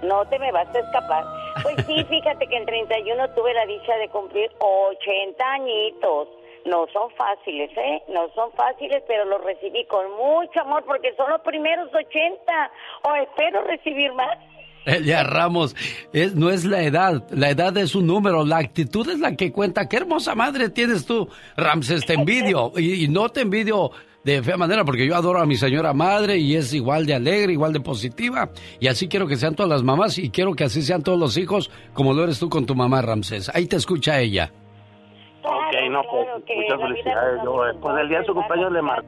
No 0.03 0.25
te 0.25 0.39
me 0.39 0.51
vas 0.51 0.67
a 0.75 0.79
escapar. 0.79 1.25
Pues 1.63 1.77
sí, 1.87 2.03
fíjate 2.09 2.47
que 2.49 2.57
el 2.57 2.67
31 2.67 3.29
tuve 3.31 3.53
la 3.55 3.67
dicha 3.67 3.95
de 3.97 4.09
cumplir 4.09 4.51
80 4.59 5.45
añitos. 5.53 6.29
No 6.67 6.87
son 6.93 7.11
fáciles, 7.17 7.71
¿eh? 7.77 8.03
No 8.09 8.29
son 8.35 8.53
fáciles, 8.53 9.03
pero 9.07 9.25
los 9.25 9.43
recibí 9.43 9.85
con 9.87 10.11
mucho 10.13 10.61
amor 10.61 10.85
porque 10.85 11.15
son 11.17 11.31
los 11.31 11.41
primeros 11.41 11.89
80. 11.93 12.71
O 13.03 13.15
espero 13.15 13.63
recibir 13.63 14.13
más. 14.13 14.39
Elia 14.87 15.23
Ramos, 15.23 15.77
no 16.35 16.51
es 16.51 16.65
la 16.65 16.83
edad, 16.83 17.23
la 17.31 17.51
edad 17.51 17.77
es 17.77 17.95
un 17.95 18.07
número, 18.07 18.45
la 18.47 18.59
actitud 18.59 19.09
es 19.11 19.19
la 19.19 19.37
que 19.37 19.53
cuenta. 19.53 19.89
Qué 19.89 19.99
hermosa 19.99 20.35
madre 20.35 20.71
tienes 20.71 21.05
tú, 21.05 21.29
Ramses, 21.57 22.07
te 22.07 22.15
envidio. 22.15 22.73
Y, 22.77 23.05
y 23.05 23.09
no 23.09 23.29
te 23.29 23.43
envidio 23.43 23.91
de 24.25 24.43
fea 24.43 24.57
manera, 24.57 24.85
porque 24.85 25.07
yo 25.07 25.17
adoro 25.17 25.41
a 25.41 25.47
mi 25.47 25.57
señora 25.57 25.93
madre 25.93 26.39
y 26.39 26.55
es 26.57 26.73
igual 26.75 27.07
de 27.07 27.15
alegre, 27.15 27.53
igual 27.53 27.73
de 27.73 27.81
positiva. 27.81 28.51
Y 28.79 28.89
así 28.89 29.09
quiero 29.09 29.27
que 29.27 29.37
sean 29.37 29.55
todas 29.55 29.71
las 29.71 29.83
mamás 29.83 30.19
y 30.19 30.31
quiero 30.31 30.55
que 30.55 30.65
así 30.65 30.83
sean 30.83 31.03
todos 31.03 31.19
los 31.19 31.37
hijos, 31.37 31.71
como 31.93 32.13
lo 32.13 32.25
eres 32.25 32.39
tú 32.39 32.49
con 32.49 32.67
tu 32.67 32.75
mamá, 32.75 33.03
Ramses. 33.03 33.51
Ahí 33.55 33.67
te 33.67 33.77
escucha 33.77 34.21
ella. 34.21 34.53
Ok, 35.71 35.91
no, 35.91 36.03
pues 36.11 36.29
muchas 36.57 36.81
felicidades. 36.81 37.43
Yo, 37.45 37.67
eh, 37.69 37.73
pues 37.81 37.97
el 37.99 38.09
día 38.09 38.19
de 38.21 38.25
su 38.27 38.35
cumpleaños 38.35 38.73
le 38.73 38.83
marqué 38.83 39.07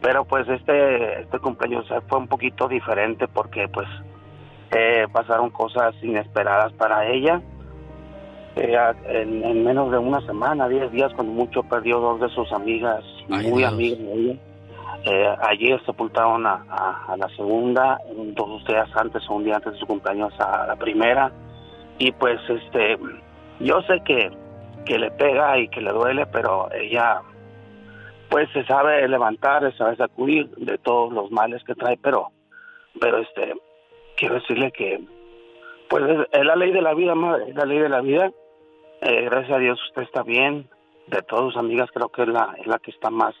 pero 0.00 0.24
pues 0.26 0.46
este 0.48 1.22
este 1.22 1.38
cumpleaños 1.38 1.90
eh, 1.90 2.00
fue 2.08 2.18
un 2.18 2.28
poquito 2.28 2.68
diferente 2.68 3.26
porque 3.26 3.68
pues 3.68 3.88
eh, 4.70 5.06
pasaron 5.12 5.48
cosas 5.50 5.94
inesperadas 6.02 6.72
para 6.74 7.06
ella. 7.06 7.40
Eh, 8.56 8.76
a- 8.76 8.94
en, 9.06 9.42
en 9.44 9.64
menos 9.64 9.90
de 9.90 9.98
una 9.98 10.20
semana, 10.26 10.68
10 10.68 10.92
días, 10.92 11.12
cuando 11.14 11.32
mucho 11.32 11.62
perdió 11.64 11.98
dos 12.00 12.20
de 12.20 12.28
sus 12.28 12.52
amigas, 12.52 13.02
Ay, 13.30 13.48
muy 13.50 13.58
Dios. 13.62 13.72
amigas 13.72 13.98
de 13.98 14.12
ella. 14.12 14.34
Eh, 15.06 15.36
ayer 15.48 15.84
sepultaron 15.84 16.46
a, 16.46 16.64
a- 16.70 17.12
a 17.12 17.16
la 17.16 17.28
segunda, 17.30 17.98
dos 18.14 18.64
días 18.66 18.88
antes 18.96 19.22
o 19.28 19.34
un 19.34 19.44
día 19.44 19.56
antes 19.56 19.72
de 19.72 19.78
su 19.78 19.86
cumpleaños 19.86 20.32
a 20.38 20.66
la 20.66 20.76
primera. 20.76 21.32
Y 21.98 22.12
pues 22.12 22.38
este, 22.48 22.96
yo 23.60 23.80
sé 23.82 24.00
que, 24.04 24.30
que 24.84 24.98
le 24.98 25.10
pega 25.10 25.58
y 25.58 25.68
que 25.68 25.80
le 25.80 25.92
duele, 25.92 26.26
pero 26.26 26.68
ella 26.72 27.20
pues 28.28 28.48
se 28.52 28.64
sabe 28.64 29.06
levantar, 29.08 29.70
se 29.70 29.78
sabe 29.78 29.96
sacudir 29.96 30.48
de 30.56 30.78
todos 30.78 31.12
los 31.12 31.30
males 31.30 31.62
que 31.64 31.74
trae, 31.74 31.96
pero, 31.96 32.30
pero 33.00 33.18
este, 33.18 33.54
quiero 34.16 34.36
decirle 34.36 34.72
que 34.72 35.00
pues 35.88 36.02
es, 36.32 36.44
la 36.44 36.56
ley 36.56 36.72
de 36.72 36.82
la 36.82 36.94
vida, 36.94 37.14
madre, 37.14 37.50
es 37.50 37.54
la 37.54 37.64
ley 37.64 37.78
de 37.78 37.88
la 37.88 38.00
vida. 38.00 38.32
Eh, 39.00 39.22
gracias 39.26 39.52
a 39.52 39.58
Dios 39.58 39.80
usted 39.88 40.02
está 40.02 40.22
bien. 40.22 40.68
De 41.06 41.22
todas 41.22 41.52
sus 41.52 41.56
amigas 41.56 41.90
creo 41.92 42.08
que 42.08 42.22
es 42.22 42.28
la, 42.28 42.54
es 42.58 42.66
la 42.66 42.78
que 42.78 42.90
está 42.90 43.10
más, 43.10 43.34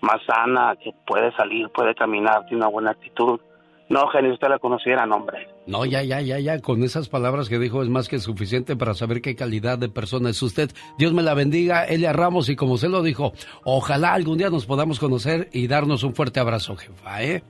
más 0.00 0.22
sana, 0.26 0.76
que 0.76 0.92
puede 1.06 1.32
salir, 1.32 1.70
puede 1.70 1.94
caminar, 1.94 2.44
tiene 2.46 2.58
una 2.58 2.68
buena 2.68 2.90
actitud. 2.90 3.40
No, 3.88 4.06
Jenny, 4.08 4.30
usted 4.30 4.48
la 4.48 4.58
conociera, 4.58 5.06
no, 5.06 5.16
hombre. 5.16 5.48
No, 5.66 5.86
ya, 5.86 6.02
ya, 6.02 6.20
ya, 6.20 6.38
ya, 6.38 6.60
con 6.60 6.82
esas 6.82 7.08
palabras 7.08 7.48
que 7.48 7.58
dijo 7.58 7.82
es 7.82 7.88
más 7.88 8.08
que 8.08 8.18
suficiente 8.18 8.76
para 8.76 8.92
saber 8.94 9.22
qué 9.22 9.34
calidad 9.34 9.78
de 9.78 9.88
persona 9.88 10.30
es 10.30 10.42
usted. 10.42 10.70
Dios 10.98 11.14
me 11.14 11.22
la 11.22 11.34
bendiga, 11.34 11.84
Elia 11.84 12.12
Ramos, 12.12 12.50
y 12.50 12.56
como 12.56 12.76
se 12.76 12.88
lo 12.88 13.02
dijo, 13.02 13.32
ojalá 13.64 14.12
algún 14.12 14.36
día 14.36 14.50
nos 14.50 14.66
podamos 14.66 14.98
conocer 14.98 15.48
y 15.52 15.68
darnos 15.68 16.02
un 16.04 16.14
fuerte 16.14 16.38
abrazo, 16.38 16.76
jefa, 16.76 17.22
¿eh? 17.22 17.42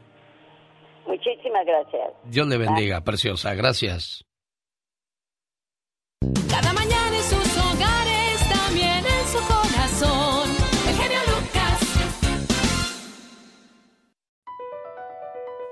Muchísimas 1.06 1.66
gracias. 1.66 2.12
Dios 2.24 2.47
le 2.47 2.56
bendiga, 2.56 3.01
preciosa, 3.01 3.55
gracias. 3.55 4.24
Cada 6.48 6.73
mañana 6.73 7.07